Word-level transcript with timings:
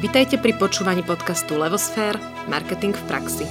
Vitajte 0.00 0.40
pri 0.40 0.56
počúvaní 0.56 1.04
podcastu 1.04 1.60
Levosfér– 1.60 2.16
Marketing 2.48 2.96
v 2.96 3.04
praxi. 3.04 3.44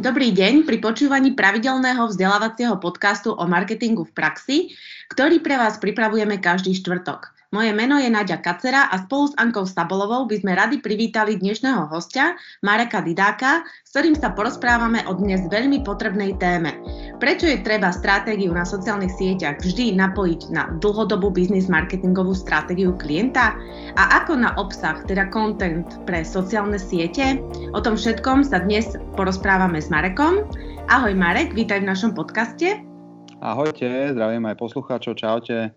Dobrý 0.00 0.32
deň 0.32 0.64
pri 0.64 0.80
počúvaní 0.80 1.36
pravidelného 1.36 2.08
vzdelávacieho 2.08 2.80
podcastu 2.80 3.36
o 3.36 3.44
marketingu 3.44 4.08
v 4.08 4.16
praxi, 4.16 4.56
ktorý 5.12 5.44
pre 5.44 5.60
vás 5.60 5.76
pripravujeme 5.76 6.40
každý 6.40 6.72
štvrtok. 6.72 7.35
Moje 7.54 7.70
meno 7.70 7.94
je 7.94 8.10
Nadia 8.10 8.42
Kacera 8.42 8.90
a 8.90 9.06
spolu 9.06 9.30
s 9.30 9.38
Ankou 9.38 9.62
Sabolovou 9.70 10.26
by 10.26 10.42
sme 10.42 10.58
radi 10.58 10.82
privítali 10.82 11.38
dnešného 11.38 11.86
hostia, 11.94 12.34
Mareka 12.66 13.06
Didáka, 13.06 13.62
s 13.86 13.94
ktorým 13.94 14.18
sa 14.18 14.34
porozprávame 14.34 15.06
o 15.06 15.14
dnes 15.14 15.46
veľmi 15.46 15.86
potrebnej 15.86 16.34
téme. 16.42 16.74
Prečo 17.22 17.46
je 17.46 17.62
treba 17.62 17.94
stratégiu 17.94 18.50
na 18.50 18.66
sociálnych 18.66 19.14
sieťach 19.14 19.62
vždy 19.62 19.94
napojiť 19.94 20.40
na 20.50 20.74
dlhodobú 20.82 21.30
biznis 21.30 21.70
marketingovú 21.70 22.34
stratégiu 22.34 22.98
klienta? 22.98 23.54
A 23.94 24.18
ako 24.18 24.42
na 24.42 24.50
obsah, 24.58 25.06
teda 25.06 25.30
content 25.30 25.86
pre 26.02 26.26
sociálne 26.26 26.82
siete? 26.82 27.38
O 27.70 27.78
tom 27.78 27.94
všetkom 27.94 28.42
sa 28.42 28.58
dnes 28.58 28.98
porozprávame 29.14 29.78
s 29.78 29.86
Marekom. 29.86 30.50
Ahoj 30.90 31.14
Marek, 31.14 31.54
vítaj 31.54 31.78
v 31.78 31.94
našom 31.94 32.10
podcaste. 32.10 32.82
Ahojte, 33.38 34.10
zdravím 34.18 34.50
aj 34.50 34.58
poslucháčov, 34.58 35.14
čaute. 35.14 35.70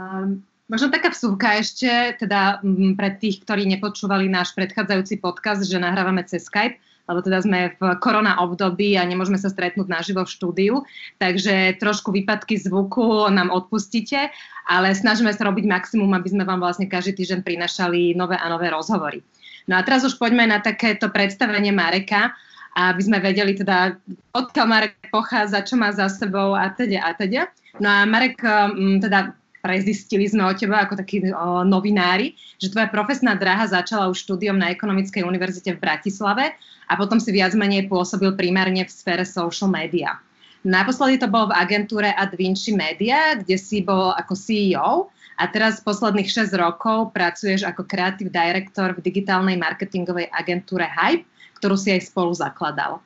Um, 0.00 0.42
možno 0.68 0.88
taká 0.88 1.12
vsúka 1.12 1.60
ešte, 1.60 2.16
teda 2.16 2.64
m, 2.64 2.96
pre 2.96 3.12
tých, 3.16 3.44
ktorí 3.44 3.68
nepočúvali 3.76 4.28
náš 4.28 4.56
predchádzajúci 4.56 5.20
podcast, 5.20 5.64
že 5.64 5.76
nahrávame 5.76 6.24
cez 6.24 6.48
Skype, 6.48 6.80
lebo 7.04 7.20
teda 7.20 7.44
sme 7.44 7.76
v 7.76 8.00
korona 8.00 8.40
období 8.40 8.96
a 8.96 9.04
nemôžeme 9.04 9.36
sa 9.36 9.52
stretnúť 9.52 9.92
naživo 9.92 10.24
v 10.24 10.32
štúdiu, 10.32 10.74
takže 11.20 11.76
trošku 11.76 12.08
výpadky 12.16 12.56
zvuku 12.56 13.28
nám 13.28 13.52
odpustíte, 13.52 14.32
ale 14.64 14.96
snažíme 14.96 15.28
sa 15.36 15.44
robiť 15.44 15.68
maximum, 15.68 16.08
aby 16.16 16.32
sme 16.32 16.48
vám 16.48 16.64
vlastne 16.64 16.88
každý 16.88 17.20
týždeň 17.20 17.44
prinašali 17.44 18.16
nové 18.16 18.40
a 18.40 18.48
nové 18.48 18.72
rozhovory. 18.72 19.20
No 19.68 19.76
a 19.76 19.84
teraz 19.84 20.04
už 20.04 20.16
poďme 20.16 20.48
na 20.48 20.64
takéto 20.64 21.12
predstavenie 21.12 21.72
Mareka, 21.72 22.32
aby 22.74 23.00
sme 23.04 23.20
vedeli 23.20 23.52
teda, 23.54 24.00
odkiaľ 24.34 24.66
Marek 24.66 24.96
pochádza, 25.12 25.62
čo 25.62 25.76
má 25.76 25.92
za 25.92 26.10
sebou 26.10 26.56
a 26.56 26.72
teda 26.72 27.04
a 27.04 27.12
teda. 27.14 27.52
No 27.78 27.86
a 27.86 28.08
Marek, 28.08 28.40
mm, 28.42 29.04
teda 29.04 29.30
prezistili 29.64 30.28
sme 30.28 30.44
o 30.44 30.52
teba 30.52 30.84
ako 30.84 31.00
takí 31.00 31.24
o, 31.32 31.64
novinári, 31.64 32.36
že 32.60 32.68
tvoja 32.68 32.92
profesná 32.92 33.32
dráha 33.32 33.64
začala 33.64 34.12
už 34.12 34.20
štúdiom 34.20 34.60
na 34.60 34.68
Ekonomickej 34.68 35.24
univerzite 35.24 35.72
v 35.72 35.80
Bratislave 35.80 36.52
a 36.84 36.92
potom 37.00 37.16
si 37.16 37.32
viac 37.32 37.56
menej 37.56 37.88
pôsobil 37.88 38.36
primárne 38.36 38.84
v 38.84 38.92
sfére 38.92 39.24
social 39.24 39.72
media. 39.72 40.20
Naposledy 40.68 41.16
to 41.16 41.28
bolo 41.32 41.48
v 41.48 41.56
agentúre 41.56 42.12
Advinci 42.12 42.76
Media, 42.76 43.36
kde 43.40 43.56
si 43.56 43.80
bol 43.80 44.12
ako 44.16 44.32
CEO 44.36 45.08
a 45.40 45.44
teraz 45.48 45.80
posledných 45.80 46.28
6 46.28 46.52
rokov 46.56 47.12
pracuješ 47.16 47.64
ako 47.64 47.88
Creative 47.88 48.28
Director 48.28 48.92
v 48.92 49.00
digitálnej 49.00 49.56
marketingovej 49.56 50.28
agentúre 50.32 50.88
Hype, 50.88 51.24
ktorú 51.60 51.76
si 51.76 51.92
aj 51.92 52.12
spolu 52.12 52.32
zakladal. 52.36 53.00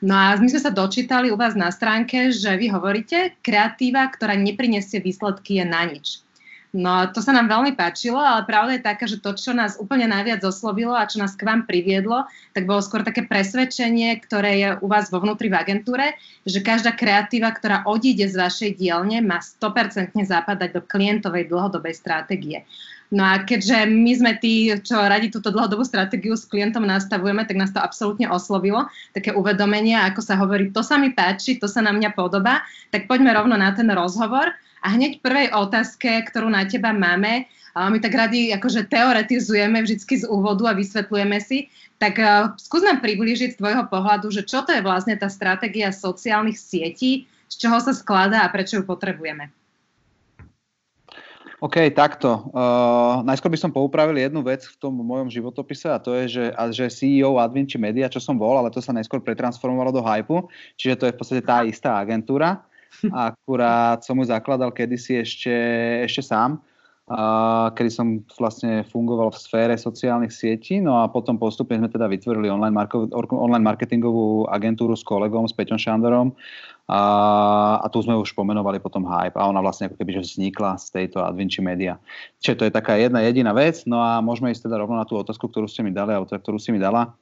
No 0.00 0.16
a 0.16 0.32
my 0.32 0.48
sme 0.48 0.64
sa 0.64 0.72
dočítali 0.72 1.28
u 1.28 1.36
vás 1.36 1.52
na 1.52 1.68
stránke, 1.68 2.32
že 2.32 2.56
vy 2.56 2.72
hovoríte, 2.72 3.36
kreatíva, 3.44 4.08
ktorá 4.08 4.32
neprinesie 4.32 4.96
výsledky, 4.96 5.60
je 5.60 5.64
na 5.68 5.84
nič. 5.84 6.24
No 6.70 7.02
to 7.10 7.18
sa 7.18 7.34
nám 7.34 7.50
veľmi 7.50 7.74
páčilo, 7.74 8.22
ale 8.22 8.46
pravda 8.46 8.78
je 8.78 8.86
taká, 8.86 9.04
že 9.10 9.18
to, 9.18 9.34
čo 9.34 9.50
nás 9.50 9.74
úplne 9.74 10.06
najviac 10.06 10.38
oslovilo 10.46 10.94
a 10.94 11.02
čo 11.02 11.18
nás 11.18 11.34
k 11.34 11.42
vám 11.42 11.66
priviedlo, 11.66 12.30
tak 12.54 12.62
bolo 12.62 12.78
skôr 12.78 13.02
také 13.02 13.26
presvedčenie, 13.26 14.14
ktoré 14.22 14.50
je 14.54 14.68
u 14.78 14.86
vás 14.86 15.10
vo 15.10 15.18
vnútri 15.18 15.50
v 15.50 15.58
agentúre, 15.58 16.14
že 16.46 16.62
každá 16.62 16.94
kreatíva, 16.94 17.50
ktorá 17.50 17.82
odíde 17.90 18.30
z 18.30 18.38
vašej 18.38 18.70
dielne, 18.78 19.18
má 19.18 19.42
100% 19.42 20.14
zapadať 20.14 20.78
do 20.78 20.80
klientovej 20.86 21.50
dlhodobej 21.50 21.92
stratégie. 21.98 22.62
No 23.10 23.26
a 23.26 23.42
keďže 23.42 23.90
my 23.90 24.12
sme 24.14 24.32
tí, 24.38 24.70
čo 24.86 24.94
radi 24.94 25.34
túto 25.34 25.50
dlhodobú 25.50 25.82
stratégiu 25.82 26.38
s 26.38 26.46
klientom 26.46 26.86
nastavujeme, 26.86 27.42
tak 27.42 27.58
nás 27.58 27.74
to 27.74 27.82
absolútne 27.82 28.30
oslovilo. 28.30 28.86
Také 29.10 29.34
uvedomenie, 29.34 29.98
ako 29.98 30.22
sa 30.22 30.38
hovorí, 30.38 30.70
to 30.70 30.86
sa 30.86 30.94
mi 30.94 31.10
páči, 31.10 31.58
to 31.58 31.66
sa 31.66 31.82
na 31.82 31.90
mňa 31.90 32.14
podobá, 32.14 32.62
tak 32.94 33.10
poďme 33.10 33.34
rovno 33.34 33.58
na 33.58 33.74
ten 33.74 33.90
rozhovor. 33.90 34.54
A 34.80 34.86
hneď 34.94 35.18
prvej 35.26 35.50
otázke, 35.50 36.22
ktorú 36.30 36.54
na 36.54 36.62
teba 36.64 36.94
máme, 36.94 37.50
my 37.74 37.98
tak 38.02 38.14
radi 38.14 38.50
akože 38.54 38.86
teoretizujeme 38.90 39.82
vždy 39.82 39.98
z 40.02 40.26
úvodu 40.26 40.70
a 40.70 40.78
vysvetľujeme 40.78 41.38
si, 41.38 41.70
tak 42.00 42.18
uh, 42.18 42.56
skús 42.56 42.82
nám 42.82 43.04
priblížiť 43.04 43.54
z 43.54 43.60
tvojho 43.60 43.86
pohľadu, 43.92 44.32
že 44.32 44.42
čo 44.42 44.64
to 44.64 44.72
je 44.72 44.82
vlastne 44.82 45.14
tá 45.20 45.28
stratégia 45.28 45.92
sociálnych 45.92 46.56
sietí, 46.56 47.28
z 47.46 47.54
čoho 47.60 47.78
sa 47.78 47.92
skladá 47.92 48.42
a 48.42 48.50
prečo 48.50 48.80
ju 48.80 48.84
potrebujeme. 48.88 49.52
OK, 51.60 51.92
takto. 51.92 52.48
Uh, 52.56 53.20
najskôr 53.28 53.52
by 53.52 53.60
som 53.60 53.68
poupravil 53.68 54.16
jednu 54.16 54.40
vec 54.40 54.64
v 54.64 54.76
tom 54.80 54.96
mojom 54.96 55.28
životopise 55.28 55.92
a 55.92 56.00
to 56.00 56.16
je, 56.24 56.40
že, 56.40 56.44
a, 56.56 56.72
že 56.72 56.88
CEO 56.88 57.36
Advinci 57.36 57.76
Media, 57.76 58.08
čo 58.08 58.16
som 58.16 58.40
bol, 58.40 58.56
ale 58.56 58.72
to 58.72 58.80
sa 58.80 58.96
najskôr 58.96 59.20
pretransformovalo 59.20 59.92
do 59.92 60.00
Hypeu, 60.00 60.48
čiže 60.80 60.96
to 60.96 61.04
je 61.04 61.12
v 61.12 61.18
podstate 61.20 61.42
tá 61.44 61.60
istá 61.60 62.00
agentúra. 62.00 62.64
Akurát 63.12 64.00
som 64.00 64.16
ju 64.16 64.24
zakladal 64.24 64.72
kedysi 64.72 65.20
ešte, 65.20 65.52
ešte 66.08 66.32
sám, 66.32 66.64
uh, 67.12 67.68
kedy 67.76 67.90
som 67.92 68.24
vlastne 68.40 68.80
fungoval 68.88 69.28
v 69.28 69.44
sfére 69.44 69.76
sociálnych 69.76 70.32
sietí, 70.32 70.80
no 70.80 71.04
a 71.04 71.12
potom 71.12 71.36
postupne 71.36 71.76
sme 71.76 71.92
teda 71.92 72.08
vytvorili 72.08 72.48
online, 72.48 72.72
marko, 72.72 73.04
online 73.36 73.68
marketingovú 73.68 74.48
agentúru 74.48 74.96
s 74.96 75.04
kolegom, 75.04 75.44
s 75.44 75.52
Peťom 75.52 75.76
Šandorom, 75.76 76.32
a, 76.90 77.02
a 77.78 77.86
tu 77.86 78.02
sme 78.02 78.18
už 78.18 78.34
pomenovali 78.34 78.82
potom 78.82 79.06
Hype 79.06 79.38
a 79.38 79.46
ona 79.46 79.62
vlastne 79.62 79.86
ako 79.86 79.94
keby 79.94 80.18
že 80.18 80.26
vznikla 80.26 80.74
z 80.74 80.86
tejto 80.90 81.22
Advinci 81.22 81.62
Media. 81.62 82.02
Čiže 82.42 82.58
to 82.58 82.66
je 82.66 82.74
taká 82.74 82.98
jedna 82.98 83.22
jediná 83.22 83.54
vec, 83.54 83.86
no 83.86 84.02
a 84.02 84.18
môžeme 84.18 84.50
ísť 84.50 84.66
teda 84.66 84.82
rovno 84.82 84.98
na 84.98 85.06
tú 85.06 85.14
otázku, 85.14 85.46
ktorú 85.46 85.70
ste 85.70 85.86
mi 85.86 85.94
dali, 85.94 86.10
alebo 86.10 86.26
teda, 86.26 86.42
ktorú 86.42 86.58
si 86.58 86.74
mi 86.74 86.82
dala. 86.82 87.14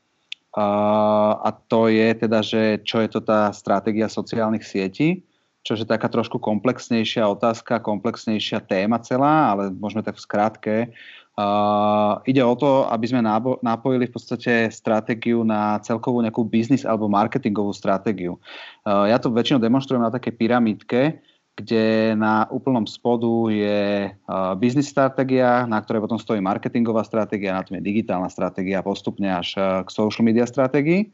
Uh, 0.57 1.37
a 1.45 1.53
to 1.53 1.93
je 1.93 2.09
teda, 2.17 2.41
že 2.41 2.81
čo 2.81 3.05
je 3.05 3.13
to 3.13 3.21
tá 3.21 3.53
stratégia 3.53 4.09
sociálnych 4.09 4.65
sietí, 4.65 5.29
čo 5.61 5.77
je 5.77 5.85
taká 5.85 6.09
trošku 6.09 6.41
komplexnejšia 6.41 7.29
otázka, 7.29 7.85
komplexnejšia 7.85 8.65
téma 8.65 8.97
celá, 9.05 9.53
ale 9.53 9.69
môžeme 9.69 10.01
tak 10.01 10.17
v 10.17 10.25
skratke 10.25 10.75
Uh, 11.39 12.19
ide 12.27 12.43
o 12.43 12.59
to, 12.59 12.91
aby 12.91 13.07
sme 13.07 13.23
nábo- 13.23 13.63
napojili 13.63 14.11
v 14.11 14.15
podstate 14.19 14.75
stratégiu 14.75 15.47
na 15.47 15.79
celkovú 15.87 16.19
nejakú 16.19 16.43
biznis 16.43 16.83
alebo 16.83 17.07
marketingovú 17.07 17.71
stratégiu. 17.71 18.43
Uh, 18.83 19.07
ja 19.07 19.23
to 19.23 19.31
väčšinou 19.31 19.63
demonstrujem 19.63 20.03
na 20.03 20.11
také 20.11 20.35
pyramídke, 20.35 21.23
kde 21.55 22.19
na 22.19 22.51
úplnom 22.51 22.83
spodu 22.91 23.55
je 23.55 24.11
uh, 24.11 24.59
biznis 24.59 24.91
stratégia, 24.91 25.63
na 25.63 25.79
ktorej 25.79 26.11
potom 26.11 26.19
stojí 26.19 26.43
marketingová 26.43 27.07
stratégia, 27.07 27.55
na 27.55 27.63
tom 27.63 27.79
je 27.79 27.87
digitálna 27.87 28.27
stratégia 28.27 28.83
postupne 28.83 29.31
až 29.31 29.55
uh, 29.55 29.87
k 29.87 29.95
social 29.95 30.27
media 30.27 30.43
stratégii. 30.43 31.07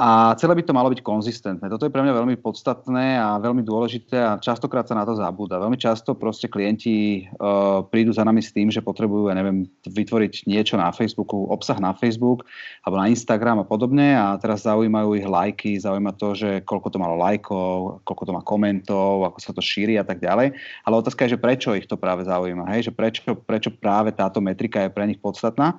A 0.00 0.32
celé 0.40 0.56
by 0.56 0.64
to 0.64 0.72
malo 0.72 0.88
byť 0.88 1.04
konzistentné. 1.04 1.68
Toto 1.68 1.84
je 1.84 1.92
pre 1.92 2.00
mňa 2.00 2.24
veľmi 2.24 2.40
podstatné 2.40 3.20
a 3.20 3.36
veľmi 3.36 3.60
dôležité 3.60 4.16
a 4.16 4.40
častokrát 4.40 4.88
sa 4.88 4.96
na 4.96 5.04
to 5.04 5.12
zabúda. 5.12 5.60
Veľmi 5.60 5.76
často 5.76 6.16
proste 6.16 6.48
klienti 6.48 7.28
uh, 7.36 7.84
prídu 7.84 8.08
za 8.08 8.24
nami 8.24 8.40
s 8.40 8.48
tým, 8.48 8.72
že 8.72 8.80
potrebujú, 8.80 9.28
ja 9.28 9.36
neviem, 9.36 9.68
vytvoriť 9.84 10.48
niečo 10.48 10.80
na 10.80 10.88
Facebooku, 10.88 11.52
obsah 11.52 11.76
na 11.76 11.92
Facebook 11.92 12.48
alebo 12.80 12.96
na 12.96 13.12
Instagram 13.12 13.60
a 13.60 13.68
podobne 13.68 14.16
a 14.16 14.40
teraz 14.40 14.64
zaujímajú 14.64 15.20
ich 15.20 15.28
lajky, 15.28 15.76
zaujíma 15.76 16.16
to, 16.16 16.32
že 16.32 16.64
koľko 16.64 16.88
to 16.88 16.96
malo 16.96 17.20
lajkov, 17.20 18.00
koľko 18.08 18.24
to 18.24 18.32
má 18.32 18.40
komentov, 18.40 19.28
ako 19.28 19.36
sa 19.36 19.52
to 19.52 19.60
šíri 19.60 20.00
a 20.00 20.04
tak 20.08 20.24
ďalej. 20.24 20.56
Ale 20.88 20.94
otázka 20.96 21.28
je, 21.28 21.36
že 21.36 21.42
prečo 21.44 21.76
ich 21.76 21.84
to 21.84 22.00
práve 22.00 22.24
zaujíma, 22.24 22.72
hej? 22.72 22.88
že 22.88 22.92
prečo, 22.96 23.36
prečo 23.36 23.68
práve 23.68 24.16
táto 24.16 24.40
metrika 24.40 24.80
je 24.80 24.96
pre 24.96 25.04
nich 25.04 25.20
podstatná. 25.20 25.76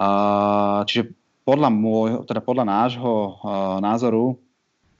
Uh, 0.00 0.88
čiže 0.88 1.17
podľa, 1.48 1.72
môjho, 1.72 2.18
teda 2.28 2.44
podľa 2.44 2.68
nášho 2.68 3.40
uh, 3.40 3.80
názoru 3.80 4.36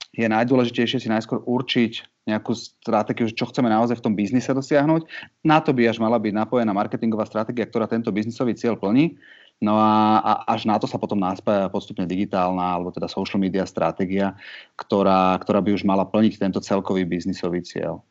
je 0.09 0.25
najdôležitejšie 0.25 0.97
si 0.97 1.05
najskôr 1.05 1.45
určiť 1.45 2.25
nejakú 2.25 2.57
stratégiu, 2.57 3.29
čo 3.29 3.45
chceme 3.45 3.69
naozaj 3.69 4.01
v 4.01 4.05
tom 4.09 4.13
biznise 4.17 4.49
dosiahnuť. 4.49 5.05
Na 5.45 5.61
to 5.61 5.77
by 5.77 5.85
až 5.85 6.01
mala 6.01 6.17
byť 6.17 6.33
napojená 6.33 6.73
marketingová 6.73 7.29
stratégia, 7.29 7.69
ktorá 7.69 7.85
tento 7.85 8.09
biznisový 8.09 8.57
cieľ 8.57 8.81
plní. 8.81 9.21
No 9.61 9.77
a, 9.77 10.23
a 10.23 10.31
až 10.55 10.65
na 10.65 10.81
to 10.81 10.89
sa 10.89 10.97
potom 10.97 11.19
náspája 11.21 11.69
postupne 11.69 12.09
digitálna 12.09 12.79
alebo 12.79 12.89
teda 12.95 13.11
social 13.11 13.37
media 13.37 13.67
stratégia, 13.69 14.33
ktorá, 14.73 15.35
ktorá 15.37 15.59
by 15.61 15.75
už 15.75 15.83
mala 15.85 16.07
plniť 16.07 16.39
tento 16.39 16.63
celkový 16.63 17.05
biznisový 17.05 17.61
cieľ. 17.61 18.01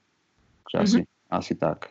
mm-hmm. 0.86 0.86
asi, 0.86 1.00
asi 1.32 1.54
tak. 1.58 1.90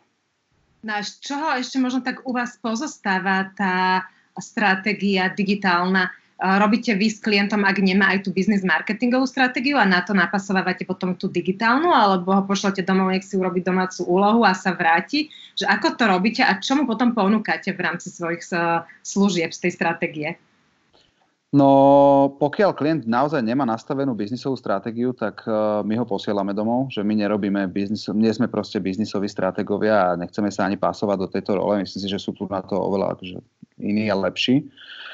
No 0.85 0.95
a 0.95 1.01
z 1.01 1.19
čoho 1.19 1.57
ešte 1.57 1.81
možno 1.81 2.05
tak 2.05 2.23
u 2.23 2.31
vás 2.31 2.55
pozostáva 2.61 3.49
tá 3.57 4.05
stratégia 4.37 5.33
digitálna? 5.33 6.13
Robíte 6.37 6.93
vy 6.93 7.09
s 7.09 7.17
klientom, 7.17 7.65
ak 7.65 7.81
nemá 7.81 8.13
aj 8.13 8.29
tú 8.29 8.29
biznis 8.29 8.61
marketingovú 8.61 9.25
stratégiu 9.25 9.81
a 9.81 9.89
na 9.89 10.05
to 10.05 10.13
napasovávate 10.13 10.85
potom 10.85 11.17
tú 11.17 11.25
digitálnu, 11.33 11.89
alebo 11.89 12.29
ho 12.29 12.45
pošlete 12.45 12.85
domov, 12.85 13.09
nech 13.09 13.25
si 13.25 13.33
urobí 13.33 13.65
domácu 13.65 14.05
úlohu 14.05 14.45
a 14.45 14.53
sa 14.53 14.77
vráti. 14.77 15.33
Že 15.57 15.65
ako 15.65 15.87
to 15.97 16.03
robíte 16.05 16.41
a 16.45 16.61
čo 16.61 16.77
mu 16.77 16.85
potom 16.85 17.17
ponúkate 17.17 17.73
v 17.73 17.79
rámci 17.81 18.13
svojich 18.13 18.45
služieb 19.01 19.49
z 19.49 19.59
tej 19.65 19.71
stratégie? 19.73 20.29
No, 21.47 22.35
pokiaľ 22.37 22.75
klient 22.75 23.03
naozaj 23.07 23.39
nemá 23.39 23.63
nastavenú 23.63 24.11
biznisovú 24.11 24.59
stratégiu, 24.59 25.15
tak 25.15 25.47
uh, 25.47 25.79
my 25.79 25.95
ho 25.95 26.03
posielame 26.03 26.51
domov, 26.51 26.91
že 26.91 27.01
my 27.07 27.15
nerobíme 27.15 27.71
biznis, 27.71 28.03
nie 28.11 28.29
sme 28.35 28.51
proste 28.51 28.83
biznisoví 28.83 29.31
stratégovia 29.31 30.11
a 30.11 30.19
nechceme 30.19 30.51
sa 30.51 30.67
ani 30.67 30.75
pasovať 30.75 31.17
do 31.17 31.27
tejto 31.31 31.55
role. 31.55 31.79
Myslím 31.81 32.03
si, 32.03 32.11
že 32.11 32.19
sú 32.19 32.35
tu 32.35 32.45
na 32.51 32.59
to 32.59 32.75
oveľa 32.75 33.15
akože, 33.15 33.39
iní 33.79 34.11
a 34.11 34.19
lepší. 34.19 34.67
Uh, 34.67 35.06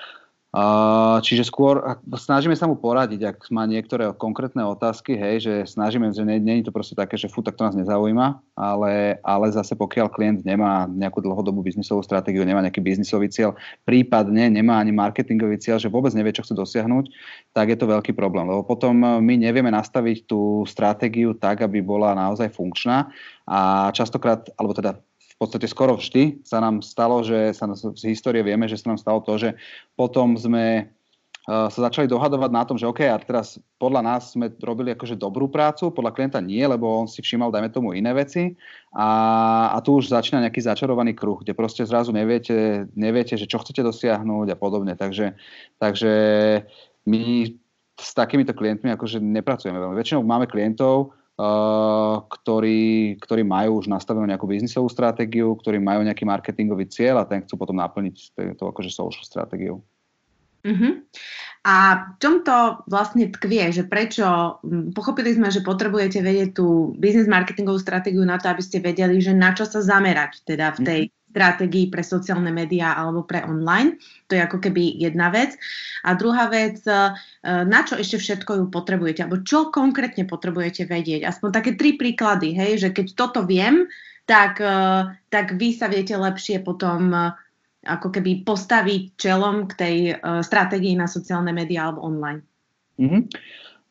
čiže 1.26 1.50
skôr 1.50 1.82
snažíme 2.14 2.54
sa 2.54 2.70
mu 2.70 2.78
poradiť, 2.78 3.22
ak 3.26 3.38
má 3.50 3.66
niektoré 3.66 4.14
konkrétne 4.14 4.62
otázky, 4.70 5.18
hej, 5.18 5.36
že 5.42 5.54
snažíme, 5.66 6.14
že 6.14 6.22
nie, 6.22 6.62
je 6.62 6.70
to 6.70 6.76
proste 6.76 6.94
také, 6.94 7.18
že 7.18 7.26
fú, 7.26 7.42
tak 7.42 7.58
to 7.58 7.66
nás 7.66 7.74
nezaujíma, 7.74 8.38
ale, 8.54 9.18
ale 9.26 9.46
zase 9.50 9.74
pokiaľ 9.74 10.14
klient 10.14 10.40
nemá 10.46 10.86
nejakú 10.86 11.26
dlhodobú 11.26 11.66
biznisovú 11.66 12.06
stratégiu, 12.06 12.46
nemá 12.46 12.62
nejaký 12.62 12.86
biznisový 12.86 13.34
cieľ, 13.34 13.58
prípadne 13.82 14.54
nemá 14.54 14.78
ani 14.78 14.94
marketingový 14.94 15.58
cieľ, 15.58 15.82
že 15.82 15.90
vôbec 15.90 16.14
nevie, 16.14 16.38
čo 16.38 16.46
chce 16.46 16.54
dosiahnuť, 16.54 17.10
tak 17.58 17.74
je 17.74 17.78
to 17.82 17.90
veľký 17.90 18.14
problém, 18.14 18.46
lebo 18.46 18.62
potom 18.62 18.94
my 19.26 19.34
nevieme 19.34 19.74
nastaviť 19.74 20.30
tú 20.30 20.70
stratégiu 20.70 21.34
tak, 21.34 21.66
aby 21.66 21.82
bola 21.82 22.14
naozaj 22.14 22.54
funkčná 22.54 23.10
a 23.50 23.90
častokrát, 23.90 24.54
alebo 24.54 24.78
teda 24.78 25.02
podstate 25.44 25.68
skoro 25.68 26.00
vždy 26.00 26.40
sa 26.48 26.63
nám 26.63 26.80
stalo, 26.80 27.19
že 27.19 27.51
sa 27.51 27.68
z 27.75 28.04
histórie 28.07 28.40
vieme, 28.40 28.66
že 28.72 28.80
sa 28.80 28.95
nám 28.95 29.00
stalo 29.00 29.19
to, 29.19 29.36
že 29.36 29.60
potom 30.00 30.40
sme 30.40 30.88
uh, 30.88 31.68
sa 31.68 31.80
začali 31.92 32.07
dohadovať 32.07 32.51
na 32.56 32.63
tom, 32.63 32.80
že 32.80 32.88
OK, 32.88 33.04
a 33.04 33.19
teraz 33.19 33.60
podľa 33.75 34.01
nás 34.07 34.31
sme 34.31 34.48
robili 34.63 34.95
akože 34.95 35.19
dobrú 35.19 35.51
prácu, 35.51 35.92
podľa 35.92 36.16
klienta 36.16 36.40
nie, 36.40 36.63
lebo 36.63 36.88
on 36.88 37.12
si 37.12 37.19
všímal, 37.19 37.51
dajme 37.51 37.69
tomu, 37.75 37.92
iné 37.92 38.16
veci 38.16 38.56
a, 38.95 39.10
a 39.75 39.78
tu 39.84 40.00
už 40.00 40.16
začína 40.16 40.40
nejaký 40.48 40.63
začarovaný 40.63 41.12
kruh, 41.12 41.44
kde 41.44 41.51
proste 41.51 41.84
zrazu 41.84 42.16
neviete, 42.16 42.88
neviete 42.95 43.36
že 43.36 43.45
čo 43.45 43.60
chcete 43.60 43.84
dosiahnuť 43.84 44.48
a 44.54 44.57
podobne. 44.57 44.95
Takže, 44.95 45.36
takže 45.78 46.13
my 47.04 47.51
s 48.00 48.12
takýmito 48.18 48.56
klientmi 48.56 48.90
akože 48.95 49.22
nepracujeme 49.22 49.78
veľmi. 49.78 49.95
Väčšinou 50.00 50.25
máme 50.25 50.50
klientov, 50.50 51.13
ktorí, 51.33 53.18
ktorí 53.18 53.41
majú 53.41 53.81
už 53.81 53.89
nastavenú 53.89 54.30
nejakú 54.30 54.45
biznisovú 54.45 54.85
stratégiu, 54.85 55.57
ktorí 55.57 55.81
majú 55.81 56.06
nejaký 56.06 56.30
marketingový 56.30 56.85
cieľ 56.94 57.25
a 57.25 57.30
ten 57.30 57.41
chcú 57.41 57.57
potom 57.57 57.81
naplniť 57.81 58.38
to 58.53 58.63
akože 58.69 58.94
social 58.94 59.25
stratégiu. 59.25 59.81
Uh-huh. 60.63 61.03
A 61.68 61.75
v 62.15 62.24
čom 62.24 62.45
to 62.45 62.85
vlastne 62.88 63.27
tkvie, 63.27 63.74
že 63.75 63.83
prečo, 63.83 64.24
hm, 64.63 64.95
pochopili 64.95 65.35
sme, 65.35 65.51
že 65.51 65.65
potrebujete 65.65 66.24
vedieť 66.24 66.50
tú 66.56 66.95
biznis 66.95 67.27
marketingovú 67.27 67.81
stratégiu 67.81 68.24
na 68.24 68.39
to, 68.39 68.47
aby 68.53 68.62
ste 68.63 68.80
vedeli, 68.80 69.19
že 69.19 69.35
na 69.35 69.51
čo 69.51 69.68
sa 69.68 69.83
zamerať 69.83 70.45
teda 70.47 70.68
v 70.77 70.80
tej 70.85 71.01
uh-huh 71.09 71.21
stratégii 71.33 71.89
pre 71.89 72.06
sociálne 72.06 72.53
médiá 72.53 72.94
alebo 72.94 73.25
pre 73.25 73.41
online. 73.41 73.97
To 74.30 74.38
je 74.38 74.45
ako 74.45 74.62
keby 74.62 75.01
jedna 75.01 75.33
vec. 75.33 75.57
A 76.06 76.13
druhá 76.13 76.45
vec, 76.45 76.77
e, 76.85 76.94
na 77.41 77.81
čo 77.81 77.97
ešte 77.97 78.21
všetko 78.21 78.62
ju 78.62 78.65
potrebujete, 78.69 79.25
alebo 79.25 79.41
čo 79.41 79.74
konkrétne 79.74 80.30
potrebujete 80.30 80.85
vedieť. 80.85 81.25
Aspoň 81.25 81.50
také 81.50 81.71
tri 81.74 81.97
príklady, 81.97 82.53
hej, 82.53 82.85
že 82.85 82.89
keď 82.94 83.18
toto 83.18 83.41
viem, 83.41 83.89
tak, 84.30 84.62
e, 84.62 85.09
tak 85.33 85.57
vy 85.57 85.74
sa 85.74 85.89
viete 85.89 86.13
lepšie 86.13 86.62
potom 86.62 87.09
e, 87.09 87.33
ako 87.83 88.13
keby 88.13 88.45
postaviť 88.47 89.19
čelom 89.19 89.68
k 89.68 89.74
tej 89.75 89.97
stratégii 90.24 90.95
na 90.95 91.03
sociálne 91.03 91.51
médiá 91.51 91.91
alebo 91.91 92.07
online. 92.07 92.39
Mm-hmm. 92.95 93.21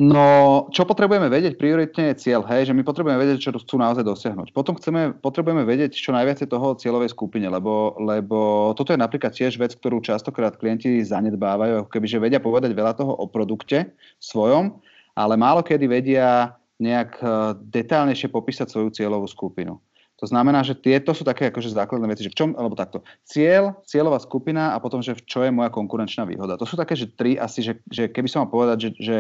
No, 0.01 0.67
čo 0.73 0.89
potrebujeme 0.89 1.29
vedieť? 1.29 1.61
Prioritne 1.61 2.11
je 2.11 2.27
cieľ, 2.27 2.43
hej, 2.49 2.73
že 2.73 2.75
my 2.75 2.81
potrebujeme 2.81 3.21
vedieť, 3.21 3.39
čo 3.45 3.51
chcú 3.53 3.77
naozaj 3.77 4.03
dosiahnuť. 4.03 4.51
Potom 4.57 4.75
chceme, 4.81 5.13
potrebujeme 5.13 5.69
vedieť 5.69 5.93
čo 5.93 6.17
najviac 6.17 6.41
toho 6.49 6.75
cieľovej 6.75 7.13
skupine, 7.13 7.45
lebo, 7.47 7.95
lebo 8.01 8.73
toto 8.73 8.97
je 8.97 8.99
napríklad 8.99 9.37
tiež 9.37 9.61
vec, 9.61 9.77
ktorú 9.77 10.01
častokrát 10.01 10.57
klienti 10.57 11.05
zanedbávajú, 11.05 11.85
ako 11.85 11.91
keby, 11.93 12.25
vedia 12.25 12.41
povedať 12.41 12.73
veľa 12.73 12.99
toho 12.99 13.13
o 13.15 13.29
produkte 13.29 13.93
svojom, 14.17 14.81
ale 15.13 15.37
málo 15.37 15.61
kedy 15.61 15.85
vedia 15.85 16.57
nejak 16.81 17.11
eh, 17.21 17.31
detálnejšie 17.71 18.33
popísať 18.33 18.73
svoju 18.73 18.91
cieľovú 18.97 19.29
skupinu. 19.29 19.79
To 20.23 20.31
znamená, 20.31 20.63
že 20.63 20.79
tieto 20.79 21.11
sú 21.11 21.27
také 21.27 21.51
akože 21.51 21.75
základné 21.75 22.07
veci, 22.07 22.23
že 22.23 22.31
v 22.31 22.39
čom, 22.39 22.49
alebo 22.55 22.79
takto, 22.79 23.03
cieľ, 23.27 23.75
cieľová 23.83 24.23
skupina 24.23 24.71
a 24.71 24.79
potom, 24.79 25.03
že 25.03 25.19
v 25.19 25.27
čo 25.27 25.43
je 25.43 25.51
moja 25.51 25.67
konkurenčná 25.67 26.23
výhoda. 26.23 26.55
To 26.55 26.63
sú 26.63 26.79
také, 26.79 26.95
že 26.95 27.11
tri 27.11 27.35
asi, 27.35 27.59
že, 27.59 27.83
že 27.91 28.07
keby 28.07 28.31
som 28.31 28.47
mal 28.47 28.51
povedať, 28.55 28.79
že, 28.87 28.91
že 29.03 29.17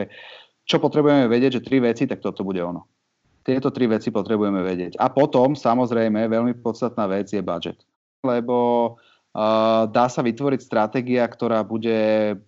čo 0.67 0.79
potrebujeme 0.79 1.26
vedieť, 1.26 1.61
že 1.61 1.67
tri 1.67 1.82
veci, 1.82 2.06
tak 2.06 2.23
toto 2.23 2.47
bude 2.47 2.62
ono. 2.62 2.87
Tieto 3.43 3.75
tri 3.75 3.91
veci 3.91 4.14
potrebujeme 4.14 4.62
vedieť. 4.62 5.03
A 5.03 5.11
potom, 5.11 5.59
samozrejme, 5.59 6.31
veľmi 6.31 6.62
podstatná 6.62 7.11
vec 7.11 7.26
je 7.35 7.43
budget. 7.43 7.82
Lebo 8.23 8.59
uh, 9.35 9.91
dá 9.91 10.06
sa 10.06 10.23
vytvoriť 10.23 10.61
stratégia, 10.62 11.26
ktorá 11.26 11.67
bude, 11.67 12.38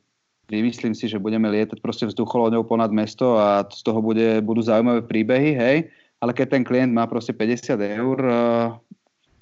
vymyslím 0.46 0.94
si, 0.94 1.10
že 1.10 1.18
budeme 1.18 1.50
lietať 1.50 1.82
proste 1.82 2.06
vzducholodňou 2.06 2.62
ponad 2.62 2.94
mesto 2.94 3.34
a 3.34 3.66
z 3.66 3.82
toho 3.82 3.98
bude, 3.98 4.38
budú 4.46 4.62
zaujímavé 4.62 5.02
príbehy, 5.02 5.50
hej, 5.58 5.78
ale 6.22 6.30
keď 6.30 6.46
ten 6.54 6.62
klient 6.62 6.94
má 6.94 7.10
proste 7.10 7.34
50 7.34 7.74
eur 7.98 8.18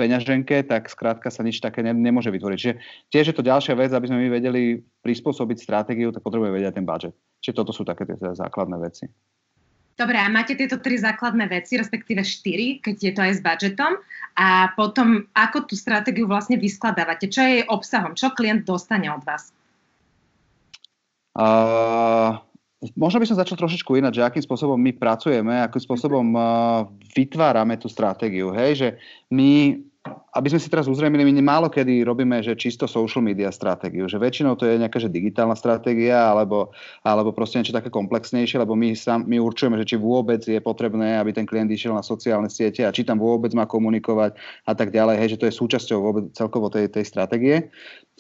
peňaženke, 0.03 0.67
tak 0.67 0.91
skrátka 0.91 1.31
sa 1.31 1.47
nič 1.47 1.63
také 1.63 1.87
ne, 1.87 1.95
nemôže 1.95 2.35
vytvoriť. 2.35 2.59
Čiže 2.59 2.75
tiež 3.15 3.25
je 3.31 3.37
to 3.39 3.47
ďalšia 3.47 3.79
vec, 3.79 3.95
aby 3.95 4.11
sme 4.11 4.19
my 4.27 4.29
vedeli 4.35 4.83
prispôsobiť 5.07 5.63
stratégiu, 5.63 6.11
tak 6.11 6.27
potrebujeme 6.27 6.59
vedieť 6.59 6.83
ten 6.83 6.87
budget. 6.87 7.15
Čiže 7.39 7.55
toto 7.63 7.71
sú 7.71 7.87
také 7.87 8.03
tie 8.03 8.19
teda 8.19 8.35
základné 8.35 8.77
veci. 8.83 9.07
Dobre, 9.93 10.17
a 10.17 10.27
máte 10.33 10.57
tieto 10.57 10.81
tri 10.81 10.97
základné 10.97 11.53
veci, 11.53 11.77
respektíve 11.77 12.25
štyri, 12.25 12.81
keď 12.81 12.97
je 12.97 13.13
to 13.13 13.21
aj 13.23 13.33
s 13.37 13.41
budžetom. 13.45 14.01
A 14.41 14.73
potom, 14.73 15.29
ako 15.37 15.69
tú 15.69 15.75
stratégiu 15.77 16.25
vlastne 16.25 16.57
vyskladávate? 16.57 17.29
Čo 17.29 17.45
je 17.45 17.51
jej 17.61 17.65
obsahom? 17.69 18.17
Čo 18.17 18.33
klient 18.33 18.65
dostane 18.65 19.13
od 19.13 19.21
vás? 19.23 19.53
Uh, 21.37 22.41
možno 22.97 23.21
by 23.21 23.29
som 23.29 23.37
začal 23.37 23.61
trošičku 23.61 23.93
ináč, 24.01 24.17
že 24.17 24.25
akým 24.25 24.41
spôsobom 24.41 24.81
my 24.81 24.97
pracujeme, 24.97 25.61
akým 25.61 25.85
spôsobom 25.85 26.27
uh, 26.33 26.45
vytvárame 27.13 27.77
tú 27.77 27.93
stratégiu. 27.93 28.49
Hej? 28.57 28.71
Že 28.81 28.89
my 29.29 29.77
aby 30.33 30.49
sme 30.49 30.61
si 30.65 30.73
teraz 30.73 30.89
uzrejmili, 30.89 31.29
my 31.29 31.45
málo 31.45 31.69
kedy 31.69 32.09
robíme, 32.09 32.41
že 32.41 32.57
čisto 32.57 32.89
social 32.89 33.21
media 33.21 33.53
stratégiu, 33.53 34.09
že 34.09 34.17
väčšinou 34.17 34.57
to 34.57 34.65
je 34.65 34.81
nejaká 34.81 34.97
že 34.97 35.13
digitálna 35.13 35.53
stratégia 35.53 36.33
alebo, 36.33 36.73
alebo 37.05 37.37
proste 37.37 37.61
niečo 37.61 37.77
také 37.77 37.93
komplexnejšie, 37.93 38.57
lebo 38.57 38.73
my, 38.73 38.97
sám, 38.97 39.29
my 39.29 39.37
určujeme, 39.37 39.77
že 39.77 39.93
či 39.93 39.97
vôbec 40.01 40.41
je 40.41 40.57
potrebné, 40.59 41.21
aby 41.21 41.37
ten 41.37 41.45
klient 41.45 41.69
išiel 41.69 41.93
na 41.93 42.01
sociálne 42.01 42.49
siete 42.49 42.81
a 42.83 42.91
či 42.91 43.05
tam 43.05 43.21
vôbec 43.21 43.53
má 43.53 43.69
komunikovať 43.69 44.35
a 44.65 44.73
tak 44.73 44.89
ďalej, 44.89 45.21
hej, 45.21 45.29
že 45.37 45.41
to 45.45 45.49
je 45.53 45.59
súčasťou 45.61 45.99
vôbec 46.01 46.25
celkovo 46.33 46.73
tej, 46.73 46.89
tej 46.89 47.05
stratégie. 47.05 47.69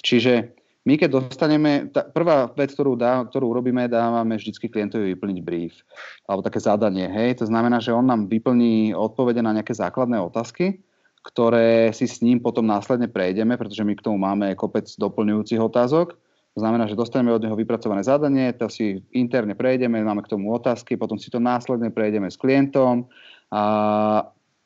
Čiže 0.04 0.52
my 0.84 1.00
keď 1.00 1.08
dostaneme, 1.16 1.88
tá 1.88 2.04
prvá 2.04 2.50
vec, 2.52 2.76
ktorú, 2.76 2.92
dá, 2.92 3.24
ktorú 3.24 3.56
urobíme, 3.56 3.88
dávame 3.88 4.36
vždycky 4.36 4.68
klientovi 4.68 5.16
vyplniť 5.16 5.38
brief, 5.40 5.80
alebo 6.28 6.44
také 6.44 6.60
zadanie, 6.60 7.08
hej, 7.08 7.40
to 7.40 7.48
znamená, 7.48 7.80
že 7.80 7.96
on 7.96 8.04
nám 8.04 8.28
vyplní 8.28 8.92
odpovede 8.92 9.40
na 9.40 9.56
nejaké 9.56 9.72
základné 9.72 10.20
otázky, 10.20 10.82
ktoré 11.22 11.94
si 11.94 12.10
s 12.10 12.18
ním 12.18 12.42
potom 12.42 12.66
následne 12.66 13.06
prejdeme, 13.06 13.54
pretože 13.54 13.86
my 13.86 13.94
k 13.94 14.04
tomu 14.04 14.18
máme 14.18 14.58
kopec 14.58 14.90
doplňujúcich 14.98 15.62
otázok. 15.62 16.18
To 16.52 16.58
znamená, 16.60 16.84
že 16.84 16.98
dostaneme 16.98 17.32
od 17.32 17.40
neho 17.40 17.56
vypracované 17.56 18.04
zadanie, 18.04 18.52
to 18.52 18.68
si 18.68 19.00
interne 19.16 19.56
prejdeme, 19.56 20.04
máme 20.04 20.20
k 20.20 20.36
tomu 20.36 20.52
otázky, 20.52 21.00
potom 21.00 21.16
si 21.16 21.32
to 21.32 21.40
následne 21.40 21.88
prejdeme 21.88 22.28
s 22.28 22.36
klientom 22.36 23.08
a, 23.48 23.64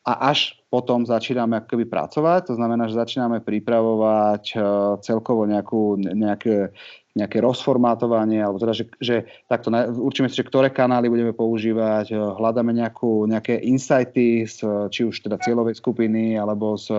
a 0.03 0.13
až 0.27 0.59
potom 0.67 1.07
začíname 1.07 1.63
akoby 1.63 1.87
pracovať. 1.87 2.51
To 2.51 2.55
znamená, 2.59 2.91
že 2.91 2.99
začíname 2.99 3.39
pripravovať 3.39 4.45
uh, 4.59 4.63
celkovo 4.99 5.47
nejakú, 5.47 6.03
nejaké, 6.03 6.75
nejaké 7.17 7.41
rozformátovanie, 7.41 8.45
alebo 8.45 8.61
teda, 8.61 8.77
že, 8.77 8.85
že 9.01 9.25
takto 9.49 9.73
určíme 9.97 10.29
si, 10.29 10.37
že 10.37 10.45
ktoré 10.45 10.69
kanály 10.69 11.09
budeme 11.09 11.33
používať, 11.33 12.13
eh, 12.13 12.21
hľadáme 12.21 12.77
nejakú, 12.77 13.25
nejaké 13.25 13.57
insighty 13.65 14.45
z, 14.45 14.89
či 14.93 15.09
už 15.09 15.25
teda 15.25 15.41
cieľovej 15.41 15.81
skupiny, 15.81 16.37
alebo 16.37 16.77
z, 16.77 16.93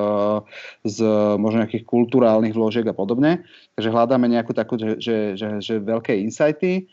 z 0.81 0.97
možno 1.37 1.63
nejakých 1.63 1.85
kulturálnych 1.85 2.57
vložiek 2.57 2.89
a 2.89 2.97
podobne. 2.97 3.45
Takže 3.77 3.93
hľadáme 3.93 4.25
nejakú 4.25 4.57
takú, 4.57 4.81
že, 4.81 4.97
že, 4.97 5.37
že, 5.37 5.61
že 5.61 5.77
veľké 5.77 6.17
insighty, 6.17 6.89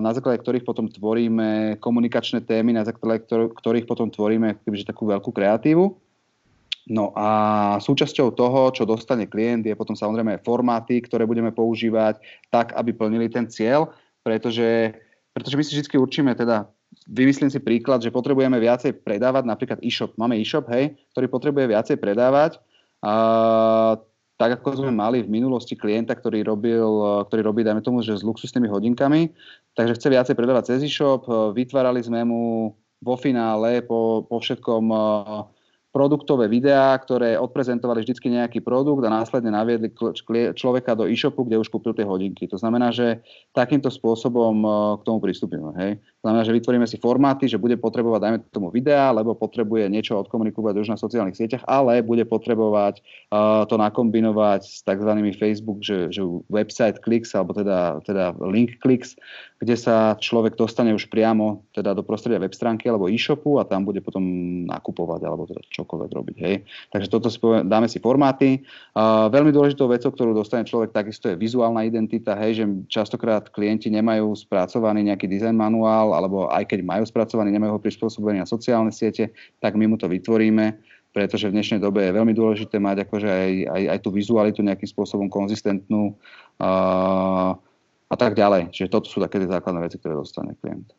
na 0.00 0.10
základe 0.16 0.40
ktorých 0.40 0.64
potom 0.64 0.88
tvoríme 0.88 1.76
komunikačné 1.76 2.48
témy, 2.48 2.72
na 2.72 2.80
základe 2.88 3.28
ktorých 3.28 3.84
potom 3.84 4.08
tvoríme 4.08 4.56
takú 4.88 5.04
veľkú 5.04 5.30
kreatívu. 5.36 6.03
No 6.84 7.16
a 7.16 7.28
súčasťou 7.80 8.36
toho, 8.36 8.68
čo 8.76 8.84
dostane 8.84 9.24
klient, 9.24 9.64
je 9.64 9.72
potom 9.72 9.96
samozrejme 9.96 10.44
formáty, 10.44 11.00
ktoré 11.00 11.24
budeme 11.24 11.48
používať 11.48 12.20
tak, 12.52 12.76
aby 12.76 12.92
plnili 12.92 13.32
ten 13.32 13.48
cieľ, 13.48 13.88
pretože, 14.20 14.92
pretože 15.32 15.56
my 15.56 15.64
si 15.64 15.80
vždy 15.80 15.96
určíme, 15.96 16.36
teda 16.36 16.68
vymyslím 17.08 17.48
si 17.48 17.56
príklad, 17.56 18.04
že 18.04 18.12
potrebujeme 18.12 18.60
viacej 18.60 19.00
predávať, 19.00 19.48
napríklad 19.48 19.80
e-shop. 19.80 20.12
Máme 20.20 20.36
e-shop, 20.36 20.68
hej, 20.68 20.92
ktorý 21.16 21.26
potrebuje 21.32 21.72
viacej 21.72 21.96
predávať. 21.96 22.60
A, 23.00 23.96
tak 24.36 24.60
ako 24.60 24.84
sme 24.84 24.92
mali 24.92 25.24
v 25.24 25.30
minulosti 25.30 25.78
klienta, 25.78 26.12
ktorý 26.12 26.44
robil, 26.44 26.84
ktorý 27.30 27.40
robí, 27.48 27.64
dajme 27.64 27.80
tomu, 27.80 28.04
že 28.04 28.18
s 28.18 28.26
luxusnými 28.26 28.66
hodinkami, 28.66 29.30
takže 29.72 29.96
chce 29.96 30.08
viacej 30.10 30.34
predávať 30.36 30.74
cez 30.74 30.84
e-shop, 30.84 31.24
vytvárali 31.54 32.02
sme 32.02 32.26
mu 32.26 32.74
vo 33.00 33.14
finále 33.16 33.80
po, 33.86 34.26
po 34.26 34.42
všetkom 34.42 34.84
produktové 35.94 36.50
videá, 36.50 36.90
ktoré 36.98 37.38
odprezentovali 37.38 38.02
vždy 38.02 38.42
nejaký 38.42 38.58
produkt 38.58 39.06
a 39.06 39.14
následne 39.14 39.54
naviedli 39.54 39.94
človeka 40.58 40.98
do 40.98 41.06
e-shopu, 41.06 41.46
kde 41.46 41.62
už 41.62 41.70
kúpil 41.70 41.94
tie 41.94 42.02
hodinky. 42.02 42.50
To 42.50 42.58
znamená, 42.58 42.90
že 42.90 43.22
takýmto 43.54 43.94
spôsobom 43.94 44.58
e, 44.58 44.68
k 44.98 45.02
tomu 45.06 45.22
pristúpime. 45.22 45.70
Hej. 45.78 46.02
To 46.02 46.22
znamená, 46.26 46.42
že 46.42 46.56
vytvoríme 46.58 46.86
si 46.90 46.98
formáty, 46.98 47.46
že 47.46 47.62
bude 47.62 47.78
potrebovať, 47.78 48.20
dajme 48.26 48.38
tomu 48.50 48.74
videá, 48.74 49.14
lebo 49.14 49.38
potrebuje 49.38 49.86
niečo 49.86 50.18
odkomunikovať 50.18 50.74
už 50.82 50.88
na 50.90 50.98
sociálnych 50.98 51.38
sieťach, 51.38 51.62
ale 51.70 52.02
bude 52.02 52.26
potrebovať 52.26 52.98
uh, 53.30 53.62
to 53.70 53.78
nakombinovať 53.78 54.66
s 54.66 54.82
tzv. 54.82 55.10
Facebook, 55.36 55.84
že, 55.84 56.10
že 56.10 56.24
website 56.50 56.98
clicks, 57.04 57.36
alebo 57.36 57.54
teda, 57.54 58.02
teda 58.02 58.34
link 58.40 58.80
clicks, 58.82 59.14
kde 59.64 59.76
sa 59.80 60.12
človek 60.20 60.60
dostane 60.60 60.92
už 60.92 61.08
priamo 61.08 61.64
teda 61.72 61.96
do 61.96 62.04
prostredia 62.04 62.36
web 62.36 62.52
stránky 62.52 62.84
alebo 62.92 63.08
e-shopu 63.08 63.56
a 63.56 63.64
tam 63.64 63.88
bude 63.88 64.04
potom 64.04 64.20
nakupovať 64.68 65.20
alebo 65.24 65.48
teda 65.48 65.64
čokoľvek 65.72 66.10
robiť. 66.12 66.36
Hej. 66.44 66.56
Takže 66.92 67.08
toto 67.08 67.32
si 67.32 67.40
poviem, 67.40 67.64
dáme 67.64 67.88
si 67.88 67.96
formáty. 67.96 68.60
Uh, 68.92 69.32
veľmi 69.32 69.48
dôležitou 69.56 69.88
vecou, 69.88 70.12
ktorú 70.12 70.36
dostane 70.36 70.68
človek, 70.68 70.92
takisto 70.92 71.32
je 71.32 71.40
vizuálna 71.40 71.88
identita, 71.88 72.36
hej, 72.36 72.60
že 72.60 72.64
častokrát 72.92 73.48
klienti 73.48 73.88
nemajú 73.88 74.36
spracovaný 74.36 75.08
nejaký 75.08 75.24
design 75.24 75.56
manuál, 75.56 76.12
alebo 76.12 76.52
aj 76.52 76.68
keď 76.68 76.84
majú 76.84 77.08
spracovaný, 77.08 77.48
nemajú 77.56 77.80
ho 77.80 77.80
prispôsobený 77.80 78.44
na 78.44 78.48
sociálne 78.48 78.92
siete, 78.92 79.32
tak 79.64 79.80
my 79.80 79.88
mu 79.88 79.96
to 79.96 80.06
vytvoríme 80.06 80.92
pretože 81.14 81.46
v 81.46 81.54
dnešnej 81.54 81.78
dobe 81.78 82.02
je 82.02 82.10
veľmi 82.10 82.34
dôležité 82.34 82.82
mať 82.82 83.06
akože 83.06 83.28
aj, 83.30 83.52
aj, 83.70 83.82
aj 83.86 83.98
tú 84.02 84.10
vizualitu 84.10 84.66
nejakým 84.66 84.90
spôsobom 84.90 85.30
konzistentnú 85.30 86.18
uh, 86.58 87.54
a 88.08 88.16
tak 88.16 88.36
ďalej. 88.36 88.72
Čiže 88.74 88.92
toto 88.92 89.08
sú 89.08 89.18
také 89.22 89.40
základné 89.42 89.80
veci, 89.84 89.96
ktoré 89.98 90.18
dostane 90.18 90.54
klient. 90.60 90.92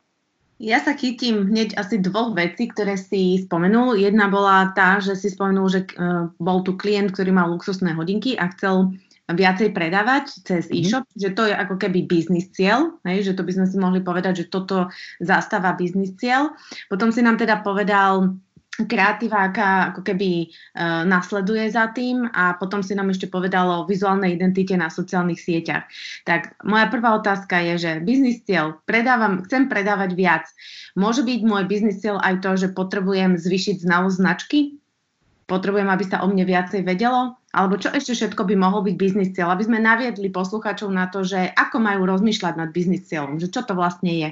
Ja 0.55 0.79
sa 0.79 0.95
chytím 0.95 1.51
hneď 1.51 1.75
asi 1.75 1.99
dvoch 1.99 2.31
vecí, 2.31 2.71
ktoré 2.71 2.95
si 2.95 3.43
spomenul. 3.43 3.99
Jedna 3.99 4.31
bola 4.31 4.71
tá, 4.71 5.03
že 5.03 5.11
si 5.19 5.27
spomenul, 5.27 5.67
že 5.67 5.83
uh, 5.99 6.31
bol 6.39 6.63
tu 6.63 6.79
klient, 6.79 7.11
ktorý 7.11 7.35
mal 7.35 7.51
luxusné 7.51 7.91
hodinky 7.91 8.39
a 8.39 8.47
chcel 8.55 8.95
viacej 9.27 9.73
predávať 9.73 10.45
cez 10.45 10.69
mm-hmm. 10.69 10.79
e-shop, 10.79 11.05
že 11.17 11.33
to 11.33 11.49
je 11.49 11.55
ako 11.57 11.75
keby 11.81 12.05
biznis 12.05 12.53
cieľ, 12.53 12.93
hej, 13.09 13.25
že 13.25 13.33
to 13.33 13.41
by 13.41 13.57
sme 13.57 13.65
si 13.65 13.77
mohli 13.81 13.99
povedať, 13.99 14.45
že 14.45 14.53
toto 14.53 14.87
zastáva 15.17 15.73
biznis 15.73 16.13
cieľ. 16.21 16.53
Potom 16.93 17.09
si 17.09 17.25
nám 17.25 17.41
teda 17.41 17.65
povedal 17.65 18.37
kreatíva, 18.83 19.47
aká 19.47 19.95
ako 19.95 20.03
keby 20.03 20.51
uh, 20.51 21.07
nasleduje 21.07 21.71
za 21.71 21.95
tým 21.95 22.27
a 22.35 22.59
potom 22.59 22.83
si 22.83 22.91
nám 22.91 23.07
ešte 23.15 23.31
povedalo 23.31 23.83
o 23.83 23.87
vizuálnej 23.87 24.35
identite 24.35 24.75
na 24.75 24.91
sociálnych 24.91 25.39
sieťach. 25.39 25.87
Tak 26.27 26.59
moja 26.67 26.91
prvá 26.91 27.15
otázka 27.15 27.55
je, 27.71 27.73
že 27.79 27.91
biznis 28.03 28.43
cieľ, 28.43 28.75
predávam, 28.83 29.39
chcem 29.47 29.71
predávať 29.71 30.11
viac. 30.19 30.45
Môže 30.99 31.23
byť 31.23 31.39
môj 31.47 31.63
biznis 31.71 32.03
cieľ 32.03 32.19
aj 32.19 32.43
to, 32.43 32.51
že 32.59 32.75
potrebujem 32.75 33.39
zvyšiť 33.39 33.87
znalosť 33.87 34.17
značky? 34.19 34.59
Potrebujem, 35.45 35.87
aby 35.87 36.03
sa 36.03 36.25
o 36.25 36.27
mne 36.27 36.43
viacej 36.43 36.81
vedelo? 36.83 37.37
Alebo 37.55 37.79
čo 37.79 37.93
ešte 37.93 38.17
všetko 38.17 38.49
by 38.49 38.55
mohol 38.59 38.83
byť 38.83 38.95
biznis 38.99 39.31
cieľ? 39.31 39.53
Aby 39.55 39.69
sme 39.69 39.79
naviedli 39.79 40.27
posluchačov 40.27 40.91
na 40.91 41.07
to, 41.07 41.23
že 41.23 41.53
ako 41.53 41.79
majú 41.79 42.03
rozmýšľať 42.03 42.53
nad 42.59 42.69
biznis 42.75 43.07
cieľom, 43.07 43.39
že 43.39 43.47
čo 43.47 43.63
to 43.63 43.77
vlastne 43.77 44.11
je. 44.11 44.29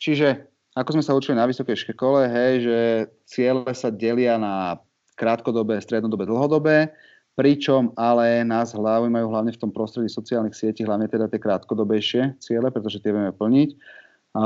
Čiže 0.00 0.49
ako 0.74 0.90
sme 0.98 1.04
sa 1.04 1.16
učili 1.18 1.34
na 1.34 1.50
vysokej 1.50 1.90
škole, 1.90 2.30
hej, 2.30 2.52
že 2.62 2.78
ciele 3.26 3.72
sa 3.74 3.90
delia 3.90 4.38
na 4.38 4.78
krátkodobé, 5.18 5.82
strednodobé, 5.82 6.24
dlhodobé, 6.24 6.78
pričom 7.36 7.92
ale 7.98 8.44
nás 8.46 8.72
majú 8.76 9.26
hlavne 9.32 9.52
v 9.52 9.60
tom 9.60 9.72
prostredí 9.72 10.08
sociálnych 10.08 10.56
sietí, 10.56 10.86
hlavne 10.86 11.10
teda 11.10 11.28
tie 11.28 11.40
krátkodobejšie 11.42 12.40
ciele, 12.40 12.68
pretože 12.72 13.02
tie 13.02 13.12
vieme 13.12 13.34
plniť. 13.34 13.70
A, 14.36 14.44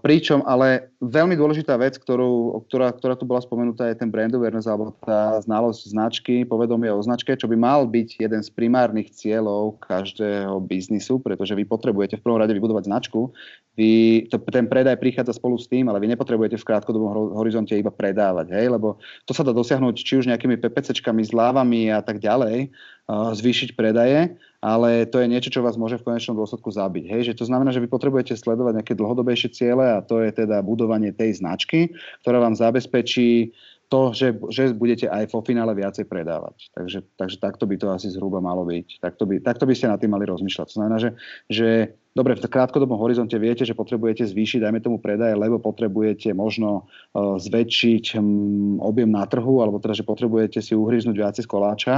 pričom 0.00 0.42
ale 0.48 0.89
veľmi 1.00 1.32
dôležitá 1.32 1.80
vec, 1.80 1.96
ktorú, 1.96 2.60
ktorá, 2.68 2.92
ktorá 2.92 3.16
tu 3.16 3.24
bola 3.24 3.40
spomenutá, 3.40 3.88
je 3.88 3.96
ten 3.96 4.12
brand 4.12 4.30
awareness 4.36 4.68
alebo 4.68 4.92
tá 5.00 5.40
znalosť 5.40 5.80
značky, 5.88 6.34
povedomie 6.44 6.92
o 6.92 7.00
značke, 7.00 7.32
čo 7.32 7.48
by 7.48 7.56
mal 7.56 7.88
byť 7.88 8.20
jeden 8.20 8.40
z 8.44 8.48
primárnych 8.52 9.08
cieľov 9.08 9.80
každého 9.80 10.60
biznisu, 10.60 11.16
pretože 11.18 11.56
vy 11.56 11.64
potrebujete 11.64 12.20
v 12.20 12.24
prvom 12.28 12.36
rade 12.36 12.52
vybudovať 12.52 12.84
značku. 12.84 13.32
Vy, 13.80 14.28
to, 14.28 14.36
ten 14.52 14.68
predaj 14.68 15.00
prichádza 15.00 15.40
spolu 15.40 15.56
s 15.56 15.64
tým, 15.64 15.88
ale 15.88 16.04
vy 16.04 16.12
nepotrebujete 16.12 16.60
v 16.60 16.68
krátkodobom 16.68 17.32
horizonte 17.32 17.72
iba 17.72 17.88
predávať, 17.88 18.52
hej, 18.52 18.68
lebo 18.68 19.00
to 19.24 19.32
sa 19.32 19.40
dá 19.40 19.56
dosiahnuť 19.56 19.96
či 19.96 20.20
už 20.20 20.28
nejakými 20.28 20.60
PPCčkami, 20.60 21.24
zľávami 21.24 21.88
a 21.88 22.04
tak 22.04 22.20
ďalej, 22.20 22.68
zvýšiť 23.10 23.74
predaje, 23.74 24.36
ale 24.60 25.08
to 25.08 25.18
je 25.18 25.30
niečo, 25.30 25.48
čo 25.48 25.64
vás 25.64 25.80
môže 25.80 25.96
v 25.96 26.12
konečnom 26.12 26.36
dôsledku 26.36 26.68
zabiť. 26.68 27.04
Hej? 27.08 27.20
Že 27.32 27.38
to 27.40 27.44
znamená, 27.48 27.72
že 27.72 27.80
vy 27.80 27.88
potrebujete 27.88 28.36
sledovať 28.36 28.82
nejaké 28.82 28.92
dlhodobejšie 28.92 29.48
ciele 29.56 29.96
a 29.96 30.04
to 30.04 30.20
je 30.20 30.30
teda 30.36 30.60
budovanie 30.90 31.14
tej 31.14 31.38
značky, 31.38 31.94
ktorá 32.26 32.42
vám 32.42 32.58
zabezpečí 32.58 33.54
to, 33.90 34.14
že, 34.14 34.38
že 34.54 34.70
budete 34.70 35.10
aj 35.10 35.34
vo 35.34 35.42
finále 35.42 35.74
viacej 35.74 36.06
predávať. 36.06 36.70
Takže, 36.78 36.98
takže 37.18 37.36
takto 37.42 37.66
by 37.66 37.74
to 37.74 37.90
asi 37.90 38.06
zhruba 38.10 38.38
malo 38.38 38.62
byť. 38.62 39.02
Takto 39.02 39.26
by, 39.26 39.42
takto 39.42 39.66
by 39.66 39.74
ste 39.74 39.90
nad 39.90 39.98
tým 39.98 40.14
mali 40.14 40.30
rozmýšľať. 40.30 40.66
To 40.70 40.76
znamená, 40.78 41.02
že, 41.02 41.10
že 41.50 41.98
dobre, 42.14 42.38
v 42.38 42.46
krátkodobom 42.46 42.94
horizonte 42.94 43.34
viete, 43.34 43.66
že 43.66 43.74
potrebujete 43.74 44.22
zvýšiť, 44.30 44.62
dajme 44.62 44.78
tomu 44.78 45.02
predaje, 45.02 45.34
lebo 45.34 45.58
potrebujete 45.58 46.30
možno 46.30 46.86
uh, 46.86 47.34
zväčšiť 47.42 48.14
um, 48.14 48.78
objem 48.78 49.10
na 49.10 49.26
trhu, 49.26 49.58
alebo 49.58 49.82
teda, 49.82 49.98
že 49.98 50.06
potrebujete 50.06 50.62
si 50.62 50.78
uhryznúť 50.78 51.16
viacej 51.18 51.42
z 51.46 51.50
koláča 51.50 51.94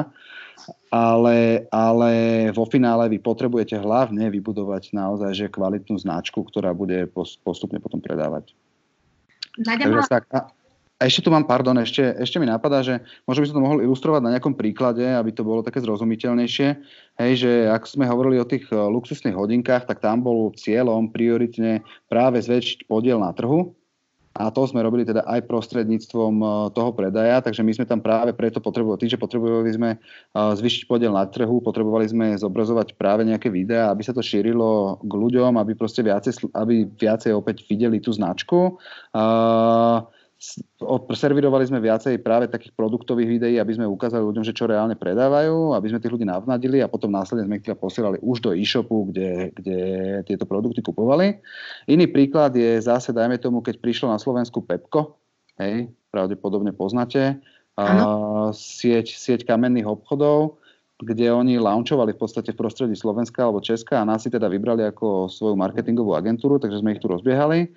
ale, 0.92 1.66
ale 1.72 2.12
vo 2.52 2.68
finále 2.68 3.08
vy 3.08 3.18
potrebujete 3.18 3.80
hlavne 3.80 4.28
vybudovať 4.28 4.92
naozaj 4.92 5.32
že 5.32 5.46
kvalitnú 5.52 5.96
značku, 5.98 6.44
ktorá 6.44 6.76
bude 6.76 7.08
postupne 7.42 7.80
potom 7.80 7.98
predávať. 7.98 8.52
Takže 9.60 10.08
tak, 10.08 10.24
a, 10.32 10.48
a 10.96 11.02
ešte 11.04 11.26
tu 11.26 11.34
mám, 11.34 11.44
pardon, 11.44 11.76
ešte, 11.82 12.00
ešte 12.16 12.38
mi 12.38 12.46
napadá, 12.46 12.80
že 12.80 13.02
možno 13.26 13.42
by 13.42 13.48
som 13.50 13.56
to 13.58 13.66
mohol 13.66 13.78
ilustrovať 13.82 14.22
na 14.22 14.32
nejakom 14.38 14.54
príklade, 14.54 15.02
aby 15.02 15.34
to 15.34 15.42
bolo 15.42 15.60
také 15.60 15.82
zrozumiteľnejšie. 15.82 16.68
Hej, 17.18 17.32
že 17.42 17.50
ak 17.66 17.84
sme 17.90 18.06
hovorili 18.06 18.38
o 18.38 18.46
tých 18.46 18.70
e, 18.70 18.78
luxusných 18.78 19.34
hodinkách, 19.34 19.90
tak 19.90 19.98
tam 19.98 20.22
bol 20.22 20.54
cieľom 20.54 21.10
prioritne 21.10 21.82
práve 22.06 22.38
zväčšiť 22.40 22.86
podiel 22.86 23.18
na 23.18 23.34
trhu, 23.34 23.74
a 24.32 24.48
to 24.48 24.64
sme 24.64 24.80
robili 24.80 25.04
teda 25.04 25.28
aj 25.28 25.44
prostredníctvom 25.44 26.34
e, 26.40 26.46
toho 26.72 26.90
predaja, 26.96 27.44
takže 27.44 27.60
my 27.60 27.72
sme 27.76 27.84
tam 27.84 28.00
práve 28.00 28.32
preto 28.32 28.64
potrebovali, 28.64 29.04
tým, 29.04 29.12
že 29.12 29.20
potrebovali 29.20 29.70
sme 29.72 29.90
e, 29.94 29.98
zvyšiť 30.32 30.88
podiel 30.88 31.12
na 31.12 31.28
trhu, 31.28 31.60
potrebovali 31.60 32.08
sme 32.08 32.26
zobrazovať 32.40 32.96
práve 32.96 33.28
nejaké 33.28 33.52
videá, 33.52 33.92
aby 33.92 34.00
sa 34.00 34.16
to 34.16 34.24
šírilo 34.24 34.96
k 35.04 35.12
ľuďom, 35.12 35.60
aby 35.60 35.76
proste 35.76 36.00
viacej, 36.00 36.48
aby 36.56 36.88
viacej 36.88 37.36
opäť 37.36 37.68
videli 37.68 38.00
tú 38.00 38.08
značku. 38.12 38.80
Uh, 39.12 40.08
servírovali 41.14 41.64
sme 41.70 41.78
viacej 41.78 42.18
práve 42.18 42.50
takých 42.50 42.74
produktových 42.74 43.38
videí, 43.38 43.56
aby 43.62 43.78
sme 43.78 43.86
ukázali 43.86 44.26
ľuďom, 44.26 44.42
že 44.42 44.56
čo 44.56 44.66
reálne 44.66 44.98
predávajú, 44.98 45.78
aby 45.78 45.86
sme 45.86 46.02
tých 46.02 46.12
ľudí 46.12 46.26
navnadili 46.26 46.82
a 46.82 46.90
potom 46.90 47.14
následne 47.14 47.46
sme 47.46 47.62
ich 47.62 47.64
teda 47.64 47.78
posielali 47.78 48.18
už 48.18 48.42
do 48.42 48.50
e-shopu, 48.50 49.06
kde, 49.14 49.54
kde 49.54 49.78
tieto 50.26 50.42
produkty 50.42 50.82
kupovali. 50.82 51.38
Iný 51.86 52.10
príklad 52.10 52.58
je 52.58 52.82
zase, 52.82 53.14
dajme 53.14 53.38
tomu, 53.38 53.62
keď 53.62 53.78
prišlo 53.78 54.10
na 54.10 54.18
Slovensku 54.18 54.66
Pepko, 54.66 55.22
hej, 55.62 55.86
pravdepodobne 56.10 56.74
poznáte, 56.74 57.38
a, 57.78 57.84
sieť, 58.50 59.14
sieť 59.14 59.46
kamenných 59.46 59.86
obchodov, 59.86 60.58
kde 61.02 61.34
oni 61.34 61.58
launchovali 61.58 62.14
v 62.14 62.20
podstate 62.20 62.54
v 62.54 62.60
prostredí 62.62 62.94
Slovenska 62.94 63.42
alebo 63.46 63.62
Česka 63.62 64.02
a 64.02 64.06
nás 64.06 64.22
si 64.22 64.30
teda 64.30 64.46
vybrali 64.46 64.86
ako 64.86 65.26
svoju 65.26 65.58
marketingovú 65.58 66.14
agentúru, 66.14 66.62
takže 66.62 66.78
sme 66.78 66.94
ich 66.94 67.02
tu 67.02 67.10
rozbiehali 67.10 67.70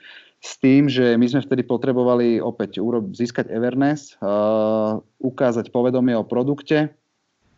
s 0.45 0.61
tým, 0.61 0.85
že 0.85 1.17
my 1.17 1.25
sme 1.25 1.41
vtedy 1.41 1.65
potrebovali 1.65 2.37
opäť 2.37 2.77
získať 3.17 3.49
awareness, 3.49 4.13
uh, 4.21 5.01
ukázať 5.17 5.73
povedomie 5.73 6.13
o 6.13 6.21
produkte 6.21 6.93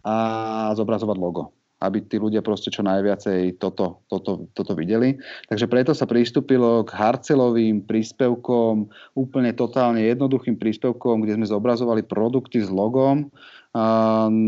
a 0.08 0.16
zobrazovať 0.72 1.18
logo 1.20 1.52
aby 1.78 2.02
tí 2.02 2.18
ľudia 2.18 2.42
proste 2.42 2.74
čo 2.74 2.82
najviacej 2.82 3.62
toto, 3.62 4.02
toto, 4.10 4.50
toto 4.58 4.74
videli. 4.74 5.14
Takže 5.46 5.70
preto 5.70 5.94
sa 5.94 6.10
pristúpilo 6.10 6.82
k 6.82 6.90
harcelovým 6.90 7.86
príspevkom, 7.86 8.90
úplne 9.14 9.54
totálne 9.54 10.02
jednoduchým 10.02 10.58
príspevkom, 10.58 11.22
kde 11.22 11.38
sme 11.38 11.46
zobrazovali 11.46 12.02
produkty 12.02 12.66
s 12.66 12.70
logom. 12.74 13.30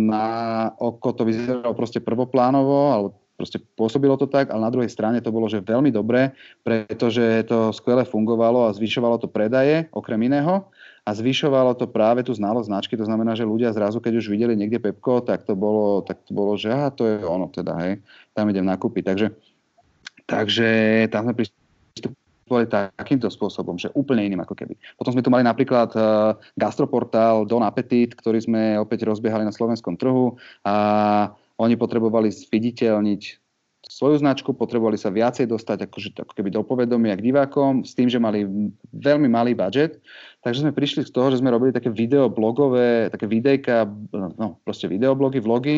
Na 0.09 0.25
oko 0.81 1.13
to 1.13 1.21
vyzeralo 1.21 1.77
proste 1.77 2.01
prvoplánovo, 2.01 2.97
alebo 2.97 3.07
proste 3.39 3.63
pôsobilo 3.79 4.19
to 4.19 4.27
tak, 4.27 4.51
ale 4.51 4.67
na 4.67 4.73
druhej 4.75 4.91
strane 4.91 5.23
to 5.23 5.31
bolo, 5.31 5.47
že 5.47 5.63
veľmi 5.63 5.95
dobré, 5.95 6.35
pretože 6.59 7.47
to 7.47 7.71
skvele 7.71 8.03
fungovalo 8.03 8.67
a 8.67 8.75
zvyšovalo 8.75 9.15
to 9.15 9.31
predaje, 9.31 9.87
okrem 9.95 10.27
iného, 10.27 10.67
a 11.07 11.15
zvyšovalo 11.15 11.73
to 11.73 11.87
práve 11.87 12.21
tú 12.21 12.35
znalosť 12.35 12.69
značky, 12.69 12.93
to 12.93 13.07
znamená, 13.07 13.33
že 13.33 13.47
ľudia 13.47 13.73
zrazu, 13.73 13.97
keď 14.03 14.21
už 14.21 14.29
videli 14.29 14.53
niekde 14.53 14.77
Pepko, 14.77 15.23
tak 15.23 15.47
to 15.47 15.55
bolo, 15.55 16.03
tak 16.03 16.21
to 16.27 16.35
bolo 16.35 16.53
že 16.59 16.69
aha, 16.69 16.91
to 16.91 17.07
je 17.07 17.23
ono 17.23 17.47
teda, 17.49 17.73
hej, 17.81 18.03
tam 18.35 18.51
idem 18.51 18.67
nakúpiť. 18.67 19.03
Takže, 19.09 19.27
takže 20.27 20.69
tam 21.09 21.25
sme 21.25 21.33
pristupovali 21.33 22.69
takýmto 22.69 23.31
spôsobom, 23.31 23.81
že 23.81 23.89
úplne 23.97 24.21
iným 24.21 24.45
ako 24.45 24.53
keby. 24.53 24.77
Potom 25.01 25.15
sme 25.15 25.25
tu 25.25 25.33
mali 25.33 25.41
napríklad 25.41 25.89
uh, 25.97 26.37
gastroportál 26.53 27.47
Don 27.49 27.65
Appetit, 27.65 28.13
ktorý 28.13 28.43
sme 28.43 28.77
opäť 28.77 29.09
rozbiehali 29.09 29.47
na 29.47 29.55
slovenskom 29.55 29.97
trhu 29.97 30.37
a 30.61 30.75
oni 31.59 31.75
potrebovali 31.75 32.31
zviditeľniť 32.31 33.21
svoju 33.79 34.19
značku, 34.19 34.51
potrebovali 34.51 34.99
sa 34.99 35.07
viacej 35.07 35.47
dostať 35.47 35.87
akože, 35.87 36.09
ako 36.19 36.33
keby 36.35 36.51
do 36.51 36.63
povedomia 36.67 37.15
k 37.15 37.31
divákom, 37.31 37.87
s 37.87 37.95
tým, 37.95 38.11
že 38.11 38.19
mali 38.19 38.43
veľmi 38.91 39.31
malý 39.31 39.55
budget. 39.55 40.03
Takže 40.43 40.67
sme 40.67 40.75
prišli 40.75 41.07
z 41.07 41.11
toho, 41.15 41.31
že 41.31 41.39
sme 41.39 41.51
robili 41.51 41.71
také 41.71 41.87
videoblogové, 41.87 43.07
také 43.07 43.27
videjka, 43.27 43.87
no 44.35 44.59
proste 44.67 44.91
videoblogy, 44.91 45.39
vlogy 45.39 45.77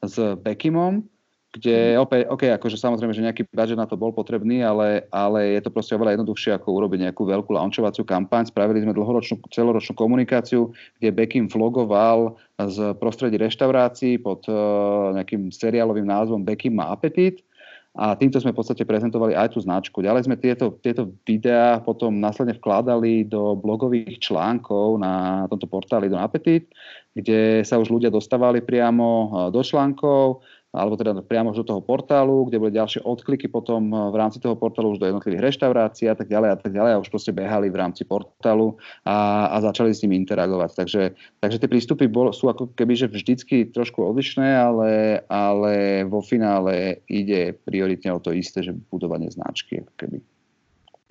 s 0.00 0.16
Bekimom, 0.40 1.04
kde 1.52 2.00
opäť, 2.00 2.32
OK, 2.32 2.48
akože 2.48 2.80
samozrejme, 2.80 3.12
že 3.12 3.24
nejaký 3.28 3.44
budget 3.52 3.76
na 3.76 3.84
to 3.84 4.00
bol 4.00 4.08
potrebný, 4.08 4.64
ale, 4.64 5.04
ale 5.12 5.60
je 5.60 5.60
to 5.60 5.68
proste 5.68 5.92
oveľa 5.92 6.16
jednoduchšie, 6.16 6.56
ako 6.56 6.72
urobiť 6.72 7.04
nejakú 7.04 7.28
veľkú 7.28 7.52
launchovacú 7.52 8.08
kampaň. 8.08 8.48
Spravili 8.48 8.80
sme 8.80 8.96
dlhoročnú, 8.96 9.44
celoročnú 9.52 9.92
komunikáciu, 9.92 10.72
kde 10.96 11.12
Bekim 11.12 11.52
vlogoval 11.52 12.40
z 12.56 12.96
prostredí 12.96 13.36
reštaurácií 13.36 14.16
pod 14.16 14.48
uh, 14.48 15.12
nejakým 15.12 15.52
seriálovým 15.52 16.08
názvom 16.08 16.40
Bekim 16.40 16.72
má 16.72 16.88
apetit 16.88 17.44
a 17.92 18.16
týmto 18.16 18.40
sme 18.40 18.56
v 18.56 18.58
podstate 18.64 18.88
prezentovali 18.88 19.36
aj 19.36 19.52
tú 19.52 19.60
značku. 19.60 20.00
Ďalej 20.00 20.24
sme 20.24 20.40
tieto, 20.40 20.80
tieto 20.80 21.12
videá 21.28 21.76
potom 21.84 22.16
následne 22.16 22.56
vkladali 22.56 23.28
do 23.28 23.52
blogových 23.52 24.16
článkov 24.16 24.96
na 24.96 25.44
tomto 25.52 25.68
portáli 25.68 26.08
do 26.08 26.16
Apetit, 26.16 26.72
kde 27.12 27.60
sa 27.60 27.76
už 27.76 27.92
ľudia 27.92 28.08
dostávali 28.08 28.64
priamo 28.64 29.08
uh, 29.28 29.28
do 29.52 29.60
článkov, 29.60 30.40
alebo 30.72 30.96
teda 30.96 31.20
priamo 31.20 31.52
už 31.52 31.62
do 31.62 31.68
toho 31.68 31.80
portálu, 31.84 32.48
kde 32.48 32.56
boli 32.56 32.72
ďalšie 32.72 33.04
odkliky 33.04 33.52
potom 33.52 33.92
eh, 33.92 33.96
v 34.08 34.16
rámci 34.16 34.40
toho 34.40 34.56
portálu 34.56 34.96
už 34.96 34.98
do 34.98 35.06
jednotlivých 35.06 35.52
reštaurácií 35.52 36.08
a 36.08 36.16
tak 36.16 36.32
ďalej 36.32 36.50
a 36.50 36.56
tak 36.56 36.72
ďalej 36.72 36.92
a 36.96 37.00
už 37.04 37.12
proste 37.12 37.36
behali 37.36 37.68
v 37.68 37.76
rámci 37.76 38.08
portálu 38.08 38.80
a, 39.04 39.48
a 39.52 39.56
začali 39.60 39.92
s 39.92 40.00
ním 40.02 40.16
interagovať. 40.24 40.70
Takže, 40.72 41.02
takže 41.44 41.60
tie 41.60 41.68
prístupy 41.68 42.08
bol, 42.08 42.32
sú 42.32 42.48
ako 42.48 42.72
keby 42.72 42.96
že 42.96 43.12
vždycky 43.12 43.68
trošku 43.68 44.00
odlišné, 44.00 44.48
ale, 44.56 45.20
ale 45.28 46.02
vo 46.08 46.24
finále 46.24 47.04
ide 47.06 47.52
prioritne 47.68 48.16
o 48.16 48.22
to 48.22 48.32
isté, 48.32 48.64
že 48.64 48.72
budovanie 48.88 49.28
značky. 49.28 49.84
Keby. 50.00 50.31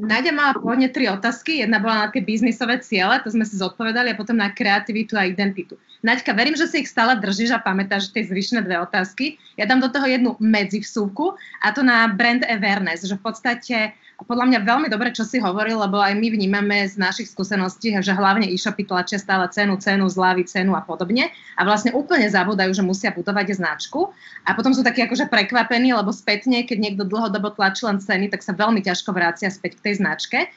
Nadia 0.01 0.33
mala 0.33 0.57
pôvodne 0.57 0.89
tri 0.89 1.05
otázky. 1.05 1.62
Jedna 1.62 1.77
bola 1.77 1.93
na 1.93 2.05
také 2.10 2.25
biznisové 2.25 2.81
ciele, 2.81 3.21
to 3.21 3.29
sme 3.29 3.45
si 3.45 3.53
zodpovedali, 3.53 4.10
a 4.10 4.17
potom 4.17 4.33
na 4.33 4.50
kreativitu 4.50 5.13
a 5.13 5.29
identitu. 5.29 5.77
Naďka, 6.01 6.33
verím, 6.33 6.57
že 6.57 6.65
si 6.65 6.81
ich 6.81 6.89
stále 6.89 7.13
držíš 7.21 7.53
a 7.53 7.62
pamätáš 7.62 8.10
tie 8.10 8.25
zvyšné 8.25 8.65
dve 8.65 8.81
otázky. 8.81 9.38
Ja 9.62 9.69
dám 9.69 9.86
do 9.86 9.93
toho 9.93 10.10
jednu 10.10 10.33
medzivsúvku 10.41 11.38
a 11.62 11.69
to 11.69 11.86
na 11.86 12.10
brand 12.10 12.41
awareness, 12.50 13.05
že 13.05 13.13
v 13.13 13.24
podstate 13.29 13.93
podľa 14.21 14.53
mňa 14.53 14.60
veľmi 14.65 14.88
dobre, 14.89 15.10
čo 15.13 15.25
si 15.25 15.41
hovoril, 15.41 15.81
lebo 15.81 15.98
aj 15.98 16.13
my 16.13 16.27
vnímame 16.29 16.86
z 16.86 16.98
našich 16.98 17.33
skúseností, 17.33 17.93
že 18.01 18.13
hlavne 18.13 18.45
e-shopy 18.45 18.86
tlačia 18.86 19.17
stále 19.17 19.50
cenu, 19.50 19.81
cenu, 19.81 20.05
zľavy, 20.05 20.45
cenu 20.45 20.77
a 20.77 20.81
podobne 20.86 21.33
a 21.57 21.62
vlastne 21.65 21.93
úplne 21.93 22.29
zabúdajú, 22.29 22.69
že 22.69 22.86
musia 22.86 23.10
budovať 23.10 23.57
značku 23.57 24.13
a 24.45 24.53
potom 24.53 24.77
sú 24.77 24.86
takí 24.86 25.01
akože 25.05 25.25
prekvapení, 25.25 25.93
lebo 25.93 26.13
spätne, 26.13 26.62
keď 26.65 26.77
niekto 26.77 27.03
dlhodobo 27.05 27.53
tlačí 27.53 27.89
len 27.89 27.98
ceny, 27.98 28.29
tak 28.29 28.45
sa 28.45 28.53
veľmi 28.53 28.86
ťažko 28.86 29.10
vracia 29.10 29.50
späť 29.50 29.80
tej 29.83 30.00
značke. 30.00 30.47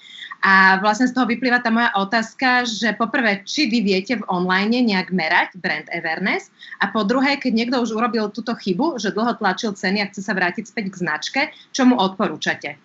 A 0.44 0.76
vlastne 0.84 1.08
z 1.08 1.16
toho 1.16 1.24
vyplýva 1.24 1.64
tá 1.64 1.72
moja 1.72 1.88
otázka, 1.96 2.68
že 2.68 2.92
poprvé, 3.00 3.40
či 3.48 3.64
vy 3.64 3.80
viete 3.80 4.20
v 4.20 4.28
online 4.28 4.84
nejak 4.84 5.08
merať 5.08 5.56
brand 5.56 5.88
awareness 5.88 6.52
a 6.84 6.92
po 6.92 7.00
druhé, 7.00 7.40
keď 7.40 7.52
niekto 7.56 7.76
už 7.80 7.96
urobil 7.96 8.28
túto 8.28 8.52
chybu, 8.52 9.00
že 9.00 9.16
dlho 9.16 9.40
tlačil 9.40 9.72
ceny 9.72 10.04
a 10.04 10.08
chce 10.12 10.20
sa 10.20 10.36
vrátiť 10.36 10.68
späť 10.68 10.92
k 10.92 11.00
značke, 11.00 11.40
čo 11.72 11.88
mu 11.88 11.96
odporúčate? 11.96 12.76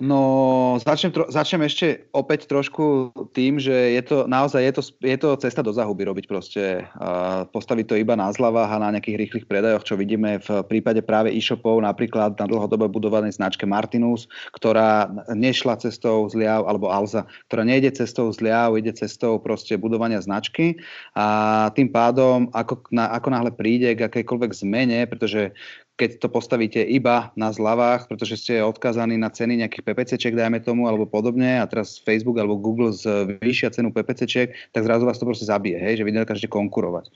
No, 0.00 0.80
začnem, 0.80 1.12
tro, 1.12 1.28
začnem 1.28 1.68
ešte 1.68 2.08
opäť 2.16 2.48
trošku 2.48 3.12
tým, 3.36 3.60
že 3.60 3.92
je 3.92 4.00
to 4.00 4.24
naozaj 4.24 4.64
je 4.64 4.72
to, 4.72 4.82
je 5.04 5.18
to 5.20 5.28
cesta 5.36 5.60
do 5.60 5.76
zahuby 5.76 6.08
robiť 6.08 6.24
proste, 6.24 6.88
uh, 6.96 7.44
postaviť 7.52 7.84
to 7.84 8.00
iba 8.00 8.16
na 8.16 8.32
zľavách 8.32 8.80
a 8.80 8.80
na 8.80 8.96
nejakých 8.96 9.20
rýchlych 9.20 9.44
predajoch, 9.44 9.84
čo 9.84 10.00
vidíme 10.00 10.40
v 10.40 10.64
prípade 10.64 11.04
práve 11.04 11.36
e-shopov, 11.36 11.84
napríklad 11.84 12.32
na 12.40 12.48
dlhodobo 12.48 12.88
budovanej 12.88 13.36
značke 13.36 13.68
Martinus, 13.68 14.24
ktorá 14.56 15.12
nešla 15.36 15.76
cestou 15.76 16.24
zliav, 16.32 16.64
alebo 16.64 16.88
Alza, 16.88 17.28
ktorá 17.52 17.68
nejde 17.68 17.92
cestou 17.92 18.32
zliav, 18.32 18.72
ide 18.80 18.96
cestou 18.96 19.36
proste 19.36 19.76
budovania 19.76 20.24
značky. 20.24 20.80
A 21.12 21.68
tým 21.76 21.92
pádom, 21.92 22.48
ako, 22.56 22.88
na, 22.88 23.12
ako 23.12 23.28
náhle 23.28 23.52
príde 23.52 23.92
k 23.92 24.08
akejkoľvek 24.08 24.50
zmene, 24.64 25.04
pretože 25.04 25.52
keď 26.00 26.16
to 26.16 26.32
postavíte 26.32 26.80
iba 26.80 27.28
na 27.36 27.52
zľavách, 27.52 28.08
pretože 28.08 28.40
ste 28.40 28.64
odkázaní 28.64 29.20
na 29.20 29.28
ceny 29.28 29.60
nejakých 29.60 29.84
PPCčiek, 29.84 30.32
dajme 30.32 30.64
tomu, 30.64 30.88
alebo 30.88 31.04
podobne, 31.04 31.60
a 31.60 31.68
teraz 31.68 32.00
Facebook 32.00 32.40
alebo 32.40 32.56
Google 32.56 32.96
zvýšia 32.96 33.68
cenu 33.68 33.92
PPCčiek, 33.92 34.56
tak 34.72 34.88
zrazu 34.88 35.04
vás 35.04 35.20
to 35.20 35.28
proste 35.28 35.44
zabije, 35.44 35.76
hej, 35.76 36.00
že 36.00 36.04
vy 36.08 36.16
nedokážete 36.16 36.48
konkurovať. 36.48 37.12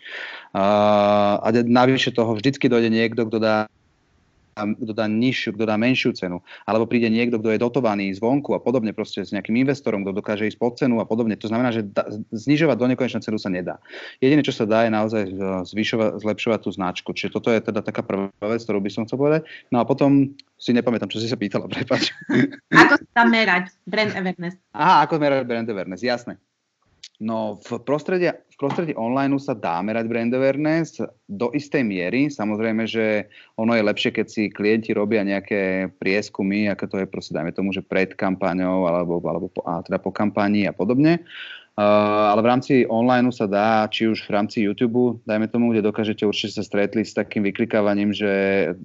Uh, 0.52 1.40
a 1.40 1.48
navyše 1.64 2.12
toho 2.12 2.36
vždycky 2.36 2.68
dojde 2.68 2.92
niekto, 2.92 3.24
kto 3.24 3.40
dá 3.40 3.72
kto 4.54 4.92
dá 4.94 5.10
nižšiu, 5.10 5.58
kto 5.58 5.64
dá 5.66 5.74
menšiu 5.74 6.14
cenu, 6.14 6.38
alebo 6.64 6.86
príde 6.86 7.10
niekto, 7.10 7.42
kto 7.42 7.54
je 7.54 7.58
dotovaný 7.58 8.14
zvonku 8.14 8.54
a 8.54 8.62
podobne, 8.62 8.94
proste 8.94 9.26
s 9.26 9.34
nejakým 9.34 9.58
investorom, 9.66 10.06
kto 10.06 10.14
dokáže 10.14 10.46
ísť 10.46 10.58
pod 10.58 10.78
cenu 10.78 11.02
a 11.02 11.06
podobne. 11.06 11.34
To 11.34 11.50
znamená, 11.50 11.74
že 11.74 11.82
da, 11.82 12.06
znižovať 12.30 12.76
do 12.78 12.86
nekonečna 12.94 13.20
cenu 13.20 13.36
sa 13.36 13.50
nedá. 13.50 13.82
Jediné, 14.22 14.46
čo 14.46 14.54
sa 14.54 14.64
dá, 14.64 14.86
je 14.86 14.92
naozaj 14.94 15.22
e, 15.26 15.32
zvyšovať, 15.66 16.22
zlepšovať 16.22 16.60
tú 16.62 16.70
značku. 16.70 17.10
Čiže 17.10 17.34
toto 17.34 17.50
je 17.50 17.58
teda 17.58 17.82
taká 17.82 18.06
prvá 18.06 18.30
vec, 18.38 18.62
ktorú 18.62 18.78
by 18.78 18.90
som 18.94 19.02
chcel 19.04 19.18
povedať. 19.18 19.42
No 19.74 19.82
a 19.82 19.84
potom 19.84 20.32
si 20.54 20.70
nepamätám, 20.70 21.10
čo 21.10 21.18
si 21.18 21.26
sa 21.26 21.36
pýtala, 21.36 21.66
prepač. 21.74 22.14
Ako 22.70 22.94
sa 23.10 23.22
merať 23.26 23.74
brand 23.84 24.14
awareness? 24.14 24.54
Aha, 24.70 25.04
ako 25.04 25.18
merať 25.18 25.44
brand 25.44 25.66
awareness, 25.66 26.00
jasné. 26.00 26.38
No 27.22 27.58
v 27.62 27.78
prostredí, 27.82 28.26
v 28.30 28.56
prostredí 28.58 28.92
online 28.98 29.38
sa 29.38 29.54
dá 29.54 29.78
merať 29.80 30.10
brand 30.10 30.32
awareness 30.34 30.98
do 31.30 31.48
istej 31.54 31.82
miery. 31.86 32.26
Samozrejme, 32.30 32.84
že 32.84 33.30
ono 33.58 33.74
je 33.74 33.86
lepšie, 33.86 34.10
keď 34.14 34.26
si 34.26 34.42
klienti 34.50 34.90
robia 34.92 35.22
nejaké 35.22 35.94
prieskumy, 35.98 36.68
ako 36.70 36.84
to 36.90 36.96
je 37.02 37.06
proste, 37.06 37.32
dajme 37.34 37.54
tomu, 37.54 37.70
že 37.70 37.86
pred 37.86 38.12
kampaňou 38.14 38.86
alebo, 38.90 39.22
alebo 39.24 39.46
po, 39.50 39.60
a 39.66 39.82
teda 39.82 39.98
po 40.02 40.10
kampanii 40.10 40.66
a 40.68 40.74
podobne. 40.74 41.22
Uh, 41.22 41.63
ale 41.74 42.38
v 42.38 42.46
rámci 42.46 42.72
online 42.86 43.34
sa 43.34 43.50
dá, 43.50 43.90
či 43.90 44.06
už 44.06 44.30
v 44.30 44.34
rámci 44.34 44.62
YouTube, 44.62 45.18
dajme 45.26 45.50
tomu, 45.50 45.74
kde 45.74 45.82
dokážete 45.82 46.22
určite 46.22 46.62
sa 46.62 46.62
stretli 46.62 47.02
s 47.02 47.18
takým 47.18 47.42
vyklikávaním, 47.42 48.14
že 48.14 48.30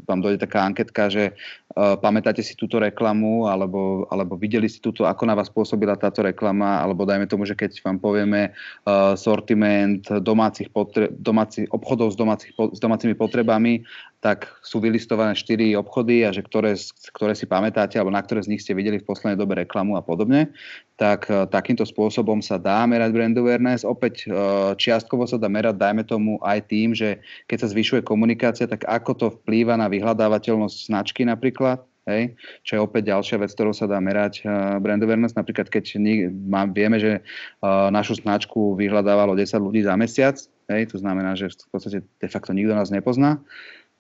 vám 0.10 0.25
dojde 0.25 0.41
taká 0.41 0.65
anketka, 0.65 1.06
že 1.06 1.38
uh, 1.38 2.02
pamätáte 2.02 2.41
si 2.41 2.58
túto 2.58 2.82
reklamu, 2.82 3.45
alebo, 3.45 4.10
alebo 4.10 4.41
videli 4.41 4.65
si 4.65 4.82
túto, 4.82 5.06
ako 5.06 5.23
na 5.30 5.38
vás 5.38 5.54
pôsobila 5.54 6.02
táto 6.02 6.25
reklama, 6.25 6.82
alebo 6.82 7.06
dajme 7.06 7.30
tomu, 7.30 7.45
že 7.45 7.54
keď 7.54 7.78
vám 7.86 8.02
povieme 8.02 8.58
uh, 8.58 9.13
sortiment 9.13 10.02
domácich, 10.25 10.73
potre- 10.73 11.13
domácich 11.13 11.69
obchodov 11.69 12.10
s, 12.10 12.17
domácich, 12.17 12.58
s 12.58 12.80
domácimi 12.82 13.13
potrebami, 13.13 13.86
tak 14.19 14.51
sú 14.60 14.84
vylistované 14.84 15.32
4 15.32 15.79
obchody 15.79 16.27
a 16.27 16.36
že 16.36 16.43
ktoré, 16.43 16.75
ktoré 17.15 17.34
si 17.39 17.47
pamätáte 17.47 17.95
alebo 17.95 18.12
na 18.12 18.19
ktoré 18.19 18.43
z 18.43 18.51
nich 18.51 18.62
ste 18.63 18.75
videli 18.75 18.99
v 18.99 19.08
poslednej 19.08 19.39
dobe 19.39 19.63
reklamu 19.63 19.95
a 19.95 20.03
podobne, 20.03 20.51
tak 20.99 21.32
e, 21.32 21.47
takýmto 21.47 21.88
spôsobom 21.88 22.43
sa 22.43 22.60
dá 22.60 22.84
merať 22.84 23.15
brand 23.15 23.36
awareness. 23.39 23.88
Opäť 23.88 24.27
e, 24.27 24.36
čiastkovo 24.75 25.23
sa 25.23 25.39
dá 25.39 25.47
merať, 25.47 25.79
dajme 25.79 26.03
tomu 26.03 26.36
aj 26.43 26.67
tým, 26.67 26.91
že 26.91 27.23
keď 27.47 27.58
sa 27.63 27.71
zvyšuje 27.71 28.03
komunikácia, 28.03 28.67
tak 28.67 28.84
ako 28.84 29.12
to 29.15 29.27
vplýva 29.39 29.79
na 29.79 29.88
vyhľadávateľnosť 29.88 30.91
značky 30.91 31.23
napríklad, 31.23 31.79
Hej, 32.10 32.34
čo 32.65 32.71
je 32.73 32.82
opäť 32.82 33.13
ďalšia 33.13 33.38
vec, 33.38 33.53
ktorou 33.53 33.69
sa 33.69 33.86
dá 33.86 34.01
merať 34.01 34.41
uh, 34.41 34.82
brand 34.82 34.97
awareness. 34.97 35.38
Napríklad, 35.38 35.69
keď 35.69 36.01
nie, 36.01 36.25
má, 36.25 36.65
vieme, 36.65 36.97
že 36.97 37.21
uh, 37.21 37.93
našu 37.93 38.17
značku 38.17 38.73
vyhľadávalo 38.73 39.38
10 39.38 39.45
ľudí 39.62 39.86
za 39.86 39.93
mesiac, 39.93 40.41
hej, 40.73 40.89
to 40.89 40.97
znamená, 40.97 41.38
že 41.38 41.53
v 41.53 41.69
podstate 41.69 41.97
de 42.01 42.29
facto 42.29 42.49
nikto 42.49 42.73
nás 42.73 42.89
nepozná, 42.89 43.38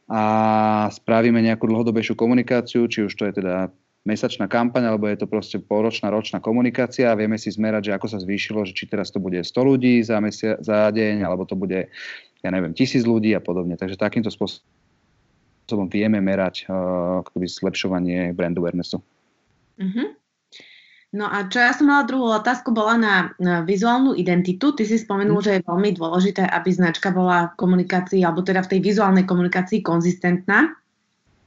a 0.09 0.21
spravíme 0.89 1.37
nejakú 1.37 1.69
dlhodobejšiu 1.69 2.17
komunikáciu, 2.17 2.89
či 2.89 3.05
už 3.05 3.13
to 3.13 3.29
je 3.29 3.33
teda 3.39 3.69
mesačná 4.09 4.49
kampaň, 4.49 4.89
alebo 4.89 5.05
je 5.05 5.21
to 5.21 5.27
proste 5.29 5.61
poročná, 5.61 6.09
ročná 6.09 6.41
komunikácia 6.41 7.13
a 7.13 7.19
vieme 7.19 7.37
si 7.37 7.53
zmerať, 7.53 7.93
že 7.93 7.95
ako 7.95 8.07
sa 8.09 8.17
zvýšilo, 8.17 8.65
že 8.65 8.73
či 8.73 8.89
teraz 8.89 9.13
to 9.13 9.21
bude 9.21 9.37
100 9.37 9.53
ľudí 9.53 10.01
za, 10.01 10.17
mesia- 10.17 10.57
za 10.65 10.89
deň, 10.89 11.21
alebo 11.21 11.45
to 11.45 11.53
bude, 11.53 11.93
ja 12.41 12.49
neviem, 12.49 12.73
tisíc 12.73 13.05
ľudí 13.05 13.37
a 13.37 13.43
podobne. 13.43 13.77
Takže 13.77 14.01
takýmto 14.01 14.33
spôsobom 14.33 15.85
vieme 15.93 16.17
merať 16.23 16.65
uh, 16.65 17.21
zlepšovanie 17.37 18.33
brand 18.33 18.57
awarenessu. 18.57 19.03
Uh-huh. 19.77 20.17
No 21.09 21.25
a 21.25 21.49
čo 21.49 21.57
ja 21.57 21.73
som 21.73 21.89
mala 21.89 22.05
druhú 22.05 22.29
otázku, 22.29 22.69
bola 22.69 22.93
na, 22.93 23.15
na 23.41 23.65
vizuálnu 23.65 24.13
identitu. 24.13 24.69
Ty 24.77 24.85
si 24.85 25.01
spomenul, 25.01 25.41
mm. 25.41 25.45
že 25.45 25.53
je 25.57 25.65
veľmi 25.65 25.89
dôležité, 25.97 26.45
aby 26.45 26.69
značka 26.69 27.09
bola 27.09 27.49
v 27.49 27.57
komunikácii, 27.57 28.21
alebo 28.21 28.45
teda 28.45 28.61
v 28.61 28.77
tej 28.77 28.79
vizuálnej 28.85 29.25
komunikácii 29.25 29.81
konzistentná. 29.81 30.69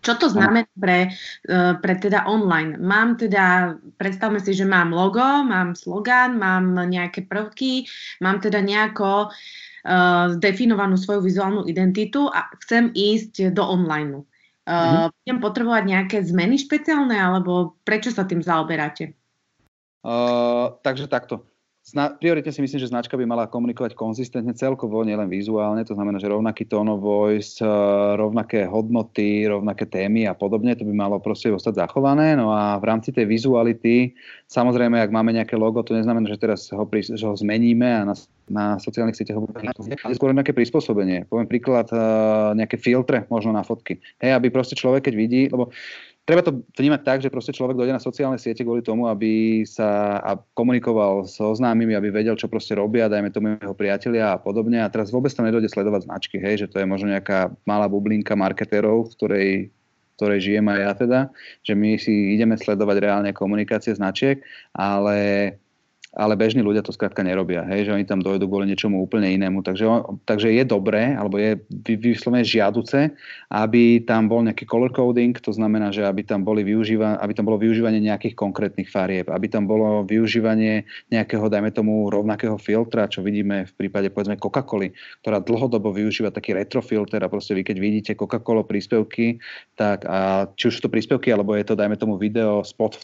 Čo 0.03 0.18
to 0.18 0.27
znamená 0.35 0.66
pre, 0.75 1.14
e, 1.46 1.59
pre 1.79 1.94
teda 1.94 2.27
online? 2.27 2.75
Mám 2.75 3.22
teda, 3.22 3.79
predstavme 4.03 4.42
si, 4.42 4.51
že 4.51 4.66
mám 4.66 4.90
logo, 4.90 5.22
mám 5.22 5.79
slogan, 5.79 6.42
mám 6.42 6.75
nejaké 6.90 7.22
prvky, 7.31 7.87
mám 8.18 8.42
teda 8.42 8.59
nejako 8.59 9.31
uh, 9.31 10.35
definovanú 10.42 10.98
svoju 10.98 11.22
vizuálnu 11.22 11.70
identitu 11.70 12.27
a 12.27 12.51
chcem 12.66 12.90
ísť 12.90 13.55
do 13.55 13.62
online. 13.62 14.27
Uh, 14.66 14.75
mm-hmm. 14.75 15.07
Budem 15.22 15.38
potrebovať 15.38 15.85
nejaké 15.87 16.16
zmeny 16.27 16.59
špeciálne, 16.59 17.14
alebo 17.14 17.79
prečo 17.87 18.11
sa 18.11 18.27
tým 18.27 18.42
zaoberáte? 18.42 19.22
Uh, 20.03 20.75
takže 20.83 21.07
takto. 21.07 21.47
Zna, 21.83 22.15
prioritne 22.15 22.55
si 22.55 22.62
myslím, 22.62 22.79
že 22.79 22.95
značka 22.95 23.19
by 23.19 23.27
mala 23.27 23.51
komunikovať 23.51 23.99
konzistentne 23.99 24.55
celkovo, 24.55 25.03
nielen 25.03 25.27
vizuálne, 25.27 25.83
to 25.83 25.99
znamená, 25.99 26.23
že 26.23 26.31
rovnaký 26.31 26.62
tone 26.71 26.95
of 26.95 27.03
voice, 27.03 27.59
eh, 27.59 27.67
rovnaké 28.15 28.71
hodnoty, 28.71 29.51
rovnaké 29.51 29.91
témy 29.91 30.31
a 30.31 30.35
podobne, 30.38 30.79
to 30.79 30.87
by 30.87 30.95
malo 30.95 31.19
proste 31.19 31.51
ostať 31.51 31.83
zachované. 31.83 32.38
No 32.38 32.55
a 32.55 32.79
v 32.79 32.87
rámci 32.87 33.11
tej 33.11 33.27
vizuality, 33.27 34.15
samozrejme, 34.47 34.95
ak 34.95 35.11
máme 35.11 35.35
nejaké 35.35 35.59
logo, 35.59 35.83
to 35.83 35.99
neznamená, 35.99 36.31
že 36.31 36.38
teraz 36.38 36.71
ho, 36.71 36.87
že 36.95 37.27
ho 37.27 37.35
zmeníme 37.35 37.88
a 37.91 38.03
na, 38.07 38.15
na 38.47 38.65
sociálnych 38.79 39.19
sieťach 39.19 39.43
ho 39.43 39.51
budeme 39.51 39.75
ale 39.75 40.15
skôr 40.15 40.31
nejaké 40.31 40.55
prispôsobenie. 40.55 41.27
Poviem 41.27 41.51
príklad, 41.51 41.91
eh, 41.91 41.99
nejaké 42.62 42.79
filtre 42.79 43.27
možno 43.27 43.51
na 43.51 43.67
fotky. 43.67 43.99
Hej, 44.23 44.38
aby 44.38 44.55
proste 44.55 44.79
človek, 44.79 45.11
keď 45.11 45.15
vidí, 45.19 45.51
lebo 45.51 45.75
treba 46.23 46.43
to 46.43 46.63
vnímať 46.79 47.01
tak, 47.03 47.19
že 47.23 47.33
proste 47.33 47.55
človek 47.55 47.75
dojde 47.75 47.99
na 47.99 48.03
sociálne 48.03 48.39
siete 48.39 48.63
kvôli 48.63 48.83
tomu, 48.83 49.11
aby 49.11 49.63
sa 49.67 50.21
komunikoval 50.55 51.27
so 51.27 51.51
známymi, 51.51 51.99
aby 51.99 52.15
vedel, 52.15 52.39
čo 52.39 52.47
proste 52.47 52.79
robia, 52.79 53.11
dajme 53.11 53.35
tomu 53.35 53.59
jeho 53.59 53.75
priatelia 53.75 54.35
a 54.35 54.41
podobne. 54.41 54.79
A 54.83 54.93
teraz 54.93 55.11
vôbec 55.11 55.35
tam 55.35 55.47
nedojde 55.47 55.71
sledovať 55.71 56.07
značky, 56.07 56.39
hej, 56.39 56.67
že 56.67 56.71
to 56.71 56.79
je 56.79 56.87
možno 56.87 57.11
nejaká 57.11 57.51
malá 57.67 57.91
bublinka 57.91 58.39
marketérov, 58.39 59.11
v 59.11 59.15
ktorej 59.19 59.49
ktorej 60.13 60.45
žijem 60.45 60.69
aj 60.71 60.79
ja 60.79 60.93
teda, 60.95 61.21
že 61.67 61.73
my 61.75 61.99
si 61.99 62.37
ideme 62.37 62.55
sledovať 62.55 62.97
reálne 63.01 63.31
komunikácie 63.35 63.97
značiek, 63.97 64.39
ale 64.71 65.17
ale 66.12 66.37
bežní 66.37 66.61
ľudia 66.61 66.85
to 66.85 66.92
skrátka 66.92 67.25
nerobia, 67.25 67.64
hej, 67.64 67.88
že 67.88 67.94
oni 67.96 68.05
tam 68.05 68.20
dojdú 68.20 68.44
kvôli 68.44 68.68
niečomu 68.68 69.01
úplne 69.01 69.33
inému. 69.33 69.64
Takže, 69.64 69.88
takže 70.29 70.53
je 70.53 70.64
dobré, 70.68 71.16
alebo 71.16 71.40
je 71.40 71.57
vyslovene 71.96 72.44
žiaduce, 72.44 73.16
aby 73.48 74.05
tam 74.05 74.29
bol 74.29 74.44
nejaký 74.44 74.68
color 74.68 74.92
coding, 74.92 75.33
to 75.40 75.57
znamená, 75.57 75.88
že 75.88 76.05
aby 76.05 76.20
tam, 76.20 76.44
boli 76.44 76.68
využíva, 76.68 77.16
aby 77.16 77.33
tam 77.33 77.48
bolo 77.48 77.57
využívanie 77.57 78.05
nejakých 78.05 78.37
konkrétnych 78.37 78.92
farieb, 78.92 79.33
aby 79.33 79.48
tam 79.48 79.64
bolo 79.64 80.05
využívanie 80.05 80.85
nejakého, 81.09 81.48
dajme 81.48 81.72
tomu, 81.72 82.12
rovnakého 82.12 82.61
filtra, 82.61 83.09
čo 83.09 83.25
vidíme 83.25 83.64
v 83.64 83.72
prípade, 83.72 84.12
povedzme, 84.12 84.37
Coca-Coly, 84.37 84.92
ktorá 85.25 85.40
dlhodobo 85.40 85.96
využíva 85.96 86.29
taký 86.29 86.53
retrofilter 86.53 87.25
a 87.25 87.33
proste 87.33 87.57
vy, 87.57 87.64
keď 87.64 87.77
vidíte 87.81 88.12
Coca-Cola 88.20 88.68
príspevky, 88.68 89.40
tak 89.81 90.05
a 90.05 90.44
či 90.61 90.68
už 90.68 90.77
sú 90.77 90.81
to 90.85 90.92
príspevky, 90.92 91.33
alebo 91.33 91.57
je 91.57 91.64
to, 91.64 91.72
dajme 91.72 91.96
tomu, 91.96 92.20
video, 92.20 92.61
spot 92.61 93.01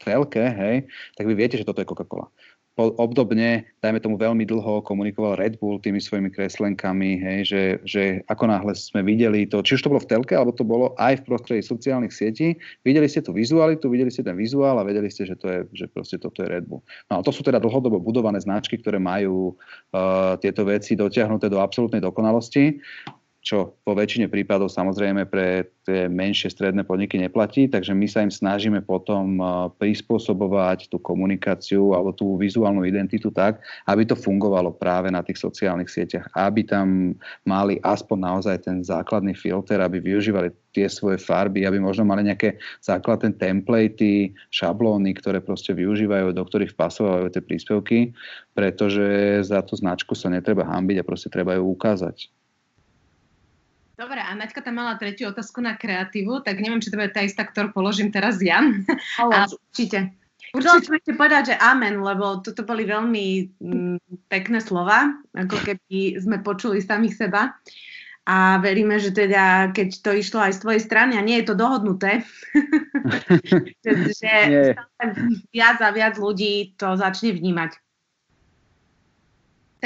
telke, 0.00 0.44
hej, 0.44 0.84
tak 1.16 1.24
vy 1.24 1.34
viete, 1.34 1.56
že 1.56 1.66
toto 1.66 1.80
je 1.80 1.88
Coca-Cola. 1.88 2.28
Obdobne, 2.76 3.64
dajme 3.80 4.04
tomu 4.04 4.20
veľmi 4.20 4.44
dlho, 4.44 4.84
komunikoval 4.84 5.40
Red 5.40 5.56
Bull 5.56 5.80
tými 5.80 5.96
svojimi 5.96 6.28
kreslenkami, 6.28 7.16
hej, 7.16 7.38
že, 7.48 7.62
že 7.88 8.02
ako 8.28 8.52
náhle 8.52 8.76
sme 8.76 9.00
videli 9.00 9.48
to, 9.48 9.64
či 9.64 9.80
už 9.80 9.88
to 9.88 9.88
bolo 9.88 10.04
v 10.04 10.12
telke, 10.12 10.36
alebo 10.36 10.52
to 10.52 10.60
bolo 10.60 10.92
aj 11.00 11.24
v 11.24 11.24
prostredí 11.24 11.64
sociálnych 11.64 12.12
sietí, 12.12 12.52
videli 12.84 13.08
ste 13.08 13.24
tú 13.24 13.32
vizualitu, 13.32 13.88
videli 13.88 14.12
ste 14.12 14.28
ten 14.28 14.36
vizuál 14.36 14.76
a 14.76 14.84
vedeli 14.84 15.08
ste, 15.08 15.24
že, 15.24 15.40
to 15.40 15.48
je, 15.48 15.58
že 15.72 15.88
proste 15.88 16.20
toto 16.20 16.44
je 16.44 16.52
Red 16.52 16.68
Bull. 16.68 16.84
No 17.08 17.16
a 17.16 17.24
to 17.24 17.32
sú 17.32 17.40
teda 17.40 17.56
dlhodobo 17.64 17.96
budované 17.96 18.44
značky, 18.44 18.76
ktoré 18.76 19.00
majú 19.00 19.56
uh, 19.56 20.36
tieto 20.36 20.68
veci 20.68 21.00
dotiahnuté 21.00 21.48
do 21.48 21.64
absolútnej 21.64 22.04
dokonalosti 22.04 22.76
čo 23.46 23.78
vo 23.86 23.94
väčšine 23.94 24.26
prípadov 24.26 24.74
samozrejme 24.74 25.30
pre 25.30 25.70
tie 25.86 26.10
menšie 26.10 26.50
stredné 26.50 26.82
podniky 26.82 27.14
neplatí, 27.14 27.70
takže 27.70 27.94
my 27.94 28.06
sa 28.10 28.26
im 28.26 28.32
snažíme 28.34 28.82
potom 28.82 29.38
prispôsobovať 29.78 30.90
tú 30.90 30.98
komunikáciu 30.98 31.94
alebo 31.94 32.10
tú 32.10 32.34
vizuálnu 32.34 32.82
identitu 32.82 33.30
tak, 33.30 33.62
aby 33.86 34.02
to 34.02 34.18
fungovalo 34.18 34.74
práve 34.74 35.14
na 35.14 35.22
tých 35.22 35.38
sociálnych 35.38 35.86
sieťach, 35.86 36.26
aby 36.34 36.66
tam 36.66 37.14
mali 37.46 37.78
aspoň 37.86 38.18
naozaj 38.18 38.66
ten 38.66 38.82
základný 38.82 39.38
filter, 39.38 39.78
aby 39.78 40.02
využívali 40.02 40.50
tie 40.74 40.90
svoje 40.90 41.22
farby, 41.22 41.62
aby 41.62 41.78
možno 41.78 42.02
mali 42.02 42.26
nejaké 42.26 42.58
základné 42.82 43.38
templatey, 43.38 44.34
šablóny, 44.50 45.14
ktoré 45.22 45.38
proste 45.38 45.70
využívajú, 45.70 46.34
do 46.34 46.42
ktorých 46.42 46.74
vpasovajú 46.74 47.30
tie 47.30 47.46
príspevky, 47.46 48.10
pretože 48.58 49.38
za 49.46 49.62
tú 49.62 49.78
značku 49.78 50.18
sa 50.18 50.34
netreba 50.34 50.66
hambiť 50.66 50.98
a 50.98 51.06
proste 51.06 51.30
treba 51.30 51.54
ju 51.54 51.62
ukázať. 51.62 52.26
Dobre, 53.96 54.20
a 54.20 54.36
Naďka 54.36 54.60
tam 54.60 54.76
mala 54.76 55.00
tretiu 55.00 55.32
otázku 55.32 55.64
na 55.64 55.72
kreatívu, 55.72 56.44
tak 56.44 56.60
neviem, 56.60 56.84
či 56.84 56.92
to 56.92 57.00
bude 57.00 57.16
tá 57.16 57.24
istá, 57.24 57.48
ktorú 57.48 57.72
položím 57.72 58.12
teraz 58.12 58.36
ja. 58.44 58.60
Ale, 59.16 59.32
a... 59.32 59.48
určite. 59.48 60.12
Určite 60.52 60.84
som 60.84 60.94
ešte 61.00 61.12
povedať, 61.16 61.42
že 61.52 61.56
amen, 61.56 62.04
lebo 62.04 62.44
toto 62.44 62.60
boli 62.62 62.84
veľmi 62.84 63.26
m, 63.56 63.96
mm, 63.96 64.28
pekné 64.28 64.60
slova, 64.60 65.16
ako 65.32 65.56
keby 65.64 66.20
sme 66.20 66.44
počuli 66.44 66.84
samých 66.84 67.24
seba. 67.24 67.56
A 68.26 68.58
veríme, 68.60 68.98
že 68.98 69.14
teda, 69.14 69.70
keď 69.70 70.02
to 70.02 70.10
išlo 70.12 70.44
aj 70.44 70.58
z 70.58 70.62
tvojej 70.66 70.82
strany, 70.82 71.14
a 71.16 71.22
nie 71.22 71.40
je 71.40 71.46
to 71.46 71.54
dohodnuté, 71.56 72.26
že, 73.86 73.92
že 74.12 74.34
viac 75.54 75.78
a 75.80 75.88
viac 75.94 76.18
ľudí 76.20 76.74
to 76.76 76.98
začne 76.98 77.32
vnímať. 77.32 77.85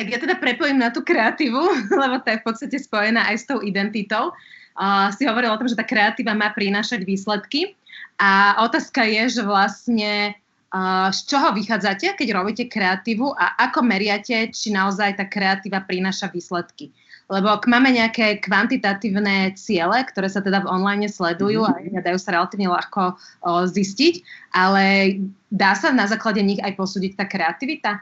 Tak 0.01 0.09
ja 0.09 0.17
teda 0.17 0.41
prepojím 0.41 0.81
na 0.81 0.89
tú 0.89 1.05
kreatívu, 1.05 1.61
lebo 2.03 2.25
to 2.25 2.33
je 2.33 2.41
v 2.41 2.47
podstate 2.49 2.77
spojená 2.81 3.29
aj 3.29 3.37
s 3.37 3.45
tou 3.45 3.61
identitou. 3.61 4.33
Uh, 4.81 5.13
si 5.13 5.29
hovoril 5.29 5.53
o 5.53 5.61
tom, 5.61 5.69
že 5.69 5.77
tá 5.77 5.85
kreatíva 5.85 6.33
má 6.33 6.49
prinášať 6.57 7.05
výsledky. 7.05 7.77
A 8.17 8.65
otázka 8.65 9.05
je, 9.05 9.29
že 9.29 9.43
vlastne 9.45 10.33
uh, 10.73 11.13
z 11.13 11.21
čoho 11.29 11.53
vychádzate, 11.53 12.17
keď 12.17 12.29
robíte 12.33 12.65
kreatívu 12.65 13.29
a 13.37 13.61
ako 13.69 13.85
meriate, 13.85 14.49
či 14.49 14.73
naozaj 14.73 15.21
tá 15.21 15.29
kreatíva 15.29 15.85
prináša 15.85 16.33
výsledky. 16.33 16.89
Lebo 17.29 17.53
ak 17.53 17.69
máme 17.69 17.93
nejaké 17.93 18.41
kvantitatívne 18.41 19.53
ciele, 19.53 20.01
ktoré 20.09 20.33
sa 20.33 20.41
teda 20.41 20.65
v 20.65 20.71
online 20.81 21.13
sledujú 21.13 21.61
mm-hmm. 21.61 22.01
a 22.01 22.07
dajú 22.09 22.17
sa 22.17 22.41
relatívne 22.41 22.73
ľahko 22.73 23.21
uh, 23.21 23.69
zistiť, 23.69 24.25
ale 24.57 25.21
dá 25.53 25.77
sa 25.77 25.93
na 25.93 26.09
základe 26.09 26.41
nich 26.41 26.59
aj 26.65 26.73
posúdiť 26.73 27.21
tá 27.21 27.29
kreativita? 27.29 28.01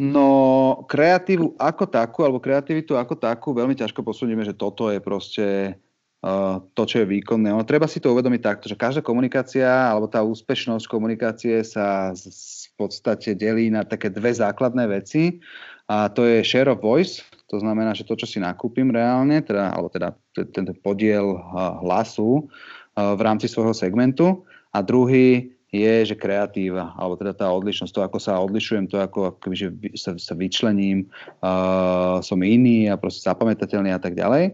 No, 0.00 0.88
kreatívu 0.88 1.54
ako 1.60 1.84
takú, 1.86 2.24
alebo 2.24 2.40
kreativitu 2.40 2.96
ako 2.96 3.14
takú, 3.14 3.52
veľmi 3.52 3.76
ťažko 3.76 4.00
posúdime, 4.00 4.42
že 4.42 4.56
toto 4.56 4.88
je 4.88 4.98
proste 4.98 5.76
uh, 6.24 6.58
to, 6.72 6.82
čo 6.88 7.04
je 7.04 7.10
výkonné. 7.12 7.52
Ono 7.52 7.62
treba 7.68 7.84
si 7.84 8.00
to 8.00 8.10
uvedomiť 8.10 8.40
takto, 8.40 8.66
že 8.66 8.80
každá 8.80 9.04
komunikácia, 9.04 9.68
alebo 9.68 10.08
tá 10.08 10.24
úspešnosť 10.24 10.88
komunikácie 10.88 11.60
sa 11.62 12.10
z, 12.16 12.32
v 12.72 12.88
podstate 12.88 13.36
delí 13.36 13.68
na 13.68 13.84
také 13.84 14.08
dve 14.08 14.32
základné 14.32 14.90
veci. 14.90 15.38
A 15.86 16.08
to 16.08 16.24
je 16.24 16.40
share 16.40 16.72
of 16.72 16.80
voice, 16.80 17.20
to 17.52 17.60
znamená, 17.60 17.92
že 17.92 18.08
to, 18.08 18.16
čo 18.16 18.24
si 18.24 18.40
nakúpim 18.40 18.88
reálne, 18.88 19.44
teda, 19.44 19.76
alebo 19.76 19.92
teda 19.92 20.16
ten 20.32 20.64
podiel 20.80 21.36
hlasu 21.84 22.48
uh, 22.48 23.12
v 23.12 23.20
rámci 23.20 23.46
svojho 23.46 23.76
segmentu. 23.76 24.40
A 24.72 24.80
druhý 24.80 25.51
je, 25.72 26.12
že 26.12 26.20
kreatíva, 26.20 26.92
alebo 27.00 27.16
teda 27.16 27.32
tá 27.32 27.48
odlišnosť, 27.48 27.92
to, 27.96 28.00
ako 28.04 28.18
sa 28.20 28.36
odlišujem, 28.44 28.92
to, 28.92 29.00
ako 29.00 29.32
akoby, 29.32 29.56
že 29.56 29.68
sa, 29.96 30.12
sa 30.20 30.36
vyčlením, 30.36 31.08
uh, 31.40 32.20
som 32.20 32.36
iný 32.44 32.92
a 32.92 33.00
proste 33.00 33.24
zapamätateľný 33.24 33.88
a 33.88 33.96
tak 33.96 34.12
ďalej. 34.12 34.52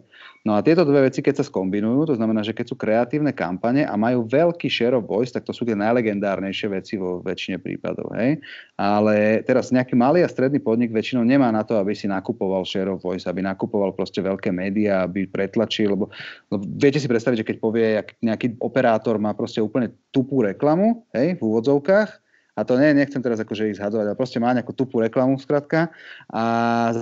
No 0.48 0.56
a 0.56 0.64
tieto 0.64 0.80
dve 0.88 1.12
veci, 1.12 1.20
keď 1.20 1.44
sa 1.44 1.44
skombinujú, 1.44 2.08
to 2.08 2.16
znamená, 2.16 2.40
že 2.40 2.56
keď 2.56 2.72
sú 2.72 2.76
kreatívne 2.80 3.36
kampane 3.36 3.84
a 3.84 3.92
majú 4.00 4.24
veľký 4.24 4.64
share 4.72 4.96
of 4.96 5.04
voice, 5.04 5.28
tak 5.28 5.44
to 5.44 5.52
sú 5.52 5.68
tie 5.68 5.76
najlegendárnejšie 5.76 6.72
veci 6.72 6.96
vo 6.96 7.20
väčšine 7.20 7.60
prípadov. 7.60 8.16
Hej? 8.16 8.40
Ale 8.80 9.44
teraz 9.44 9.68
nejaký 9.68 9.92
malý 9.92 10.24
a 10.24 10.32
stredný 10.32 10.56
podnik 10.56 10.88
väčšinou 10.88 11.20
nemá 11.20 11.52
na 11.52 11.68
to, 11.68 11.76
aby 11.76 11.92
si 11.92 12.08
nakupoval 12.08 12.64
share 12.64 12.88
of 12.88 13.04
voice, 13.04 13.28
aby 13.28 13.44
nakupoval 13.44 13.92
proste 13.92 14.24
veľké 14.24 14.48
médiá, 14.48 15.04
aby 15.04 15.28
pretlačil, 15.28 15.92
lebo, 15.92 16.08
lebo 16.48 16.64
viete 16.80 16.96
si 16.96 17.12
predstaviť, 17.12 17.44
že 17.44 17.48
keď 17.52 17.56
povie, 17.60 18.00
nejaký 18.24 18.56
operátor 18.64 19.20
má 19.20 19.36
proste 19.36 19.60
úplne 19.60 19.92
tupú 20.08 20.40
reklamu, 20.40 21.04
hej, 21.12 21.36
v 21.36 21.42
úvodzovkách, 21.44 22.24
a 22.58 22.66
to 22.66 22.74
nie, 22.74 22.90
nechcem 22.90 23.22
teraz 23.22 23.38
akože 23.38 23.70
ich 23.70 23.78
zhadzovať, 23.78 24.10
ale 24.10 24.18
proste 24.18 24.42
má 24.42 24.50
nejakú 24.50 24.74
tupú 24.74 24.98
reklamu 24.98 25.38
skratka 25.38 25.94
a 26.26 26.42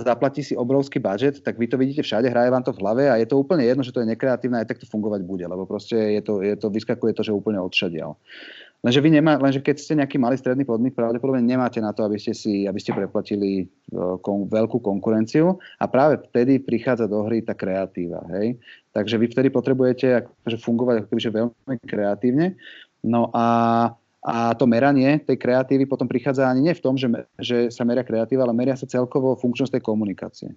zaplatí 0.05 0.45
si 0.45 0.53
obrovský 0.53 1.01
budget, 1.01 1.41
tak 1.41 1.57
vy 1.57 1.65
to 1.65 1.81
vidíte 1.81 2.05
všade, 2.05 2.29
hraje 2.29 2.53
vám 2.53 2.61
to 2.61 2.77
v 2.77 2.81
hlave 2.85 3.09
a 3.09 3.17
je 3.17 3.25
to 3.25 3.41
úplne 3.41 3.65
jedno, 3.65 3.81
že 3.81 3.89
to 3.89 4.05
je 4.05 4.11
nekreatívne, 4.13 4.61
aj 4.61 4.69
tak 4.69 4.77
to 4.77 4.85
fungovať 4.85 5.25
bude, 5.25 5.49
lebo 5.49 5.65
proste 5.65 5.97
je 5.97 6.21
to, 6.21 6.45
je 6.45 6.53
to 6.53 6.69
vyskakuje 6.69 7.17
to, 7.17 7.25
že 7.25 7.33
úplne 7.33 7.57
odšadial. 7.57 8.13
Lenže, 8.85 9.01
vy 9.01 9.09
nemá, 9.09 9.41
lenže 9.41 9.65
keď 9.65 9.75
ste 9.81 9.97
nejaký 9.97 10.21
malý 10.21 10.37
stredný 10.37 10.61
podnik, 10.61 10.93
pravdepodobne 10.93 11.41
nemáte 11.41 11.81
na 11.81 11.97
to, 11.97 12.05
aby 12.05 12.21
ste, 12.21 12.37
si, 12.37 12.69
aby 12.69 12.77
ste 12.77 12.93
preplatili 12.93 13.65
uh, 13.65 14.21
kon, 14.21 14.45
veľkú 14.45 14.77
konkurenciu 14.77 15.57
a 15.81 15.85
práve 15.89 16.21
vtedy 16.29 16.61
prichádza 16.61 17.09
do 17.09 17.25
hry 17.25 17.41
tá 17.41 17.57
kreatíva. 17.57 18.21
Hej? 18.37 18.61
Takže 18.93 19.17
vy 19.17 19.33
vtedy 19.33 19.49
potrebujete 19.49 20.21
akože 20.21 20.57
fungovať 20.61 20.95
akože 21.09 21.29
veľmi 21.33 21.75
kreatívne. 21.89 22.53
No 23.01 23.33
a 23.33 23.45
a 24.25 24.53
to 24.57 24.65
meranie 24.65 25.21
tej 25.21 25.37
kreatívy 25.37 25.85
potom 25.85 26.09
prichádza 26.09 26.49
ani 26.49 26.71
nie 26.71 26.73
v 26.73 26.83
tom, 26.83 26.97
že, 26.97 27.07
že 27.37 27.69
sa 27.69 27.85
meria 27.85 28.01
kreatíva, 28.01 28.43
ale 28.43 28.57
meria 28.57 28.73
sa 28.73 28.89
celkovo 28.89 29.37
funkčnosť 29.37 29.77
tej 29.77 29.83
komunikácie. 29.83 30.49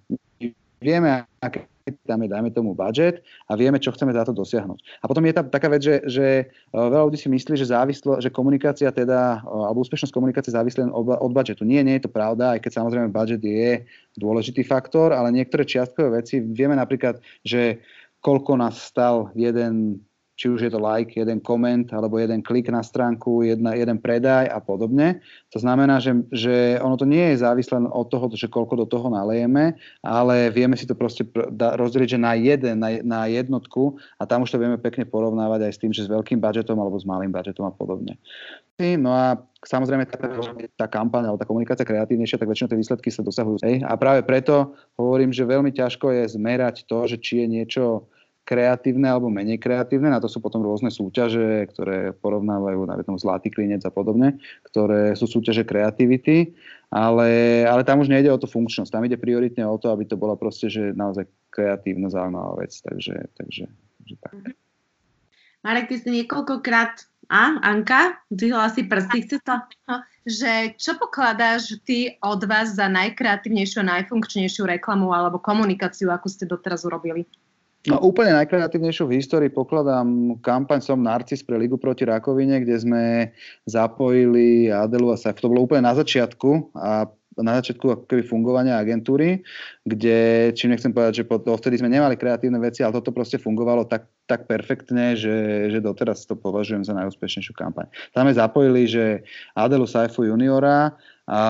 Vieme, 0.81 1.29
aké 1.37 1.69
tam 2.05 2.21
je, 2.21 2.29
dajme 2.29 2.49
tomu, 2.53 2.77
budget 2.77 3.25
a 3.49 3.57
vieme, 3.57 3.81
čo 3.81 3.91
chceme 3.93 4.13
za 4.13 4.25
to 4.25 4.33
dosiahnuť. 4.33 5.01
A 5.01 5.05
potom 5.09 5.25
je 5.25 5.33
tam 5.33 5.49
taká 5.49 5.67
vec, 5.69 5.81
že, 5.81 6.01
že 6.05 6.27
e, 6.45 6.77
veľa 6.77 7.09
ľudí 7.09 7.17
si 7.17 7.29
myslí, 7.29 7.57
že, 7.57 7.73
závislo, 7.73 8.21
že 8.21 8.29
komunikácia 8.29 8.93
teda, 8.93 9.41
e, 9.41 9.49
alebo 9.49 9.81
úspešnosť 9.81 10.13
komunikácie 10.13 10.53
závisí 10.53 10.81
len 10.81 10.93
od 10.93 11.31
budžetu. 11.33 11.65
Nie, 11.65 11.81
nie 11.81 11.97
je 11.97 12.05
to 12.05 12.11
pravda, 12.13 12.57
aj 12.57 12.61
keď 12.61 12.71
samozrejme 12.81 13.09
budget 13.09 13.41
je 13.41 13.85
dôležitý 14.17 14.61
faktor, 14.65 15.13
ale 15.13 15.33
niektoré 15.33 15.65
čiastkové 15.65 16.21
veci, 16.21 16.41
vieme 16.41 16.77
napríklad, 16.77 17.17
že 17.41 17.81
koľko 18.21 18.61
nás 18.61 18.77
stal 18.77 19.33
jeden 19.33 20.05
či 20.41 20.49
už 20.49 20.65
je 20.65 20.71
to 20.73 20.81
like, 20.81 21.13
jeden 21.13 21.37
koment, 21.37 21.93
alebo 21.93 22.17
jeden 22.17 22.41
klik 22.41 22.65
na 22.73 22.81
stránku, 22.81 23.45
jedna, 23.45 23.77
jeden 23.77 24.01
predaj 24.01 24.49
a 24.49 24.57
podobne. 24.57 25.21
To 25.53 25.61
znamená, 25.61 26.01
že, 26.01 26.17
že 26.33 26.81
ono 26.81 26.97
to 26.97 27.05
nie 27.05 27.37
je 27.37 27.45
závislé 27.45 27.77
od 27.77 28.09
toho, 28.09 28.25
že 28.33 28.49
koľko 28.49 28.73
do 28.81 28.89
toho 28.89 29.13
nalejeme, 29.13 29.77
ale 30.01 30.49
vieme 30.49 30.73
si 30.73 30.89
to 30.89 30.97
proste 30.97 31.29
rozdeliť, 31.53 32.17
že 32.17 32.17
na 32.17 32.33
jeden, 32.33 32.81
na, 32.81 32.89
na 33.05 33.21
jednotku 33.29 34.01
a 34.17 34.25
tam 34.25 34.41
už 34.41 34.49
to 34.49 34.57
vieme 34.57 34.81
pekne 34.81 35.05
porovnávať 35.05 35.69
aj 35.69 35.73
s 35.77 35.81
tým, 35.85 35.93
že 35.93 36.09
s 36.09 36.09
veľkým 36.09 36.41
budžetom 36.41 36.81
alebo 36.81 36.97
s 36.97 37.05
malým 37.05 37.29
budžetom 37.29 37.69
a 37.69 37.73
podobne. 37.77 38.17
No 38.81 39.13
a 39.13 39.37
samozrejme 39.61 40.09
tá, 40.09 40.17
tá 40.73 40.87
kampaň 40.89 41.29
alebo 41.29 41.37
tá 41.37 41.45
komunikácia 41.45 41.85
kreatívnejšia, 41.85 42.41
tak 42.41 42.49
väčšinou 42.49 42.73
tie 42.73 42.81
výsledky 42.81 43.13
sa 43.13 43.21
dosahujú. 43.21 43.61
A 43.85 43.93
práve 43.93 44.25
preto 44.25 44.73
hovorím, 44.97 45.29
že 45.29 45.45
veľmi 45.45 45.69
ťažko 45.69 46.09
je 46.17 46.33
zmerať 46.33 46.89
to, 46.89 47.05
že 47.05 47.21
či 47.21 47.45
je 47.45 47.61
niečo 47.61 48.09
kreatívne 48.51 49.07
alebo 49.07 49.31
menej 49.31 49.63
kreatívne. 49.63 50.11
Na 50.11 50.19
to 50.19 50.27
sú 50.27 50.43
potom 50.43 50.59
rôzne 50.59 50.91
súťaže, 50.91 51.71
ktoré 51.71 52.11
porovnávajú 52.11 52.83
na 52.83 52.99
tom 52.99 53.15
zlatý 53.15 53.47
klinec 53.47 53.79
a 53.87 53.91
podobne, 53.95 54.35
ktoré 54.67 55.15
sú 55.15 55.23
súťaže 55.23 55.63
kreativity, 55.63 56.51
ale, 56.91 57.63
ale 57.63 57.87
tam 57.87 58.03
už 58.03 58.11
nejde 58.11 58.27
o 58.27 58.35
to 58.35 58.51
funkčnosť. 58.51 58.91
Tam 58.91 59.07
ide 59.07 59.15
prioritne 59.15 59.63
o 59.63 59.79
to, 59.79 59.95
aby 59.95 60.03
to 60.03 60.19
bola 60.19 60.35
proste 60.35 60.67
že 60.67 60.91
naozaj 60.91 61.31
kreatívna, 61.47 62.11
zaujímavá 62.11 62.59
vec. 62.59 62.75
Takže, 62.75 63.31
takže, 63.39 63.71
takže 63.71 64.15
tak. 64.19 64.35
Mhm. 64.35 64.51
Marek, 65.61 65.93
ty 65.93 65.95
si 66.01 66.09
niekoľkokrát 66.09 67.05
a, 67.31 67.61
Anka, 67.63 68.19
dvihla 68.27 68.67
si 68.73 68.83
prsty, 68.83 69.23
chce 69.23 69.39
to? 69.45 69.55
Že 70.27 70.75
čo 70.75 70.99
pokladáš 70.99 71.79
ty 71.87 72.17
od 72.19 72.43
vás 72.43 72.75
za 72.75 72.91
najkreatívnejšiu, 72.91 73.85
najfunkčnejšiu 73.85 74.67
reklamu 74.67 75.15
alebo 75.15 75.39
komunikáciu, 75.39 76.11
akú 76.11 76.27
ste 76.27 76.49
doteraz 76.49 76.83
urobili? 76.83 77.23
No 77.89 77.97
úplne 78.05 78.37
najkreatívnejšiu 78.37 79.09
v 79.09 79.17
histórii 79.17 79.49
pokladám 79.49 80.37
kampaň 80.45 80.85
Som 80.85 81.01
Narcis 81.01 81.41
pre 81.41 81.57
Ligu 81.57 81.81
proti 81.81 82.05
rakovine, 82.05 82.61
kde 82.61 82.75
sme 82.77 83.03
zapojili 83.65 84.69
Adelu 84.69 85.09
a 85.09 85.17
Saif. 85.17 85.41
To 85.41 85.49
bolo 85.49 85.65
úplne 85.65 85.89
na 85.89 85.97
začiatku 85.97 86.77
a 86.77 87.09
na 87.39 87.57
začiatku 87.57 88.05
keby 88.11 88.27
fungovania 88.27 88.77
agentúry, 88.77 89.41
kde, 89.87 90.51
čím 90.53 90.75
nechcem 90.75 90.91
povedať, 90.91 91.23
že 91.23 91.27
vtedy 91.31 91.79
sme 91.79 91.89
nemali 91.89 92.19
kreatívne 92.19 92.59
veci, 92.59 92.83
ale 92.83 92.93
toto 92.93 93.15
proste 93.15 93.39
fungovalo 93.39 93.87
tak, 93.87 94.05
tak 94.27 94.45
perfektne, 94.51 95.15
že, 95.15 95.71
že 95.71 95.79
doteraz 95.79 96.27
to 96.27 96.35
považujem 96.35 96.83
za 96.83 96.91
najúspešnejšiu 96.91 97.55
kampaň. 97.55 97.87
Tam 98.11 98.27
sme 98.27 98.35
zapojili, 98.35 98.83
že 98.85 99.23
Adelu 99.55 99.87
Saifu 99.87 100.27
juniora 100.27 100.93
a 101.23 101.41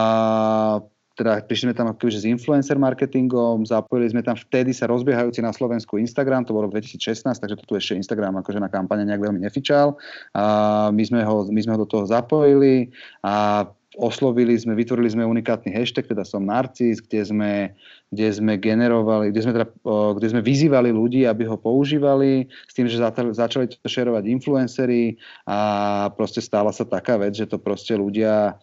teda 1.21 1.45
prišli 1.45 1.69
sme 1.69 1.77
tam 1.77 1.93
akože 1.93 2.25
s 2.25 2.25
influencer 2.25 2.81
marketingom, 2.81 3.62
zapojili 3.69 4.10
sme 4.10 4.25
tam 4.25 4.34
vtedy 4.34 4.73
sa 4.73 4.89
rozbiehajúci 4.89 5.45
na 5.45 5.53
Slovensku 5.53 6.01
Instagram, 6.01 6.49
to 6.49 6.57
bolo 6.57 6.65
v 6.65 6.81
2016, 6.81 7.38
takže 7.38 7.55
to 7.62 7.63
tu 7.69 7.73
ešte 7.77 7.93
Instagram 7.93 8.41
akože 8.41 8.57
na 8.57 8.73
kampane 8.73 9.05
nejak 9.05 9.21
veľmi 9.21 9.38
nefičal. 9.45 9.93
A 10.34 10.89
my, 10.89 11.03
sme 11.05 11.21
ho, 11.21 11.45
my 11.45 11.62
sme 11.62 11.77
ho 11.77 11.79
do 11.86 11.88
toho 11.88 12.10
zapojili 12.10 12.89
a 13.21 13.69
oslovili 13.99 14.55
sme, 14.55 14.71
vytvorili 14.71 15.12
sme 15.12 15.27
unikátny 15.27 15.67
hashtag, 15.69 16.07
teda 16.07 16.23
som 16.23 16.47
Narcis, 16.47 17.03
kde 17.03 17.21
sme, 17.27 17.51
kde 18.07 18.27
sme 18.31 18.55
generovali, 18.55 19.36
kde 19.36 19.41
sme, 19.43 19.51
teda, 19.51 19.67
kde 20.15 20.27
sme 20.31 20.41
vyzývali 20.41 20.95
ľudí, 20.95 21.27
aby 21.27 21.43
ho 21.43 21.60
používali, 21.60 22.47
s 22.65 22.73
tým, 22.73 22.88
že 22.88 23.03
začali 23.36 23.67
to 23.67 23.84
šerovať 23.84 24.23
influencery 24.31 25.19
a 25.43 26.07
proste 26.15 26.39
stala 26.39 26.71
sa 26.71 26.88
taká 26.88 27.19
vec, 27.19 27.36
že 27.36 27.51
to 27.51 27.60
proste 27.60 27.91
ľudia 27.99 28.55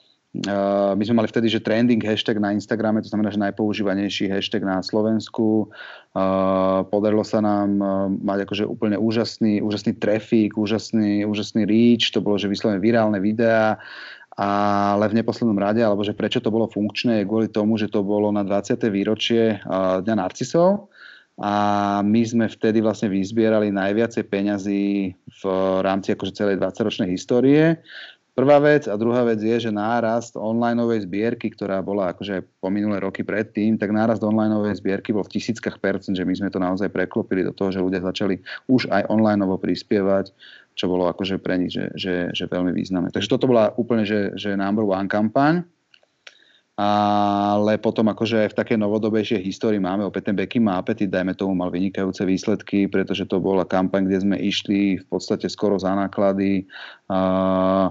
my 0.95 1.01
sme 1.01 1.25
mali 1.25 1.29
vtedy, 1.33 1.49
že 1.49 1.65
trending 1.65 2.05
hashtag 2.05 2.37
na 2.37 2.53
Instagrame, 2.53 3.01
to 3.01 3.09
znamená, 3.09 3.33
že 3.33 3.41
najpoužívanejší 3.41 4.29
hashtag 4.29 4.61
na 4.61 4.85
Slovensku. 4.85 5.73
Uh, 6.13 6.85
podarilo 6.93 7.25
sa 7.25 7.41
nám 7.41 7.71
uh, 7.81 7.89
mať 8.13 8.45
akože 8.45 8.65
úplne 8.69 9.01
úžasný, 9.01 9.65
úžasný 9.65 9.97
trafik, 9.97 10.61
úžasný, 10.61 11.25
úžasný 11.25 11.65
reach, 11.65 12.13
to 12.13 12.21
bolo, 12.21 12.37
že 12.37 12.53
vyslovene 12.53 12.77
virálne 12.77 13.17
videá, 13.25 13.81
ale 14.39 15.11
v 15.11 15.17
neposlednom 15.17 15.57
rade, 15.57 15.81
alebo 15.81 16.05
že 16.05 16.13
prečo 16.13 16.45
to 16.45 16.53
bolo 16.53 16.69
funkčné, 16.69 17.25
je 17.25 17.29
kvôli 17.29 17.49
tomu, 17.49 17.81
že 17.81 17.89
to 17.89 18.05
bolo 18.05 18.29
na 18.31 18.45
20. 18.45 18.79
výročie 18.93 19.59
Dňa 19.67 20.15
narcisov 20.15 20.93
a 21.39 21.55
my 22.03 22.23
sme 22.27 22.47
vtedy 22.51 22.83
vlastne 22.83 23.11
vyzbierali 23.11 23.71
najviacej 23.71 24.27
peňazí 24.27 25.15
v 25.15 25.43
rámci 25.87 26.15
akože 26.15 26.35
celej 26.35 26.59
20-ročnej 26.59 27.15
histórie 27.15 27.79
Prvá 28.39 28.63
vec 28.63 28.87
a 28.87 28.95
druhá 28.95 29.27
vec 29.27 29.43
je, 29.43 29.67
že 29.67 29.75
nárast 29.75 30.39
onlineovej 30.39 31.11
zbierky, 31.11 31.51
ktorá 31.51 31.83
bola 31.83 32.15
akože 32.15 32.63
po 32.63 32.71
minulé 32.71 33.03
roky 33.03 33.27
predtým, 33.27 33.75
tak 33.75 33.91
nárast 33.91 34.23
onlineovej 34.23 34.79
zbierky 34.79 35.11
bol 35.11 35.27
v 35.27 35.35
tisíckach 35.35 35.83
percent, 35.83 36.15
že 36.15 36.23
my 36.23 36.39
sme 36.39 36.47
to 36.47 36.63
naozaj 36.63 36.87
preklopili 36.87 37.43
do 37.43 37.51
toho, 37.51 37.75
že 37.75 37.83
ľudia 37.83 37.99
začali 37.99 38.39
už 38.71 38.95
aj 38.95 39.11
onlineovo 39.11 39.59
prispievať, 39.59 40.31
čo 40.79 40.87
bolo 40.87 41.11
akože 41.11 41.43
pre 41.43 41.59
nich 41.59 41.75
že, 41.75 41.91
že, 41.99 42.31
že 42.31 42.47
veľmi 42.47 42.71
významné. 42.71 43.11
Takže 43.11 43.27
toto 43.27 43.51
bola 43.51 43.75
úplne 43.75 44.07
že, 44.07 44.31
že 44.39 44.55
number 44.55 44.87
one 44.87 45.11
kampaň 45.11 45.67
ale 46.79 47.75
potom 47.83 48.07
akože 48.07 48.47
aj 48.47 48.49
v 48.55 48.59
takej 48.63 48.79
novodobejšej 48.79 49.43
histórii 49.43 49.83
máme 49.83 50.07
opäť 50.07 50.31
ten 50.31 50.39
Becky 50.39 50.63
má 50.63 50.79
apetit, 50.79 51.11
dajme 51.11 51.35
tomu 51.35 51.59
mal 51.59 51.75
vynikajúce 51.75 52.23
výsledky, 52.23 52.87
pretože 52.87 53.27
to 53.27 53.43
bola 53.43 53.67
kampaň, 53.67 54.07
kde 54.07 54.23
sme 54.23 54.37
išli 54.39 55.03
v 55.03 55.07
podstate 55.11 55.51
skoro 55.51 55.75
za 55.75 55.91
náklady. 55.99 56.71
Uh, 57.11 57.91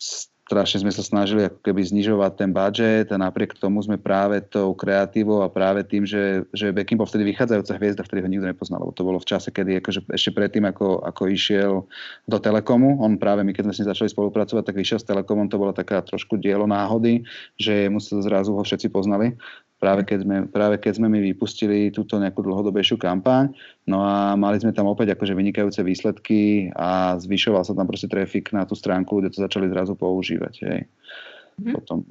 strašne 0.00 0.82
sme 0.82 0.90
sa 0.90 1.06
snažili 1.06 1.46
ako 1.46 1.62
keby 1.62 1.78
znižovať 1.86 2.32
ten 2.34 2.50
budget 2.50 3.06
a 3.14 3.16
napriek 3.22 3.54
tomu 3.54 3.78
sme 3.86 4.02
práve 4.02 4.42
tou 4.42 4.74
kreatívou 4.74 5.46
a 5.46 5.52
práve 5.52 5.86
tým, 5.86 6.02
že, 6.02 6.42
že 6.50 6.74
Beckham 6.74 6.98
bol 6.98 7.06
vtedy 7.06 7.22
vychádzajúca 7.30 7.78
hviezda, 7.78 8.02
vtedy 8.02 8.26
ho 8.26 8.28
nikto 8.32 8.50
nepoznal, 8.50 8.82
lebo 8.82 8.90
to 8.90 9.06
bolo 9.06 9.22
v 9.22 9.30
čase, 9.30 9.54
kedy 9.54 9.78
akože 9.78 10.10
ešte 10.10 10.34
predtým, 10.34 10.66
ako, 10.66 11.06
ako 11.06 11.22
išiel 11.30 11.86
do 12.26 12.38
Telekomu, 12.42 12.98
on 12.98 13.14
práve 13.14 13.46
my, 13.46 13.54
keď 13.54 13.70
sme 13.70 13.74
s 13.76 13.78
ním 13.78 13.90
začali 13.94 14.10
spolupracovať, 14.10 14.66
tak 14.66 14.74
vyšiel 14.74 14.98
s 14.98 15.06
Telekomom, 15.06 15.46
to 15.46 15.62
bolo 15.62 15.70
taká 15.70 16.02
trošku 16.02 16.34
dielo 16.34 16.66
náhody, 16.66 17.22
že 17.54 17.86
mu 17.86 18.02
sa 18.02 18.18
zrazu 18.18 18.50
ho 18.50 18.62
všetci 18.66 18.90
poznali 18.90 19.38
práve 19.80 20.04
keď 20.04 20.18
sme, 20.22 20.36
práve 20.46 20.76
keď 20.76 21.00
sme 21.00 21.08
mi 21.08 21.24
vypustili 21.24 21.88
túto 21.88 22.20
nejakú 22.20 22.44
dlhodobejšiu 22.44 23.00
kampaň. 23.00 23.48
No 23.88 24.04
a 24.04 24.36
mali 24.36 24.60
sme 24.60 24.76
tam 24.76 24.92
opäť 24.92 25.16
akože 25.16 25.32
vynikajúce 25.32 25.80
výsledky 25.80 26.68
a 26.76 27.16
zvyšoval 27.16 27.64
sa 27.64 27.72
tam 27.72 27.88
proste 27.88 28.12
trafik 28.12 28.52
na 28.52 28.68
tú 28.68 28.76
stránku, 28.76 29.18
kde 29.18 29.32
to 29.32 29.40
začali 29.40 29.72
zrazu 29.72 29.96
používať. 29.96 30.54
Hej. 30.68 30.80
Mm-hmm. 30.84 31.74
Potom, 31.80 32.04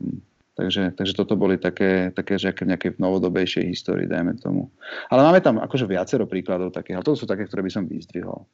takže, 0.57 0.97
takže 0.97 1.13
toto 1.13 1.37
boli 1.37 1.61
také, 1.61 2.09
také 2.09 2.41
že 2.41 2.57
v 2.57 2.73
nejakej 2.73 2.97
novodobejšej 2.97 3.69
histórii, 3.69 4.09
dajme 4.09 4.41
tomu. 4.41 4.73
Ale 5.13 5.21
máme 5.21 5.39
tam 5.39 5.61
akože 5.61 5.85
viacero 5.85 6.25
príkladov 6.25 6.73
takých, 6.73 6.99
ale 6.99 7.05
to 7.05 7.13
sú 7.13 7.29
také, 7.29 7.45
ktoré 7.45 7.61
by 7.61 7.71
som 7.71 7.85
vyzdvihol. 7.85 8.49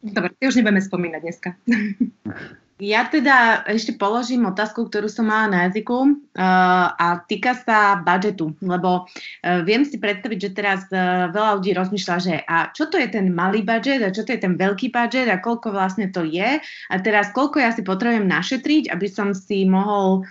Dobre, 0.00 0.32
už 0.40 0.56
nebudeme 0.56 0.80
spomínať 0.80 1.20
dneska. 1.20 1.50
Ja 2.80 3.04
teda 3.04 3.60
ešte 3.68 3.92
položím 4.00 4.48
otázku, 4.48 4.88
ktorú 4.88 5.04
som 5.12 5.28
mala 5.28 5.52
na 5.52 5.58
jazyku 5.68 5.98
uh, 6.00 6.88
a 6.96 7.20
týka 7.28 7.52
sa 7.52 8.00
budžetu, 8.00 8.56
lebo 8.64 9.04
uh, 9.04 9.60
viem 9.68 9.84
si 9.84 10.00
predstaviť, 10.00 10.38
že 10.40 10.56
teraz 10.56 10.80
uh, 10.88 11.28
veľa 11.28 11.60
ľudí 11.60 11.76
rozmýšľa, 11.76 12.16
že 12.24 12.40
a 12.48 12.72
čo 12.72 12.88
to 12.88 12.96
je 12.96 13.12
ten 13.12 13.36
malý 13.36 13.60
budget 13.60 14.00
a 14.00 14.08
čo 14.08 14.24
to 14.24 14.32
je 14.32 14.40
ten 14.40 14.56
veľký 14.56 14.96
budget 14.96 15.28
a 15.28 15.44
koľko 15.44 15.76
vlastne 15.76 16.08
to 16.08 16.24
je 16.24 16.56
a 16.64 16.94
teraz 17.04 17.28
koľko 17.36 17.60
ja 17.60 17.68
si 17.76 17.84
potrebujem 17.84 18.24
našetriť, 18.24 18.88
aby 18.88 19.06
som 19.12 19.36
si 19.36 19.68
mohol 19.68 20.24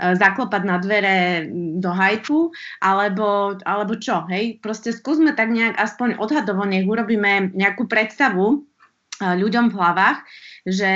zaklopať 0.00 0.62
na 0.64 0.76
dvere 0.80 1.48
do 1.80 1.88
hajku, 1.88 2.52
alebo, 2.84 3.56
alebo 3.64 3.96
čo, 3.96 4.28
hej? 4.28 4.60
Proste 4.60 4.92
skúsme 4.92 5.32
tak 5.32 5.52
nejak 5.52 5.76
aspoň 5.80 6.20
odhadovo, 6.20 6.68
nech 6.68 6.84
urobíme 6.84 7.52
nejakú 7.56 7.88
predstavu 7.88 8.64
ľuďom 9.20 9.70
v 9.70 9.76
hlavách, 9.78 10.18
že 10.66 10.92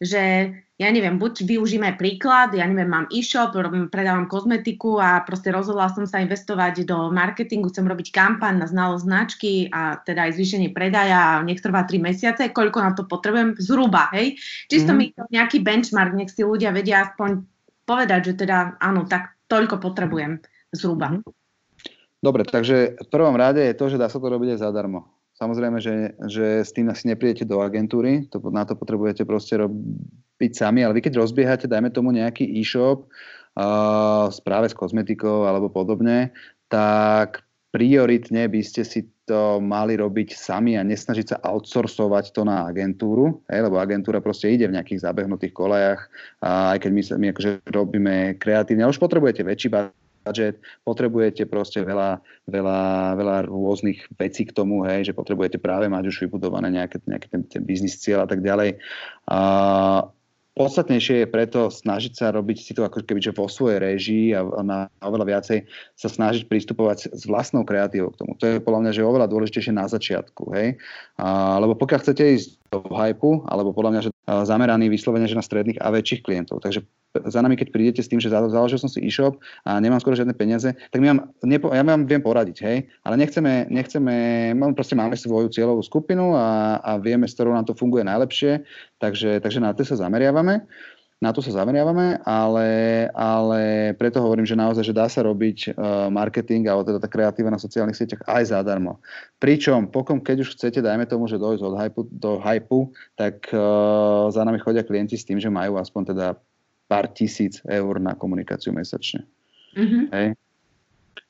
že 0.00 0.52
ja 0.76 0.92
neviem, 0.92 1.16
buď 1.16 1.48
využíme 1.48 1.96
príklad, 1.96 2.52
ja 2.52 2.68
neviem, 2.68 2.92
mám 2.92 3.08
e-shop, 3.08 3.56
predávam 3.88 4.28
kozmetiku 4.28 5.00
a 5.00 5.24
proste 5.24 5.48
rozhodla 5.48 5.88
som 5.88 6.04
sa 6.04 6.20
investovať 6.20 6.84
do 6.84 7.08
marketingu, 7.08 7.72
chcem 7.72 7.88
robiť 7.88 8.12
kampaň 8.12 8.60
na 8.60 8.68
znalosť 8.68 9.04
značky 9.08 9.72
a 9.72 9.96
teda 10.04 10.28
aj 10.28 10.36
zvýšenie 10.36 10.76
predaja, 10.76 11.40
nech 11.48 11.64
trvá 11.64 11.88
3 11.88 11.96
mesiace, 11.96 12.52
koľko 12.52 12.78
na 12.84 12.92
to 12.92 13.08
potrebujem, 13.08 13.56
zhruba, 13.56 14.12
hej. 14.12 14.36
Čisto 14.68 14.92
mm-hmm. 14.92 15.16
mi 15.16 15.32
nejaký 15.32 15.64
benchmark, 15.64 16.12
nech 16.12 16.28
si 16.28 16.44
ľudia 16.44 16.76
vedia 16.76 17.08
aspoň 17.08 17.40
povedať, 17.88 18.20
že 18.36 18.44
teda 18.44 18.76
áno, 18.76 19.08
tak 19.08 19.32
toľko 19.48 19.80
potrebujem 19.80 20.44
zhruba. 20.76 21.16
Mm-hmm. 21.16 21.32
Dobre, 22.20 22.44
takže 22.44 23.00
v 23.00 23.08
prvom 23.08 23.32
rade 23.32 23.64
je 23.64 23.72
to, 23.72 23.88
že 23.88 23.96
dá 23.96 24.12
sa 24.12 24.20
to 24.20 24.28
robiť 24.28 24.60
aj 24.60 24.60
zadarmo. 24.60 25.15
Samozrejme, 25.36 25.78
že, 25.84 26.16
že 26.24 26.64
s 26.64 26.72
tým 26.72 26.88
asi 26.88 27.12
neprídete 27.12 27.44
do 27.44 27.60
agentúry, 27.60 28.24
to, 28.32 28.40
na 28.48 28.64
to 28.64 28.72
potrebujete 28.72 29.28
proste 29.28 29.60
robiť 29.60 30.52
sami, 30.56 30.80
ale 30.80 30.96
vy 30.96 31.04
keď 31.04 31.20
rozbiehate, 31.20 31.68
dajme 31.68 31.92
tomu 31.92 32.08
nejaký 32.16 32.48
e-shop, 32.56 33.04
uh, 33.04 34.32
práve 34.40 34.72
s 34.72 34.74
kozmetikou 34.76 35.44
alebo 35.44 35.68
podobne, 35.68 36.32
tak 36.72 37.44
prioritne 37.68 38.48
by 38.48 38.60
ste 38.64 38.88
si 38.88 39.04
to 39.28 39.60
mali 39.60 39.98
robiť 40.00 40.32
sami 40.32 40.80
a 40.80 40.86
nesnažiť 40.86 41.26
sa 41.34 41.36
outsourcovať 41.44 42.32
to 42.32 42.46
na 42.48 42.64
agentúru, 42.64 43.44
hej, 43.52 43.60
lebo 43.60 43.76
agentúra 43.76 44.24
proste 44.24 44.48
ide 44.48 44.70
v 44.70 44.80
nejakých 44.80 45.04
zabehnutých 45.04 45.52
kolejach, 45.52 46.08
aj 46.40 46.80
keď 46.80 46.90
my, 46.94 47.02
my 47.20 47.26
akože 47.36 47.50
robíme 47.68 48.14
kreatívne, 48.40 48.88
ale 48.88 48.94
už 48.94 49.02
potrebujete 49.02 49.44
väčší 49.44 49.68
budget, 50.26 50.58
potrebujete 50.82 51.46
proste 51.46 51.86
veľa, 51.86 52.18
veľa, 52.50 53.14
veľa 53.14 53.36
rôznych 53.46 54.10
vecí 54.18 54.42
k 54.42 54.52
tomu, 54.52 54.82
hej, 54.82 55.06
že 55.06 55.16
potrebujete 55.16 55.62
práve 55.62 55.86
mať 55.86 56.10
už 56.10 56.26
vybudované 56.26 56.74
nejaké, 56.74 56.98
nejaké 57.06 57.30
ten, 57.30 57.46
ten 57.46 57.62
biznis 57.62 58.02
cieľ 58.02 58.26
a 58.26 58.28
tak 58.28 58.42
ďalej. 58.42 58.82
A 59.30 59.38
podstatnejšie 60.56 61.22
je 61.22 61.28
preto 61.28 61.68
snažiť 61.68 62.12
sa 62.16 62.32
robiť 62.32 62.56
si 62.64 62.72
to 62.72 62.82
ako 62.82 63.04
keby 63.04 63.20
že 63.20 63.36
vo 63.36 63.44
svojej 63.44 63.76
režii 63.76 64.32
a 64.32 64.40
na 64.64 64.88
oveľa 65.04 65.36
viacej 65.36 65.68
sa 65.94 66.08
snažiť 66.08 66.48
pristupovať 66.48 67.12
s 67.12 67.28
vlastnou 67.28 67.62
kreatívou 67.62 68.10
k 68.16 68.18
tomu. 68.24 68.32
To 68.40 68.44
je 68.48 68.64
podľa 68.64 68.88
mňa, 68.88 68.92
že 68.96 69.04
oveľa 69.04 69.28
dôležitejšie 69.28 69.76
na 69.76 69.84
začiatku. 69.84 70.42
Hej? 70.56 70.80
A, 71.20 71.60
lebo 71.60 71.76
pokiaľ 71.76 72.00
chcete 72.00 72.24
ísť 72.24 72.50
do 72.70 72.82
hypu, 72.90 73.44
alebo 73.46 73.72
podľa 73.72 73.90
mňa, 73.92 74.02
že 74.02 74.10
zameraný 74.26 74.90
vyslovene 74.90 75.30
že 75.30 75.38
na 75.38 75.44
stredných 75.44 75.78
a 75.78 75.92
väčších 75.94 76.22
klientov. 76.26 76.62
Takže 76.62 76.82
za 77.24 77.40
nami, 77.40 77.56
keď 77.56 77.72
prídete 77.72 78.00
s 78.04 78.10
tým, 78.10 78.20
že 78.20 78.28
založil 78.28 78.76
som 78.76 78.90
si 78.92 79.00
e-shop 79.00 79.40
a 79.64 79.80
nemám 79.80 80.02
skoro 80.02 80.18
žiadne 80.18 80.36
peniaze, 80.36 80.76
tak 80.92 80.98
my 81.00 81.06
vám, 81.14 81.20
nepo, 81.46 81.72
ja 81.72 81.80
vám 81.80 82.04
viem 82.04 82.20
poradiť, 82.20 82.56
hej, 82.60 82.78
ale 83.06 83.14
nechceme, 83.16 83.72
nechceme, 83.72 84.14
proste 84.76 84.98
máme 84.98 85.16
svoju 85.16 85.48
cieľovú 85.48 85.80
skupinu 85.80 86.36
a, 86.36 86.76
a 86.84 87.00
vieme, 87.00 87.24
s 87.24 87.32
ktorou 87.38 87.56
nám 87.56 87.64
to 87.64 87.78
funguje 87.78 88.04
najlepšie, 88.04 88.66
takže, 89.00 89.40
takže 89.40 89.58
na 89.64 89.72
to 89.72 89.86
sa 89.86 89.96
zameriavame 89.96 90.66
na 91.16 91.32
to 91.32 91.40
sa 91.40 91.64
zameriavame, 91.64 92.20
ale, 92.28 92.68
ale 93.16 93.92
preto 93.96 94.20
hovorím, 94.20 94.44
že 94.44 94.52
naozaj, 94.52 94.84
že 94.84 94.92
dá 94.92 95.08
sa 95.08 95.24
robiť 95.24 95.72
uh, 95.72 96.12
marketing 96.12 96.68
alebo 96.68 96.84
teda 96.84 97.00
tá 97.00 97.08
kreatíva 97.08 97.48
na 97.48 97.56
sociálnych 97.56 97.96
sieťach 97.96 98.20
aj 98.28 98.52
zadarmo. 98.52 99.00
Pričom, 99.40 99.88
pokom, 99.88 100.20
keď 100.20 100.44
už 100.44 100.52
chcete, 100.52 100.84
dajme 100.84 101.08
tomu, 101.08 101.24
že 101.24 101.40
dojsť 101.40 101.62
od 101.64 101.74
hypu, 101.80 102.00
do 102.12 102.32
hypu, 102.36 102.92
tak 103.16 103.48
uh, 103.48 104.28
za 104.28 104.44
nami 104.44 104.60
chodia 104.60 104.84
klienti 104.84 105.16
s 105.16 105.24
tým, 105.24 105.40
že 105.40 105.48
majú 105.48 105.80
aspoň 105.80 106.12
teda 106.12 106.26
pár 106.84 107.08
tisíc 107.16 107.64
eur 107.64 107.96
na 107.96 108.12
komunikáciu 108.12 108.76
mesačne. 108.76 109.24
Mm-hmm. 109.72 110.04
Hej. 110.12 110.28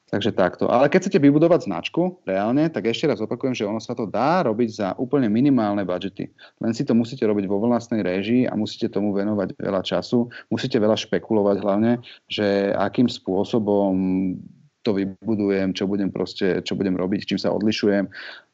Takže 0.07 0.31
takto. 0.39 0.71
Ale 0.71 0.87
keď 0.87 1.03
chcete 1.03 1.19
vybudovať 1.19 1.67
značku 1.67 2.23
reálne, 2.23 2.71
tak 2.71 2.87
ešte 2.87 3.11
raz 3.11 3.19
opakujem, 3.19 3.59
že 3.59 3.67
ono 3.67 3.83
sa 3.83 3.91
to 3.91 4.07
dá 4.07 4.47
robiť 4.47 4.69
za 4.71 4.89
úplne 5.03 5.27
minimálne 5.27 5.83
budžety. 5.83 6.31
Len 6.63 6.73
si 6.79 6.87
to 6.87 6.95
musíte 6.95 7.27
robiť 7.27 7.51
vo 7.51 7.59
vlastnej 7.59 8.07
režii 8.07 8.47
a 8.47 8.55
musíte 8.55 8.87
tomu 8.87 9.11
venovať 9.11 9.59
veľa 9.59 9.83
času. 9.83 10.31
Musíte 10.47 10.79
veľa 10.79 10.95
špekulovať 10.95 11.57
hlavne, 11.59 11.99
že 12.31 12.71
akým 12.79 13.11
spôsobom 13.11 13.95
to 14.87 14.95
vybudujem, 14.95 15.75
čo 15.75 15.91
budem, 15.91 16.15
proste, 16.15 16.63
čo 16.63 16.79
budem 16.79 16.95
robiť, 16.95 17.27
čím 17.27 17.43
sa 17.43 17.51
odlišujem 17.51 18.07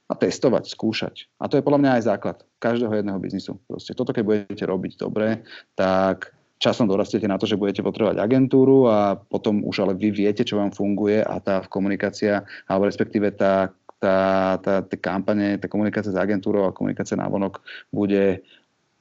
a 0.09 0.15
testovať, 0.17 0.73
skúšať. 0.73 1.29
A 1.37 1.53
to 1.53 1.61
je 1.61 1.65
podľa 1.65 1.81
mňa 1.85 1.91
aj 2.01 2.03
základ 2.09 2.37
každého 2.65 2.97
jedného 2.97 3.21
biznisu. 3.21 3.61
Proste 3.69 3.93
toto, 3.93 4.17
keď 4.17 4.25
budete 4.25 4.65
robiť 4.65 4.97
dobre, 4.97 5.45
tak 5.77 6.33
časom 6.63 6.87
dorastiete 6.87 7.27
na 7.27 7.35
to, 7.35 7.51
že 7.51 7.59
budete 7.59 7.83
potrebovať 7.83 8.23
agentúru 8.23 8.87
a 8.87 9.19
potom 9.19 9.67
už 9.67 9.83
ale 9.83 9.99
vy 9.99 10.15
viete, 10.15 10.47
čo 10.47 10.63
vám 10.63 10.71
funguje 10.71 11.19
a 11.19 11.43
tá 11.43 11.67
komunikácia, 11.67 12.47
alebo 12.71 12.87
respektíve 12.87 13.35
tá, 13.35 13.75
tá, 13.99 14.17
tá, 14.63 14.87
tá 14.87 14.97
kampane, 15.03 15.59
tá 15.59 15.67
komunikácia 15.67 16.15
s 16.15 16.19
agentúrou 16.23 16.71
a 16.71 16.77
komunikácia 16.77 17.19
na 17.19 17.27
vonok 17.27 17.59
bude 17.91 18.47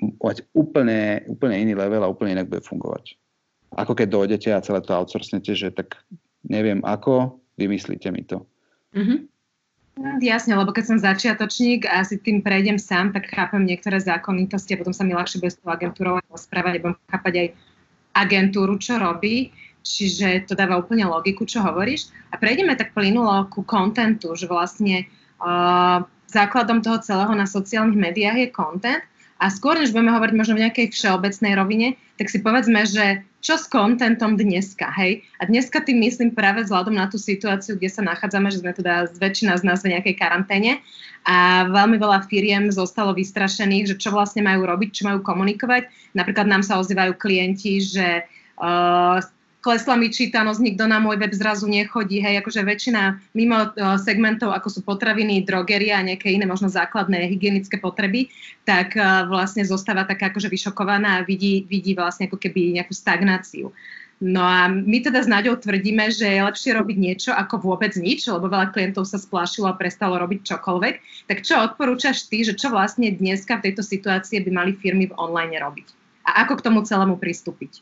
mať 0.01 0.41
úplne, 0.57 1.21
úplne 1.29 1.61
iný 1.61 1.77
level 1.77 2.01
a 2.01 2.09
úplne 2.09 2.33
inak 2.33 2.49
bude 2.49 2.65
fungovať. 2.65 3.13
Ako 3.77 3.93
keď 3.93 4.07
dojdete 4.09 4.49
a 4.49 4.65
celé 4.65 4.81
to 4.81 4.97
outsourcnete, 4.97 5.53
že 5.53 5.69
tak 5.69 6.01
neviem 6.41 6.81
ako, 6.81 7.37
vymyslíte 7.61 8.09
mi 8.09 8.25
to. 8.25 8.41
Mm-hmm. 8.97 9.19
Jasne, 9.99 10.55
lebo 10.55 10.71
keď 10.71 10.83
som 10.87 10.97
začiatočník 10.97 11.83
a 11.83 12.07
si 12.07 12.15
tým 12.15 12.39
prejdem 12.39 12.79
sám, 12.79 13.11
tak 13.11 13.27
chápem 13.27 13.67
niektoré 13.67 13.99
zákonitosti 13.99 14.73
a 14.73 14.79
potom 14.79 14.95
sa 14.95 15.03
mi 15.03 15.11
ľahšie 15.11 15.43
s 15.43 15.59
tou 15.59 15.67
agentúrou 15.67 16.23
rozprávať 16.31 16.79
budem 16.79 16.95
chápať 17.11 17.33
aj 17.35 17.47
agentúru, 18.15 18.79
čo 18.79 18.95
robí. 18.95 19.51
Čiže 19.81 20.45
to 20.47 20.53
dáva 20.53 20.77
úplne 20.77 21.09
logiku, 21.09 21.43
čo 21.43 21.59
hovoríš. 21.65 22.13
A 22.31 22.37
prejdeme 22.37 22.77
tak 22.77 22.95
plynulo 22.95 23.49
ku 23.49 23.65
kontentu, 23.65 24.31
že 24.37 24.45
vlastne 24.45 25.09
uh, 25.41 26.05
základom 26.29 26.79
toho 26.79 27.01
celého 27.03 27.33
na 27.35 27.49
sociálnych 27.49 27.97
médiách 27.97 28.37
je 28.39 28.55
content 28.55 29.03
a 29.41 29.49
skôr, 29.49 29.73
než 29.73 29.89
budeme 29.89 30.13
hovoriť 30.13 30.35
možno 30.37 30.53
v 30.53 30.69
nejakej 30.69 30.93
všeobecnej 30.93 31.57
rovine, 31.57 31.87
tak 32.21 32.29
si 32.29 32.37
povedzme, 32.45 32.85
že 32.85 33.25
čo 33.41 33.57
s 33.57 33.65
kontentom 33.65 34.37
dneska, 34.37 34.93
hej? 34.93 35.25
A 35.41 35.49
dneska 35.49 35.81
tým 35.81 35.97
myslím 36.05 36.37
práve 36.37 36.61
vzhľadom 36.61 36.93
na 36.93 37.09
tú 37.09 37.17
situáciu, 37.17 37.73
kde 37.73 37.89
sa 37.89 38.05
nachádzame, 38.05 38.53
že 38.53 38.61
sme 38.61 38.69
teda 38.77 39.09
väčšina 39.17 39.57
z 39.57 39.65
nás 39.65 39.81
v 39.81 39.97
nejakej 39.97 40.13
karanténe 40.13 40.77
a 41.25 41.65
veľmi 41.65 41.97
veľa 41.97 42.29
firiem 42.29 42.69
zostalo 42.69 43.17
vystrašených, 43.17 43.89
že 43.89 43.95
čo 43.97 44.13
vlastne 44.13 44.45
majú 44.45 44.69
robiť, 44.69 44.89
čo 44.93 45.09
majú 45.09 45.25
komunikovať. 45.25 45.89
Napríklad 46.13 46.45
nám 46.45 46.61
sa 46.61 46.77
ozývajú 46.77 47.17
klienti, 47.17 47.81
že 47.81 48.21
uh, 48.61 49.17
klesla 49.61 49.95
mi 49.95 50.09
čítanosť, 50.09 50.59
nikto 50.59 50.89
na 50.89 50.97
môj 50.97 51.21
web 51.21 51.31
zrazu 51.31 51.69
nechodí, 51.69 52.19
hej, 52.19 52.41
akože 52.41 52.65
väčšina 52.65 53.21
mimo 53.37 53.69
uh, 53.69 53.95
segmentov, 54.01 54.51
ako 54.51 54.67
sú 54.67 54.79
potraviny, 54.81 55.45
drogeria 55.45 56.01
a 56.01 56.05
nejaké 56.05 56.33
iné 56.33 56.49
možno 56.49 56.67
základné 56.67 57.29
hygienické 57.29 57.77
potreby, 57.77 58.33
tak 58.65 58.97
uh, 58.97 59.29
vlastne 59.29 59.61
zostáva 59.61 60.03
taká 60.03 60.33
akože 60.33 60.49
vyšokovaná 60.49 61.21
a 61.21 61.25
vidí, 61.25 61.69
vidí 61.69 61.93
vlastne 61.93 62.25
ako 62.25 62.41
keby 62.41 62.81
nejakú 62.81 62.91
stagnáciu. 62.91 63.69
No 64.21 64.45
a 64.45 64.69
my 64.69 65.01
teda 65.01 65.25
s 65.25 65.29
Naďou 65.29 65.57
tvrdíme, 65.57 66.13
že 66.13 66.29
je 66.29 66.45
lepšie 66.45 66.77
robiť 66.77 66.97
niečo 66.97 67.31
ako 67.33 67.73
vôbec 67.73 67.97
nič, 67.97 68.29
lebo 68.29 68.53
veľa 68.53 68.69
klientov 68.69 69.09
sa 69.09 69.17
splášilo 69.17 69.65
a 69.65 69.73
prestalo 69.73 70.21
robiť 70.21 70.45
čokoľvek. 70.45 71.25
Tak 71.25 71.41
čo 71.41 71.57
odporúčaš 71.57 72.29
ty, 72.29 72.45
že 72.45 72.53
čo 72.53 72.69
vlastne 72.69 73.09
dneska 73.09 73.57
v 73.57 73.73
tejto 73.73 73.81
situácii 73.81 74.45
by 74.45 74.51
mali 74.53 74.71
firmy 74.77 75.09
v 75.09 75.17
online 75.17 75.57
robiť? 75.57 75.87
A 76.29 76.45
ako 76.45 76.61
k 76.61 76.65
tomu 76.69 76.85
celému 76.85 77.17
pristúpiť? 77.17 77.81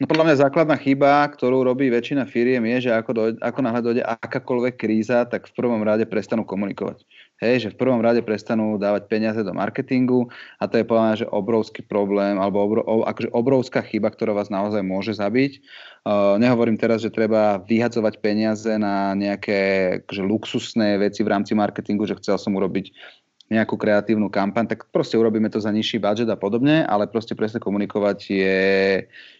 No 0.00 0.08
podľa 0.08 0.24
mňa 0.24 0.36
základná 0.48 0.76
chyba, 0.80 1.28
ktorú 1.28 1.68
robí 1.68 1.92
väčšina 1.92 2.24
firiem 2.24 2.64
je, 2.74 2.88
že 2.88 2.90
ako, 2.96 3.10
dojde, 3.12 3.36
ako 3.44 3.60
náhle 3.60 3.82
dojde 3.84 4.02
akákoľvek 4.02 4.74
kríza, 4.80 5.28
tak 5.28 5.44
v 5.44 5.52
prvom 5.52 5.84
rade 5.84 6.08
prestanú 6.08 6.48
komunikovať. 6.48 7.04
Hej, 7.44 7.68
že 7.68 7.68
v 7.74 7.78
prvom 7.82 8.00
rade 8.00 8.24
prestanú 8.24 8.80
dávať 8.80 9.10
peniaze 9.10 9.42
do 9.42 9.52
marketingu 9.52 10.32
a 10.62 10.70
to 10.70 10.80
je 10.80 10.88
podľa 10.88 11.04
mňa, 11.04 11.16
že 11.26 11.26
obrovský 11.28 11.82
problém 11.84 12.40
alebo 12.40 12.62
obro, 12.64 12.82
akože 13.04 13.28
obrovská 13.36 13.82
chyba, 13.84 14.08
ktorá 14.14 14.32
vás 14.32 14.48
naozaj 14.48 14.80
môže 14.80 15.12
zabiť. 15.12 15.60
Uh, 16.02 16.34
nehovorím 16.40 16.78
teraz, 16.80 17.02
že 17.04 17.14
treba 17.14 17.62
vyhadzovať 17.62 18.22
peniaze 18.22 18.70
na 18.78 19.12
nejaké 19.14 19.60
akože 20.02 20.22
luxusné 20.22 20.98
veci 20.98 21.22
v 21.22 21.30
rámci 21.30 21.52
marketingu, 21.52 22.08
že 22.08 22.18
chcel 22.18 22.38
som 22.40 22.54
urobiť 22.54 22.94
nejakú 23.52 23.76
kreatívnu 23.76 24.32
kampaň, 24.32 24.72
tak 24.72 24.88
proste 24.88 25.20
urobíme 25.20 25.52
to 25.52 25.60
za 25.60 25.68
nižší 25.68 26.00
budget 26.00 26.28
a 26.32 26.40
podobne, 26.40 26.88
ale 26.88 27.04
proste 27.04 27.36
presne 27.36 27.60
komunikovať 27.60 28.18
je, 28.32 28.60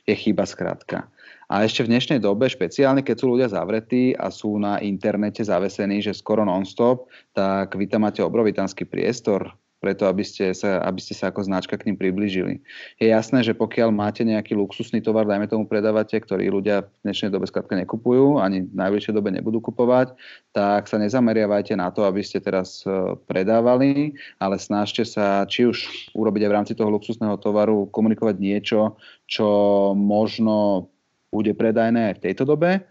je 0.04 0.14
chyba 0.14 0.44
skrátka. 0.44 1.08
A 1.52 1.64
ešte 1.64 1.84
v 1.84 1.92
dnešnej 1.92 2.20
dobe, 2.20 2.48
špeciálne 2.48 3.04
keď 3.04 3.16
sú 3.16 3.26
ľudia 3.32 3.48
zavretí 3.48 4.16
a 4.16 4.32
sú 4.32 4.56
na 4.56 4.80
internete 4.80 5.44
zavesení, 5.44 6.00
že 6.00 6.16
skoro 6.16 6.44
non-stop, 6.44 7.08
tak 7.36 7.76
vy 7.76 7.88
tam 7.88 8.08
máte 8.08 8.24
obrovitánsky 8.24 8.88
priestor, 8.88 9.52
preto 9.82 10.06
aby 10.06 10.22
ste, 10.22 10.54
sa, 10.54 10.78
aby 10.86 11.02
ste 11.02 11.18
sa 11.18 11.34
ako 11.34 11.42
značka 11.42 11.74
k 11.74 11.90
ním 11.90 11.98
priblížili. 11.98 12.62
Je 13.02 13.10
jasné, 13.10 13.42
že 13.42 13.50
pokiaľ 13.50 13.90
máte 13.90 14.22
nejaký 14.22 14.54
luxusný 14.54 15.02
tovar, 15.02 15.26
dajme 15.26 15.50
tomu 15.50 15.66
predávate, 15.66 16.14
ktorý 16.14 16.54
ľudia 16.54 16.86
v 16.86 17.10
dnešnej 17.10 17.34
dobe 17.34 17.50
skrátka 17.50 17.74
nekupujú, 17.74 18.38
ani 18.38 18.62
v 18.62 18.74
najbližšej 18.78 19.10
dobe 19.10 19.34
nebudú 19.34 19.58
kupovať, 19.58 20.14
tak 20.54 20.86
sa 20.86 21.02
nezameriavajte 21.02 21.74
na 21.74 21.90
to, 21.90 22.06
aby 22.06 22.22
ste 22.22 22.38
teraz 22.38 22.86
e, 22.86 23.18
predávali, 23.26 24.14
ale 24.38 24.62
snažte 24.62 25.02
sa 25.02 25.42
či 25.50 25.66
už 25.66 25.82
urobiť 26.14 26.46
aj 26.46 26.50
v 26.54 26.56
rámci 26.62 26.72
toho 26.78 26.86
luxusného 26.86 27.34
tovaru, 27.42 27.90
komunikovať 27.90 28.38
niečo, 28.38 28.94
čo 29.26 29.50
možno 29.98 30.86
bude 31.34 31.58
predajné 31.58 32.14
aj 32.14 32.14
v 32.22 32.24
tejto 32.30 32.46
dobe, 32.46 32.86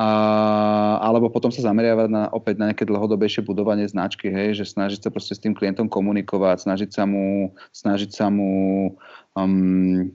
a, 0.00 0.08
alebo 1.04 1.28
potom 1.28 1.52
sa 1.52 1.60
zameriavať 1.60 2.08
na, 2.08 2.32
opäť 2.32 2.56
na 2.56 2.72
nejaké 2.72 2.88
dlhodobejšie 2.88 3.44
budovanie 3.44 3.84
značky, 3.84 4.32
hej, 4.32 4.56
že 4.56 4.72
snažiť 4.72 5.04
sa 5.04 5.12
proste 5.12 5.36
s 5.36 5.44
tým 5.44 5.52
klientom 5.52 5.92
komunikovať, 5.92 6.64
snažiť 6.64 6.88
sa 6.88 7.04
mu, 7.04 7.52
snažiť 7.76 8.08
sa 8.08 8.32
mu 8.32 8.96
um, 9.36 10.08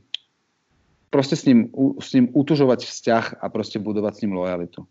proste 1.14 1.38
s 1.38 1.46
ním, 1.46 1.70
s 2.02 2.18
ním 2.18 2.34
utužovať 2.34 2.90
vzťah 2.90 3.26
a 3.38 3.46
proste 3.54 3.78
budovať 3.78 4.14
s 4.18 4.22
ním 4.26 4.34
lojalitu. 4.34 4.90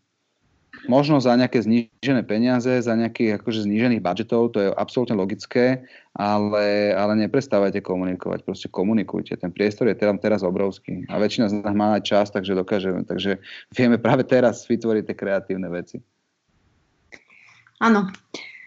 Možno 0.85 1.17
za 1.17 1.33
nejaké 1.33 1.65
znížené 1.65 2.23
peniaze, 2.29 2.69
za 2.69 2.93
nejakých 2.93 3.41
akože 3.41 3.65
znížených 3.65 4.05
budžetov, 4.05 4.53
to 4.53 4.59
je 4.61 4.69
absolútne 4.77 5.17
logické, 5.17 5.81
ale, 6.13 6.93
ale 6.93 7.13
neprestávajte 7.25 7.81
komunikovať, 7.81 8.45
proste 8.45 8.69
komunikujte. 8.69 9.35
Ten 9.41 9.49
priestor 9.49 9.89
je 9.89 9.97
teraz, 9.97 10.21
teraz 10.21 10.41
obrovský 10.45 11.09
a 11.09 11.17
väčšina 11.17 11.49
z 11.49 11.55
nás 11.65 11.75
má 11.75 11.97
aj 11.97 12.03
čas, 12.05 12.27
takže 12.29 12.53
dokážeme, 12.53 13.03
takže 13.09 13.41
vieme 13.73 13.97
práve 13.97 14.29
teraz 14.29 14.69
vytvoriť 14.69 15.03
tie 15.09 15.17
kreatívne 15.17 15.69
veci. 15.73 16.05
Áno. 17.81 18.09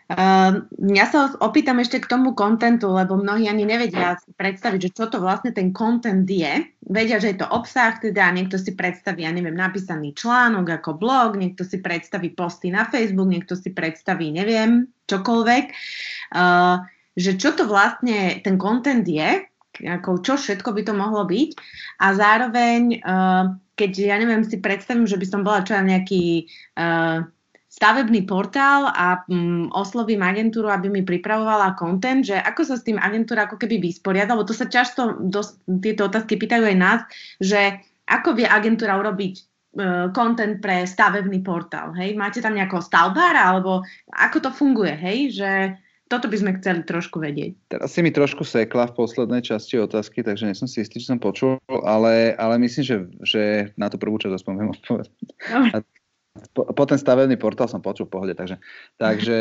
Uh, 0.07 0.63
ja 0.95 1.03
sa 1.11 1.35
opýtam 1.43 1.83
ešte 1.83 1.99
k 1.99 2.07
tomu 2.07 2.31
kontentu, 2.31 2.87
lebo 2.95 3.19
mnohí 3.19 3.51
ani 3.51 3.67
nevedia 3.67 4.15
predstaviť, 4.39 4.79
že 4.87 4.93
čo 4.95 5.11
to 5.11 5.19
vlastne 5.19 5.51
ten 5.51 5.75
kontent 5.75 6.23
je. 6.23 6.63
Vedia, 6.87 7.19
že 7.19 7.35
je 7.35 7.43
to 7.43 7.47
obsah, 7.51 7.99
teda 7.99 8.31
niekto 8.31 8.55
si 8.55 8.71
predstaví, 8.71 9.27
ja 9.27 9.35
neviem, 9.35 9.51
napísaný 9.51 10.15
článok 10.15 10.79
ako 10.79 10.95
blog, 10.95 11.35
niekto 11.35 11.67
si 11.67 11.83
predstaví 11.83 12.31
posty 12.31 12.71
na 12.71 12.87
Facebook, 12.87 13.27
niekto 13.27 13.59
si 13.59 13.75
predstaví, 13.75 14.31
neviem, 14.31 14.87
čokoľvek. 15.11 15.65
Uh, 16.31 16.87
že 17.19 17.35
čo 17.35 17.51
to 17.51 17.67
vlastne 17.67 18.39
ten 18.47 18.55
kontent 18.55 19.03
je, 19.03 19.43
ako 19.83 20.23
čo 20.23 20.39
všetko 20.39 20.71
by 20.71 20.81
to 20.87 20.93
mohlo 20.95 21.27
byť 21.27 21.49
a 21.99 22.07
zároveň 22.15 23.03
uh, 23.03 23.43
keď, 23.77 23.91
ja 23.93 24.17
neviem, 24.17 24.41
si 24.41 24.57
predstavím, 24.57 25.05
že 25.05 25.21
by 25.21 25.25
som 25.29 25.45
bola 25.45 25.61
čo 25.61 25.77
nejaký 25.77 26.49
stavebný 27.77 28.25
portál 28.25 28.89
a 28.89 29.21
um, 29.29 29.69
oslovím 29.69 30.25
agentúru, 30.25 30.73
aby 30.73 30.89
mi 30.89 31.05
pripravovala 31.05 31.77
content, 31.77 32.25
že 32.25 32.33
ako 32.33 32.61
sa 32.65 32.75
s 32.81 32.83
tým 32.83 32.97
agentúra 32.97 33.45
ako 33.45 33.61
keby 33.61 33.77
vysporiada, 33.77 34.33
lebo 34.33 34.49
to 34.49 34.57
sa 34.57 34.65
často, 34.65 35.21
dos, 35.21 35.61
tieto 35.85 36.09
otázky 36.09 36.41
pýtajú 36.41 36.65
aj 36.65 36.77
nás, 36.77 36.99
že 37.37 37.77
ako 38.09 38.33
vie 38.33 38.49
agentúra 38.49 38.97
urobiť 38.97 39.33
uh, 39.37 40.09
content 40.09 40.57
pre 40.57 40.89
stavebný 40.89 41.45
portál, 41.45 41.93
hej? 41.93 42.17
Máte 42.17 42.41
tam 42.41 42.57
nejakého 42.57 42.81
stavbára, 42.81 43.45
alebo 43.45 43.85
ako 44.09 44.49
to 44.49 44.49
funguje, 44.49 44.97
hej? 44.97 45.37
Že 45.37 45.51
toto 46.07 46.31
by 46.31 46.37
sme 46.39 46.51
chceli 46.57 46.81
trošku 46.87 47.19
vedieť. 47.19 47.51
Teraz 47.67 47.91
si 47.91 47.99
mi 47.99 48.15
trošku 48.15 48.47
sekla 48.47 48.87
v 48.89 48.95
poslednej 48.95 49.43
časti 49.43 49.75
otázky, 49.75 50.23
takže 50.23 50.47
nie 50.47 50.55
som 50.55 50.65
si 50.65 50.81
istý, 50.81 51.03
či 51.03 51.11
som 51.11 51.19
počul, 51.19 51.59
ale, 51.67 52.31
ale 52.39 52.55
myslím, 52.63 52.83
že, 52.87 52.97
že 53.21 53.43
na 53.75 53.91
tú 53.91 53.99
prvú 53.99 54.15
časť 54.15 54.33
aspoň 54.39 54.53
viem 54.55 54.71
odpovedať. 54.71 55.83
Po, 56.53 56.67
po 56.67 56.83
ten 56.85 56.99
stavebný 56.99 57.35
portál 57.39 57.69
som 57.69 57.81
počul 57.83 58.07
v 58.07 58.13
pohode, 58.17 58.33
takže, 58.37 58.57
takže 59.01 59.39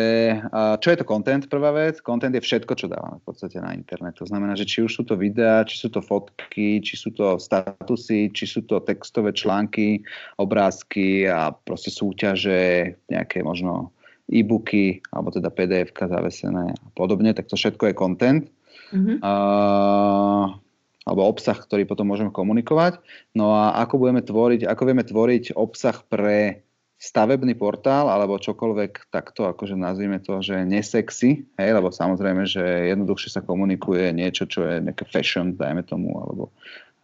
čo 0.81 0.89
je 0.93 0.99
to 0.99 1.09
content, 1.09 1.47
prvá 1.47 1.73
vec? 1.73 2.01
Content 2.01 2.35
je 2.35 2.43
všetko, 2.45 2.73
čo 2.77 2.91
dávame 2.91 3.21
v 3.21 3.27
podstate 3.27 3.61
na 3.61 3.77
internet. 3.77 4.19
To 4.21 4.27
znamená, 4.27 4.57
že 4.57 4.69
či 4.69 4.85
už 4.85 4.93
sú 4.93 5.03
to 5.07 5.17
videá, 5.17 5.65
či 5.65 5.81
sú 5.81 5.89
to 5.93 6.05
fotky, 6.05 6.83
či 6.83 6.95
sú 6.95 7.15
to 7.17 7.41
statusy, 7.41 8.33
či 8.35 8.45
sú 8.45 8.65
to 8.67 8.83
textové 8.83 9.33
články, 9.33 10.03
obrázky 10.37 11.25
a 11.31 11.55
proste 11.55 11.95
súťaže, 11.95 12.95
nejaké 13.09 13.41
možno 13.41 13.95
e-booky, 14.27 15.01
alebo 15.15 15.31
teda 15.31 15.55
pdf 15.55 15.95
zavesené 15.95 16.75
a 16.75 16.89
podobne, 16.99 17.31
tak 17.31 17.47
to 17.47 17.55
všetko 17.55 17.91
je 17.91 17.95
content. 17.95 18.43
Mm-hmm. 18.91 19.19
Uh, 19.23 20.59
alebo 21.07 21.23
obsah, 21.31 21.55
ktorý 21.55 21.87
potom 21.87 22.11
môžeme 22.11 22.35
komunikovať. 22.35 22.99
No 23.39 23.55
a 23.55 23.79
ako 23.79 24.03
budeme 24.03 24.27
tvoriť, 24.27 24.67
ako 24.67 24.83
vieme 24.91 25.07
tvoriť 25.07 25.55
obsah 25.55 26.03
pre 26.03 26.66
stavebný 27.07 27.55
portál 27.55 28.11
alebo 28.11 28.43
čokoľvek 28.43 29.15
takto, 29.15 29.47
akože 29.47 29.79
nazvime 29.79 30.19
to, 30.19 30.43
že 30.43 30.67
nesexy, 30.67 31.47
hej, 31.55 31.71
lebo 31.71 31.95
samozrejme, 31.95 32.43
že 32.43 32.91
jednoduchšie 32.91 33.31
sa 33.39 33.47
komunikuje 33.47 34.11
niečo, 34.11 34.51
čo 34.51 34.67
je 34.67 34.83
nejaké 34.83 35.07
fashion, 35.07 35.55
dajme 35.55 35.87
tomu, 35.87 36.19
alebo, 36.19 36.51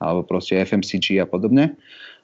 alebo 0.02 0.26
proste 0.26 0.58
FMCG 0.58 1.22
a 1.22 1.26
podobne. 1.30 1.78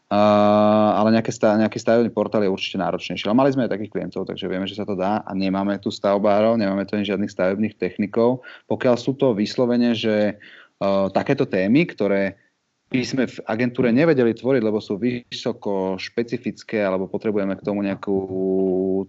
Uh, 0.08 0.96
ale 0.96 1.12
nejaké 1.12 1.28
stav, 1.28 1.60
nejaký 1.60 1.76
stavebný 1.84 2.08
portál 2.08 2.40
je 2.40 2.48
určite 2.48 2.80
náročnejší. 2.80 3.28
Ale 3.28 3.36
mali 3.36 3.52
sme 3.52 3.68
aj 3.68 3.76
takých 3.76 3.92
klientov, 3.92 4.24
takže 4.24 4.48
vieme, 4.48 4.64
že 4.64 4.80
sa 4.80 4.88
to 4.88 4.96
dá 4.96 5.20
a 5.20 5.30
nemáme 5.36 5.76
tu 5.84 5.92
stavbárov, 5.92 6.56
nemáme 6.56 6.88
tu 6.88 6.96
ani 6.96 7.04
žiadnych 7.04 7.28
stavebných 7.28 7.76
technikov. 7.76 8.40
Pokiaľ 8.72 8.96
sú 8.96 9.20
to 9.20 9.36
vyslovene, 9.36 9.92
že 9.92 10.40
uh, 10.80 11.12
takéto 11.12 11.44
témy, 11.44 11.84
ktoré 11.92 12.40
by 12.88 13.04
sme 13.04 13.24
v 13.28 13.36
agentúre 13.44 13.92
nevedeli 13.92 14.32
tvoriť, 14.32 14.62
lebo 14.64 14.80
sú 14.80 14.96
vysoko 14.96 16.00
špecifické 16.00 16.80
alebo 16.80 17.04
potrebujeme 17.04 17.52
k 17.60 17.64
tomu 17.64 17.84
nejakú 17.84 18.16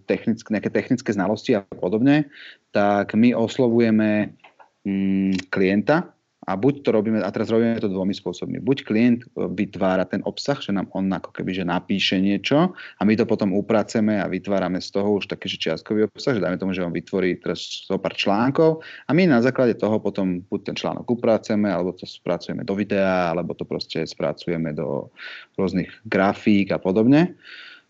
technické, 0.03 0.51
nejaké 0.51 0.69
technické 0.69 1.09
znalosti 1.15 1.55
a 1.55 1.63
podobne, 1.63 2.27
tak 2.75 3.15
my 3.15 3.31
oslovujeme 3.31 4.35
mm, 4.83 5.47
klienta, 5.47 6.11
a 6.49 6.57
buď 6.57 6.81
to 6.81 6.89
robíme, 6.89 7.21
a 7.21 7.29
teraz 7.29 7.53
robíme 7.53 7.77
to 7.77 7.85
dvomi 7.85 8.17
spôsobmi. 8.17 8.57
Buď 8.57 8.89
klient 8.89 9.21
e, 9.21 9.45
vytvára 9.53 10.09
ten 10.09 10.25
obsah, 10.25 10.57
že 10.57 10.73
nám 10.73 10.89
on 10.97 11.05
ako 11.13 11.29
keby 11.29 11.53
že 11.53 11.61
napíše 11.61 12.17
niečo 12.17 12.73
a 12.73 13.01
my 13.05 13.13
to 13.13 13.29
potom 13.29 13.53
upraceme 13.53 14.17
a 14.17 14.25
vytvárame 14.25 14.81
z 14.81 14.89
toho 14.97 15.21
už 15.21 15.29
taký 15.29 15.45
čiastkový 15.53 16.09
obsah, 16.09 16.33
že 16.33 16.41
dajme 16.41 16.57
tomu, 16.57 16.73
že 16.73 16.81
on 16.81 16.89
vytvorí 16.89 17.37
teraz 17.37 17.85
zo 17.85 18.01
pár 18.01 18.17
článkov 18.17 18.81
a 19.05 19.13
my 19.13 19.29
na 19.29 19.45
základe 19.45 19.77
toho 19.77 20.01
potom 20.01 20.41
buď 20.49 20.73
ten 20.73 20.75
článok 20.75 21.05
upracujeme, 21.05 21.69
alebo 21.69 21.93
to 21.93 22.09
spracujeme 22.09 22.65
do 22.65 22.73
videa, 22.73 23.29
alebo 23.29 23.53
to 23.53 23.69
proste 23.69 24.01
spracujeme 24.09 24.73
do 24.73 25.13
rôznych 25.53 25.93
grafík 26.09 26.73
a 26.73 26.81
podobne. 26.81 27.37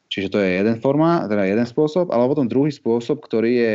Čiže 0.10 0.34
to 0.34 0.42
je 0.42 0.58
jeden 0.58 0.82
forma, 0.82 1.30
teda 1.30 1.46
jeden 1.46 1.70
spôsob, 1.70 2.10
ale 2.10 2.26
potom 2.26 2.50
druhý 2.50 2.74
spôsob, 2.74 3.22
ktorý 3.22 3.52
je 3.62 3.74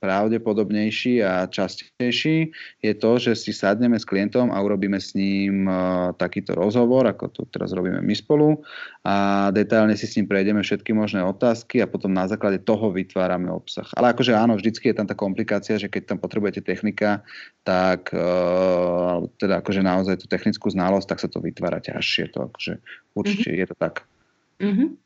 pravdepodobnejší 0.00 1.24
a 1.24 1.48
častejší 1.48 2.52
je 2.84 2.92
to, 2.94 3.10
že 3.16 3.32
si 3.32 3.52
sadneme 3.56 3.96
s 3.96 4.04
klientom 4.04 4.52
a 4.52 4.60
urobíme 4.60 5.00
s 5.00 5.16
ním 5.16 5.64
uh, 5.64 6.12
takýto 6.14 6.52
rozhovor, 6.52 7.08
ako 7.08 7.32
to 7.32 7.42
teraz 7.48 7.72
robíme 7.72 8.04
my 8.04 8.14
spolu 8.14 8.60
a 9.02 9.48
detailne 9.56 9.96
si 9.96 10.04
s 10.04 10.20
ním 10.20 10.28
prejdeme 10.28 10.60
všetky 10.60 10.92
možné 10.92 11.24
otázky 11.24 11.80
a 11.80 11.88
potom 11.88 12.12
na 12.12 12.28
základe 12.28 12.60
toho 12.60 12.92
vytvárame 12.92 13.48
obsah. 13.48 13.88
Ale 13.96 14.12
akože 14.12 14.36
áno, 14.36 14.54
vždycky 14.60 14.92
je 14.92 14.96
tam 15.00 15.08
tá 15.08 15.16
komplikácia, 15.16 15.80
že 15.80 15.88
keď 15.88 16.14
tam 16.14 16.18
potrebujete 16.20 16.60
technika, 16.60 17.24
tak 17.64 18.12
uh, 18.12 19.24
teda 19.40 19.64
akože 19.64 19.80
naozaj 19.80 20.20
tú 20.20 20.26
technickú 20.28 20.68
znalosť, 20.68 21.06
tak 21.08 21.18
sa 21.24 21.28
to 21.32 21.40
vytvára 21.40 21.80
ťažšie. 21.80 22.36
To 22.36 22.52
akože 22.52 22.72
určite 23.16 23.48
mm-hmm. 23.48 23.62
je 23.64 23.66
to 23.66 23.76
tak. 23.80 23.94
Mm-hmm. 24.60 25.05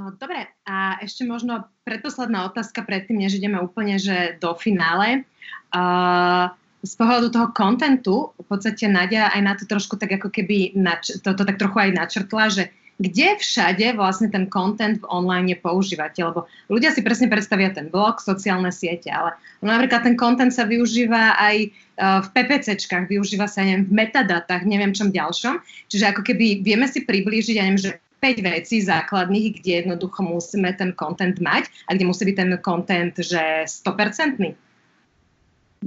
No, 0.00 0.16
dobre, 0.16 0.48
a 0.64 0.96
ešte 1.04 1.28
možno 1.28 1.68
predposledná 1.84 2.48
otázka 2.48 2.88
predtým, 2.88 3.20
než 3.20 3.36
ideme 3.36 3.60
úplne 3.60 4.00
že 4.00 4.40
do 4.40 4.56
finále. 4.56 5.28
Uh, 5.76 6.48
z 6.80 6.96
pohľadu 6.96 7.28
toho 7.28 7.52
kontentu, 7.52 8.32
v 8.40 8.46
podstate 8.48 8.88
Nadia 8.88 9.28
aj 9.28 9.40
na 9.44 9.52
to 9.60 9.68
trošku 9.68 10.00
tak 10.00 10.16
ako 10.16 10.32
keby 10.32 10.72
nač- 10.72 11.20
to, 11.20 11.36
to 11.36 11.44
tak 11.44 11.60
trochu 11.60 11.84
aj 11.84 11.90
načrtla, 11.92 12.48
že 12.48 12.72
kde 12.96 13.36
všade 13.36 13.92
vlastne 13.92 14.32
ten 14.32 14.48
content 14.48 15.04
v 15.04 15.08
online 15.12 15.52
používate, 15.60 16.24
lebo 16.24 16.48
ľudia 16.72 16.96
si 16.96 17.04
presne 17.04 17.28
predstavia 17.28 17.68
ten 17.68 17.92
blog, 17.92 18.24
sociálne 18.24 18.72
siete, 18.72 19.12
ale 19.12 19.36
napríklad 19.60 20.04
ten 20.04 20.16
content 20.16 20.52
sa 20.52 20.64
využíva 20.64 21.36
aj 21.36 21.56
v 22.00 22.28
PPCčkách, 22.32 23.08
využíva 23.08 23.48
sa 23.48 23.64
neviem, 23.64 23.84
v 23.88 23.92
metadatách, 24.04 24.64
neviem 24.64 24.92
čom 24.96 25.12
ďalšom. 25.12 25.60
Čiže 25.92 26.12
ako 26.12 26.24
keby 26.24 26.64
vieme 26.64 26.88
si 26.88 27.04
priblížiť, 27.04 27.56
ja 27.56 27.64
neviem, 27.68 27.80
že 27.80 28.00
5 28.20 28.44
vecí 28.44 28.84
základných, 28.84 29.60
kde 29.60 29.72
jednoducho 29.84 30.20
musíme 30.22 30.72
ten 30.76 30.92
content 30.94 31.40
mať 31.40 31.72
a 31.88 31.96
kde 31.96 32.04
musí 32.04 32.28
byť 32.28 32.36
ten 32.36 32.52
content, 32.60 33.14
že 33.16 33.64
100%? 33.64 34.54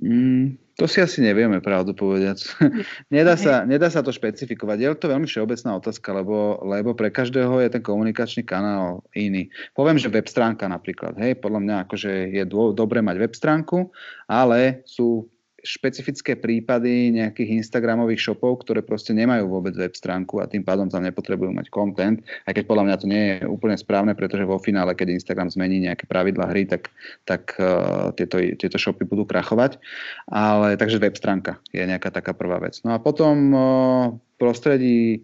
Mm, 0.01 0.57
to 0.73 0.89
si 0.89 0.97
asi 1.05 1.21
nevieme, 1.21 1.61
pravdu 1.61 1.93
povedať. 1.93 2.49
nedá, 3.13 3.37
sa, 3.37 3.61
nedá 3.61 3.93
sa 3.93 4.01
to 4.01 4.09
špecifikovať. 4.09 4.77
Je 4.81 4.89
to 4.97 5.05
veľmi 5.05 5.29
všeobecná 5.29 5.77
otázka, 5.77 6.09
lebo, 6.17 6.57
lebo 6.65 6.97
pre 6.97 7.13
každého 7.13 7.61
je 7.61 7.77
ten 7.77 7.83
komunikačný 7.85 8.41
kanál 8.41 9.05
iný. 9.13 9.53
Poviem, 9.77 10.01
že 10.01 10.09
web 10.09 10.25
stránka 10.25 10.65
napríklad. 10.65 11.13
Hej, 11.21 11.37
podľa 11.45 11.61
mňa 11.61 11.75
akože 11.85 12.11
je 12.33 12.43
dô, 12.49 12.73
dobre 12.73 13.05
mať 13.05 13.15
web 13.21 13.33
stránku, 13.37 13.93
ale 14.25 14.81
sú 14.89 15.29
špecifické 15.63 16.35
prípady 16.35 17.15
nejakých 17.15 17.63
Instagramových 17.63 18.19
shopov, 18.19 18.67
ktoré 18.67 18.83
proste 18.83 19.15
nemajú 19.15 19.47
vôbec 19.47 19.71
web 19.79 19.95
stránku 19.95 20.43
a 20.43 20.45
tým 20.45 20.59
pádom 20.59 20.91
tam 20.91 21.07
nepotrebujú 21.07 21.55
mať 21.55 21.71
content, 21.71 22.19
aj 22.43 22.59
keď 22.59 22.63
podľa 22.67 22.85
mňa 22.91 22.95
to 22.99 23.07
nie 23.07 23.23
je 23.23 23.35
úplne 23.47 23.79
správne, 23.79 24.11
pretože 24.11 24.43
vo 24.43 24.59
finále, 24.59 24.91
keď 24.91 25.15
Instagram 25.15 25.47
zmení 25.47 25.87
nejaké 25.87 26.03
pravidla 26.03 26.51
hry, 26.51 26.67
tak, 26.67 26.91
tak 27.23 27.55
uh, 27.63 28.11
tieto, 28.19 28.43
tieto 28.59 28.75
shopy 28.75 29.07
budú 29.07 29.23
krachovať. 29.23 29.79
Ale 30.27 30.75
takže 30.75 30.99
web 30.99 31.15
stránka 31.15 31.63
je 31.71 31.87
nejaká 31.87 32.11
taká 32.11 32.35
prvá 32.35 32.59
vec. 32.59 32.83
No 32.83 32.91
a 32.91 32.99
potom 32.99 33.35
uh, 33.55 34.05
prostredí 34.35 35.23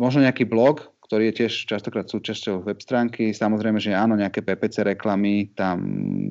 možno 0.00 0.24
nejaký 0.24 0.48
blog, 0.48 0.88
ktorý 1.04 1.30
je 1.30 1.44
tiež 1.44 1.52
častokrát 1.68 2.08
súčasťou 2.08 2.64
web 2.64 2.80
stránky. 2.80 3.36
Samozrejme, 3.36 3.76
že 3.76 3.92
áno, 3.92 4.16
nejaké 4.16 4.40
PPC 4.40 4.96
reklamy, 4.96 5.52
tam 5.52 5.78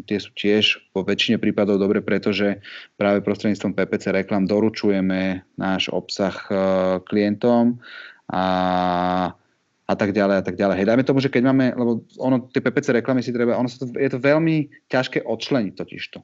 tie 0.09 0.17
sú 0.17 0.33
tiež 0.33 0.89
vo 0.97 1.05
väčšine 1.05 1.37
prípadov 1.37 1.77
dobre, 1.77 2.01
pretože 2.01 2.57
práve 2.97 3.21
prostredníctvom 3.21 3.77
PPC 3.77 4.09
reklam 4.09 4.49
doručujeme 4.49 5.45
náš 5.61 5.93
obsah 5.93 6.33
e, 6.49 6.53
klientom 7.05 7.77
a 8.33 8.43
a 9.83 9.99
tak 9.99 10.15
ďalej 10.15 10.35
a 10.39 10.43
tak 10.47 10.55
ďalej. 10.55 10.79
Hej, 10.79 10.87
dajme 10.87 11.03
tomu, 11.03 11.19
že 11.19 11.27
keď 11.27 11.43
máme, 11.51 11.75
lebo 11.75 12.07
ono, 12.15 12.47
tie 12.49 12.63
PPC 12.63 13.03
reklamy 13.03 13.19
si 13.19 13.35
treba, 13.35 13.59
ono 13.59 13.67
sa 13.67 13.83
to, 13.83 13.91
je 13.91 14.09
to 14.09 14.15
veľmi 14.15 14.71
ťažké 14.87 15.27
odčleniť 15.27 15.73
totižto 15.75 16.23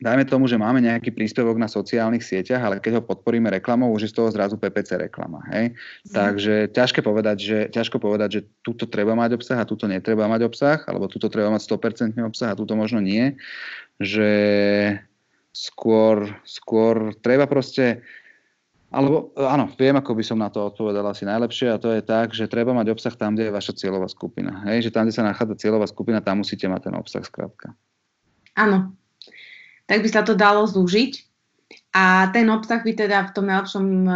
dajme 0.00 0.24
tomu, 0.24 0.48
že 0.48 0.56
máme 0.56 0.80
nejaký 0.80 1.12
príspevok 1.12 1.60
na 1.60 1.68
sociálnych 1.68 2.24
sieťach, 2.24 2.58
ale 2.64 2.80
keď 2.80 2.98
ho 2.98 3.02
podporíme 3.04 3.52
reklamou, 3.52 3.92
už 3.92 4.08
je 4.08 4.12
z 4.12 4.16
toho 4.16 4.28
zrazu 4.32 4.56
PPC 4.56 4.96
reklama. 4.96 5.44
Hej? 5.52 5.76
Mm. 5.76 6.12
Takže 6.16 6.54
ťažké 6.72 7.04
povedať, 7.04 7.36
že, 7.38 7.58
ťažko 7.68 8.00
povedať, 8.00 8.28
že 8.32 8.40
túto 8.64 8.88
treba 8.88 9.12
mať 9.12 9.36
obsah 9.36 9.60
a 9.60 9.68
túto 9.68 9.84
netreba 9.84 10.24
mať 10.26 10.40
obsah, 10.48 10.80
alebo 10.88 11.06
túto 11.06 11.28
treba 11.28 11.52
mať 11.52 11.62
100% 11.68 12.16
obsah 12.16 12.56
a 12.56 12.58
túto 12.58 12.72
možno 12.72 13.04
nie. 13.04 13.36
Že 14.00 14.30
skôr, 15.52 16.32
skôr 16.48 17.12
treba 17.20 17.44
proste 17.44 18.00
alebo 18.90 19.30
áno, 19.38 19.70
viem, 19.78 19.94
ako 19.94 20.18
by 20.18 20.24
som 20.26 20.42
na 20.42 20.50
to 20.50 20.66
odpovedal 20.66 21.06
asi 21.06 21.22
najlepšie 21.22 21.70
a 21.70 21.78
to 21.78 21.94
je 21.94 22.02
tak, 22.02 22.34
že 22.34 22.50
treba 22.50 22.74
mať 22.74 22.90
obsah 22.90 23.14
tam, 23.14 23.38
kde 23.38 23.46
je 23.46 23.54
vaša 23.54 23.78
cieľová 23.78 24.10
skupina. 24.10 24.66
Hej, 24.66 24.90
že 24.90 24.90
tam, 24.90 25.06
kde 25.06 25.14
sa 25.14 25.22
nachádza 25.22 25.62
cieľová 25.62 25.86
skupina, 25.86 26.18
tam 26.18 26.42
musíte 26.42 26.66
mať 26.66 26.90
ten 26.90 26.94
obsah 26.98 27.22
skrátka. 27.22 27.70
Áno, 28.58 28.98
tak 29.90 30.06
by 30.06 30.08
sa 30.08 30.22
to 30.22 30.38
dalo 30.38 30.62
zúžiť. 30.70 31.26
A 31.90 32.30
ten 32.30 32.46
obsah 32.46 32.86
by 32.86 32.94
teda 32.94 33.26
v 33.26 33.34
tom 33.34 33.50
najlepšom 33.50 33.86
eh, 34.06 34.14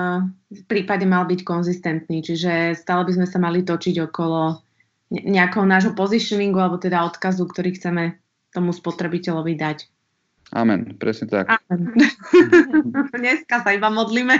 prípade 0.70 1.02
mal 1.02 1.26
byť 1.26 1.42
konzistentný, 1.42 2.22
čiže 2.22 2.78
stále 2.78 3.02
by 3.02 3.18
sme 3.18 3.26
sa 3.26 3.42
mali 3.42 3.66
točiť 3.66 3.98
okolo 4.06 4.62
nejakého 5.10 5.66
nášho 5.66 5.92
positioningu 5.98 6.62
alebo 6.62 6.78
teda 6.78 7.02
odkazu, 7.02 7.42
ktorý 7.50 7.74
chceme 7.74 8.14
tomu 8.54 8.70
spotrebiteľovi 8.70 9.54
dať. 9.58 9.78
Amen, 10.54 10.94
presne 11.02 11.26
tak. 11.26 11.50
Amen. 11.50 11.90
Dneska 13.18 13.66
sa 13.66 13.74
iba 13.74 13.90
modlíme. 13.90 14.38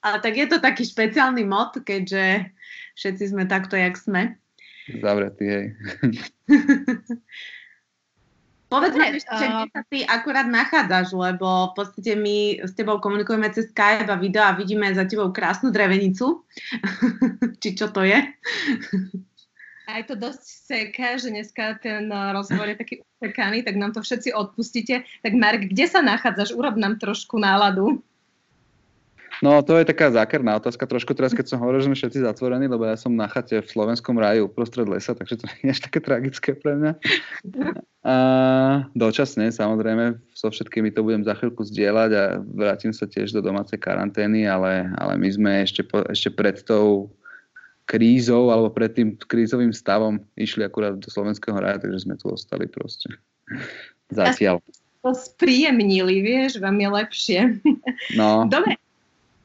Ale 0.00 0.16
tak 0.24 0.40
je 0.40 0.46
to 0.48 0.56
taký 0.56 0.88
špeciálny 0.88 1.44
mod, 1.44 1.84
keďže 1.84 2.48
všetci 2.96 3.24
sme 3.36 3.44
takto, 3.44 3.76
jak 3.76 4.00
sme. 4.00 4.40
Zavretí, 4.88 5.44
hej. 5.44 5.64
Povedz 8.74 8.94
mi 8.98 9.06
ešte, 9.14 9.44
kde 9.46 9.70
sa 9.70 9.82
ty 9.86 9.98
akurát 10.02 10.50
nachádzaš, 10.50 11.14
lebo 11.14 11.70
v 11.70 11.72
podstate 11.78 12.18
my 12.18 12.66
s 12.66 12.74
tebou 12.74 12.98
komunikujeme 12.98 13.46
cez 13.54 13.70
Skype 13.70 14.10
a 14.10 14.18
video 14.18 14.42
a 14.42 14.58
vidíme 14.58 14.90
za 14.90 15.06
tebou 15.06 15.30
krásnu 15.30 15.70
drevenicu. 15.70 16.42
Či 17.62 17.78
čo 17.78 17.94
to 17.94 18.02
je? 18.02 18.18
Aj 19.86 20.02
to 20.08 20.18
dosť 20.18 20.42
seká, 20.42 21.20
že 21.20 21.30
dneska 21.30 21.78
ten 21.78 22.10
eh, 22.10 22.32
rozhovor 22.34 22.66
je 22.72 22.80
taký 22.80 22.94
usekaný, 23.20 23.62
tak 23.62 23.78
nám 23.78 23.94
to 23.94 24.02
všetci 24.02 24.34
odpustíte. 24.34 25.06
Tak 25.22 25.32
Mark, 25.38 25.70
kde 25.70 25.86
sa 25.86 26.02
nachádzaš? 26.02 26.56
Urob 26.56 26.74
nám 26.74 26.98
trošku 26.98 27.38
náladu. 27.38 28.02
No 29.44 29.60
to 29.60 29.76
je 29.76 29.84
taká 29.84 30.08
zákerná 30.08 30.56
otázka 30.56 30.88
trošku 30.88 31.12
teraz, 31.12 31.36
keď 31.36 31.52
som 31.52 31.60
hovoril, 31.60 31.84
že 31.84 31.92
sme 31.92 32.00
všetci 32.00 32.24
zatvorení, 32.24 32.64
lebo 32.64 32.88
ja 32.88 32.96
som 32.96 33.12
na 33.12 33.28
chate 33.28 33.60
v 33.60 33.68
slovenskom 33.68 34.16
raju 34.16 34.48
uprostred 34.48 34.88
lesa, 34.88 35.12
takže 35.12 35.36
to 35.36 35.44
nie 35.60 35.68
je 35.68 35.76
až 35.76 35.80
také 35.84 36.00
tragické 36.00 36.56
pre 36.56 36.72
mňa. 36.72 36.92
A 38.08 38.16
dočasne, 38.96 39.52
samozrejme, 39.52 40.16
so 40.32 40.48
všetkými 40.48 40.96
to 40.96 41.04
budem 41.04 41.28
za 41.28 41.36
chvíľku 41.36 41.60
zdieľať 41.60 42.10
a 42.16 42.24
vrátim 42.40 42.96
sa 42.96 43.04
tiež 43.04 43.36
do 43.36 43.44
domácej 43.44 43.76
karantény, 43.76 44.48
ale, 44.48 44.88
ale 44.96 45.20
my 45.20 45.28
sme 45.28 45.52
ešte, 45.60 45.84
po, 45.84 46.00
ešte 46.08 46.32
pred 46.32 46.64
tou 46.64 47.12
krízou 47.84 48.48
alebo 48.48 48.72
pred 48.72 48.96
tým 48.96 49.12
krízovým 49.28 49.76
stavom 49.76 50.24
išli 50.40 50.64
akurát 50.64 50.96
do 50.96 51.08
slovenského 51.12 51.60
raja, 51.60 51.84
takže 51.84 52.08
sme 52.08 52.16
tu 52.16 52.32
ostali 52.32 52.64
proste. 52.64 53.12
Zatiaľ. 54.08 54.64
To 55.04 55.12
spríjemnili, 55.12 56.24
vieš, 56.24 56.56
vám 56.64 56.80
je 56.80 56.88
lepšie. 56.88 57.40
No. 58.16 58.48
Dobre. 58.48 58.80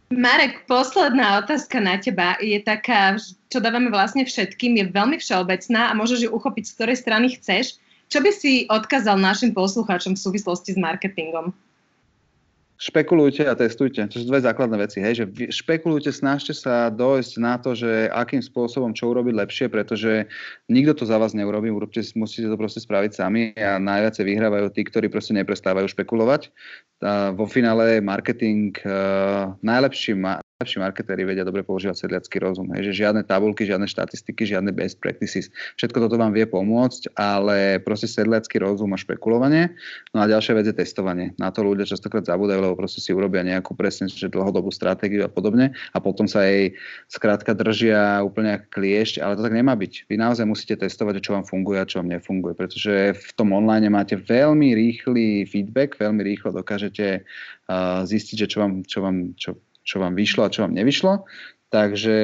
Marek, 0.09 0.65
posledná 0.65 1.37
otázka 1.37 1.77
na 1.77 2.01
teba 2.01 2.33
je 2.41 2.57
taká, 2.57 3.21
čo 3.53 3.61
dávame 3.61 3.93
vlastne 3.93 4.25
všetkým, 4.25 4.81
je 4.81 4.89
veľmi 4.89 5.21
všeobecná 5.21 5.93
a 5.93 5.97
môžeš 5.97 6.25
ju 6.25 6.29
uchopiť 6.33 6.63
z 6.65 6.73
ktorej 6.73 6.97
strany 6.97 7.27
chceš. 7.37 7.77
Čo 8.09 8.25
by 8.25 8.31
si 8.33 8.65
odkázal 8.73 9.21
našim 9.21 9.53
poslucháčom 9.53 10.17
v 10.17 10.23
súvislosti 10.25 10.73
s 10.73 10.81
marketingom? 10.81 11.53
Špekulujte 12.79 13.43
a 13.43 13.53
testujte. 13.59 13.99
To 14.07 14.15
sú 14.15 14.25
dve 14.25 14.39
základné 14.39 14.79
veci. 14.79 15.03
Hej, 15.03 15.13
že 15.21 15.25
špekulujte, 15.51 16.15
snažte 16.15 16.55
sa 16.55 16.87
dojsť 16.87 17.33
na 17.37 17.59
to, 17.59 17.75
že 17.75 18.07
akým 18.07 18.39
spôsobom 18.39 18.95
čo 18.95 19.11
urobiť 19.11 19.35
lepšie, 19.35 19.65
pretože 19.67 20.31
nikto 20.71 20.95
to 20.95 21.03
za 21.03 21.19
vás 21.19 21.35
neurobí, 21.35 21.67
urobte, 21.67 21.99
musíte 22.15 22.47
to 22.47 22.55
proste 22.55 22.79
spraviť 22.79 23.11
sami 23.11 23.51
a 23.59 23.75
najviac 23.77 24.15
vyhrávajú 24.15 24.71
tí, 24.71 24.81
ktorí 24.87 25.11
proste 25.11 25.35
neprestávajú 25.35 25.91
špekulovať. 25.91 26.49
A 27.03 27.35
vo 27.35 27.43
finále 27.51 27.99
marketing 27.99 28.71
uh, 28.87 29.53
najlepší, 29.59 30.15
najlepší 30.59 30.83
marketéri 30.83 31.23
vedia 31.23 31.47
dobre 31.47 31.63
používať 31.63 32.03
sedliacký 32.03 32.43
rozum. 32.43 32.67
Hej, 32.75 32.91
že 32.91 33.07
žiadne 33.07 33.23
tabulky, 33.23 33.63
žiadne 33.63 33.87
štatistiky, 33.87 34.43
žiadne 34.43 34.75
best 34.75 34.99
practices. 34.99 35.47
Všetko 35.79 36.03
toto 36.03 36.19
vám 36.19 36.35
vie 36.35 36.43
pomôcť, 36.43 37.15
ale 37.15 37.79
proste 37.79 38.11
sedliacký 38.11 38.59
rozum 38.59 38.91
a 38.91 38.99
špekulovanie. 38.99 39.71
No 40.11 40.19
a 40.19 40.27
ďalšia 40.27 40.59
vec 40.59 40.67
je 40.67 40.75
testovanie. 40.75 41.31
Na 41.39 41.55
to 41.55 41.63
ľudia 41.63 41.87
častokrát 41.87 42.27
zabúdajú, 42.27 42.59
lebo 42.59 42.75
proste 42.75 42.99
si 42.99 43.15
urobia 43.15 43.39
nejakú 43.39 43.71
presne 43.71 44.11
že 44.11 44.27
dlhodobú 44.27 44.67
stratégiu 44.67 45.23
a 45.23 45.31
podobne 45.31 45.71
a 45.95 45.97
potom 46.03 46.27
sa 46.27 46.43
jej 46.43 46.75
skrátka 47.07 47.55
držia 47.55 48.19
úplne 48.19 48.59
ako 48.59 48.83
kliešť, 48.83 49.23
ale 49.23 49.39
to 49.39 49.47
tak 49.47 49.55
nemá 49.55 49.79
byť. 49.79 50.11
Vy 50.11 50.19
naozaj 50.19 50.43
musíte 50.43 50.75
testovať, 50.75 51.23
čo 51.23 51.39
vám 51.39 51.47
funguje 51.47 51.79
a 51.79 51.87
čo 51.87 52.03
vám 52.03 52.11
nefunguje, 52.11 52.51
pretože 52.59 53.15
v 53.15 53.31
tom 53.39 53.55
online 53.55 53.87
máte 53.87 54.19
veľmi 54.19 54.75
rýchly 54.75 55.47
feedback, 55.47 55.95
veľmi 55.95 56.19
rýchlo 56.19 56.51
dokážete 56.51 57.23
uh, 57.23 58.03
zistiť, 58.03 58.43
že 58.43 58.47
čo 58.51 58.57
vám, 58.59 58.83
čo 58.83 58.99
vám 58.99 59.39
čo, 59.39 59.55
čo 59.83 60.01
vám 60.01 60.13
vyšlo 60.15 60.47
a 60.47 60.53
čo 60.53 60.65
vám 60.65 60.75
nevyšlo. 60.75 61.27
Takže 61.69 62.17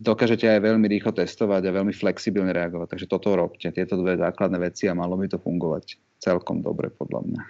dokážete 0.00 0.48
aj 0.48 0.64
veľmi 0.64 0.86
rýchlo 0.88 1.12
testovať 1.12 1.62
a 1.68 1.76
veľmi 1.76 1.92
flexibilne 1.92 2.50
reagovať. 2.56 2.96
Takže 2.96 3.06
toto 3.06 3.36
robte, 3.36 3.68
tieto 3.68 4.00
dve 4.00 4.16
základné 4.16 4.58
veci 4.60 4.88
a 4.88 4.96
malo 4.96 5.20
by 5.20 5.28
to 5.28 5.36
fungovať 5.36 6.00
celkom 6.20 6.64
dobre 6.64 6.88
podľa 6.88 7.20
mňa. 7.28 7.42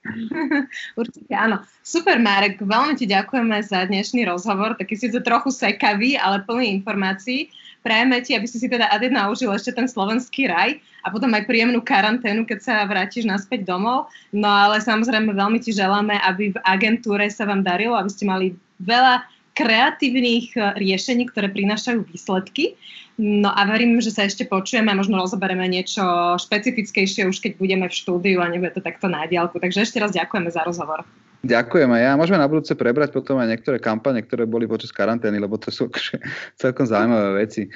Určite 1.00 1.34
áno. 1.34 1.60
Super, 1.84 2.16
Marek, 2.22 2.62
veľmi 2.62 2.96
ti 2.96 3.04
ďakujeme 3.10 3.60
za 3.60 3.84
dnešný 3.84 4.24
rozhovor, 4.24 4.78
taký 4.78 4.96
síce 4.96 5.20
trochu 5.20 5.52
sekavý, 5.52 6.16
ale 6.16 6.46
plný 6.46 6.80
informácií. 6.80 7.52
Prajeme 7.80 8.20
ti, 8.20 8.36
aby 8.36 8.44
si 8.44 8.60
si 8.60 8.68
teda 8.68 8.92
Ade 8.92 9.08
naužil 9.08 9.48
ešte 9.56 9.72
ten 9.72 9.88
slovenský 9.88 10.52
raj 10.52 10.76
a 11.00 11.08
potom 11.08 11.32
aj 11.32 11.48
príjemnú 11.48 11.80
karanténu, 11.80 12.44
keď 12.44 12.58
sa 12.60 12.74
vrátiš 12.84 13.24
naspäť 13.24 13.64
domov. 13.64 14.12
No 14.36 14.52
ale 14.52 14.84
samozrejme 14.84 15.32
veľmi 15.32 15.64
ti 15.64 15.72
želáme, 15.72 16.20
aby 16.20 16.52
v 16.52 16.58
agentúre 16.68 17.24
sa 17.32 17.48
vám 17.48 17.64
darilo, 17.64 17.96
aby 17.96 18.10
ste 18.12 18.28
mali 18.28 18.52
veľa 18.84 19.24
kreatívnych 19.56 20.56
eh, 20.56 20.62
riešení, 20.76 21.28
ktoré 21.32 21.48
prinášajú 21.52 22.04
výsledky. 22.08 22.76
No 23.20 23.52
a 23.52 23.68
verím, 23.68 24.00
že 24.00 24.16
sa 24.16 24.24
ešte 24.24 24.48
počujeme 24.48 24.88
a 24.88 24.96
možno 24.96 25.20
rozoberieme 25.20 25.68
niečo 25.68 26.00
špecifickejšie 26.40 27.28
už 27.28 27.44
keď 27.44 27.52
budeme 27.60 27.84
v 27.84 27.92
štúdiu 27.92 28.40
a 28.40 28.48
nebude 28.48 28.72
to 28.72 28.80
takto 28.80 29.12
na 29.12 29.28
diálku. 29.28 29.60
Takže 29.60 29.84
ešte 29.84 30.00
raz 30.00 30.08
ďakujeme 30.16 30.48
za 30.48 30.64
rozhovor. 30.64 31.04
Ďakujem 31.44 31.92
aj 31.92 32.00
ja. 32.00 32.12
Môžeme 32.16 32.40
na 32.40 32.48
budúce 32.48 32.72
prebrať 32.72 33.12
potom 33.12 33.36
aj 33.36 33.52
niektoré 33.52 33.76
kampane, 33.76 34.24
ktoré 34.24 34.48
boli 34.48 34.64
počas 34.64 34.88
karantény, 34.88 35.36
lebo 35.36 35.60
to 35.60 35.68
sú 35.68 35.92
akože 35.92 36.16
celkom 36.64 36.88
zaujímavé 36.88 37.44
veci. 37.44 37.68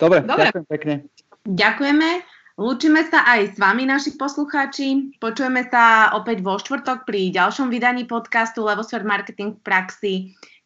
Dobre, 0.00 0.24
Dobre. 0.24 0.48
ďakujem 0.48 0.64
pekne. 0.64 0.94
Ďakujeme. 1.44 2.08
Lúčime 2.60 3.00
sa 3.08 3.24
aj 3.24 3.40
s 3.52 3.56
vami, 3.56 3.88
naši 3.88 4.12
poslucháči. 4.20 5.16
Počujeme 5.16 5.64
sa 5.72 6.12
opäť 6.12 6.44
vo 6.44 6.60
štvrtok 6.60 7.08
pri 7.08 7.32
ďalšom 7.32 7.72
vydaní 7.72 8.04
podcastu 8.04 8.60
Levosfert 8.60 9.08
Marketing 9.08 9.56
v 9.56 9.64
praxi. 9.64 10.14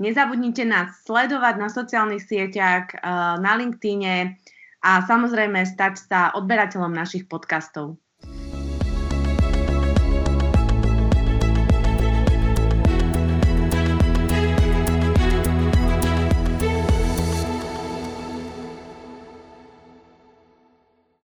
Nezabudnite 0.03 0.67
nás 0.67 1.07
sledovať 1.07 1.55
na 1.63 1.71
sociálnych 1.71 2.27
sieťach, 2.27 2.91
eh, 2.91 2.99
na 3.39 3.53
LinkedIne 3.55 4.35
a 4.83 5.07
samozrejme 5.07 5.63
stať 5.63 5.95
sa 6.11 6.21
odberateľom 6.35 6.91
našich 6.91 7.31
podcastov. 7.31 7.95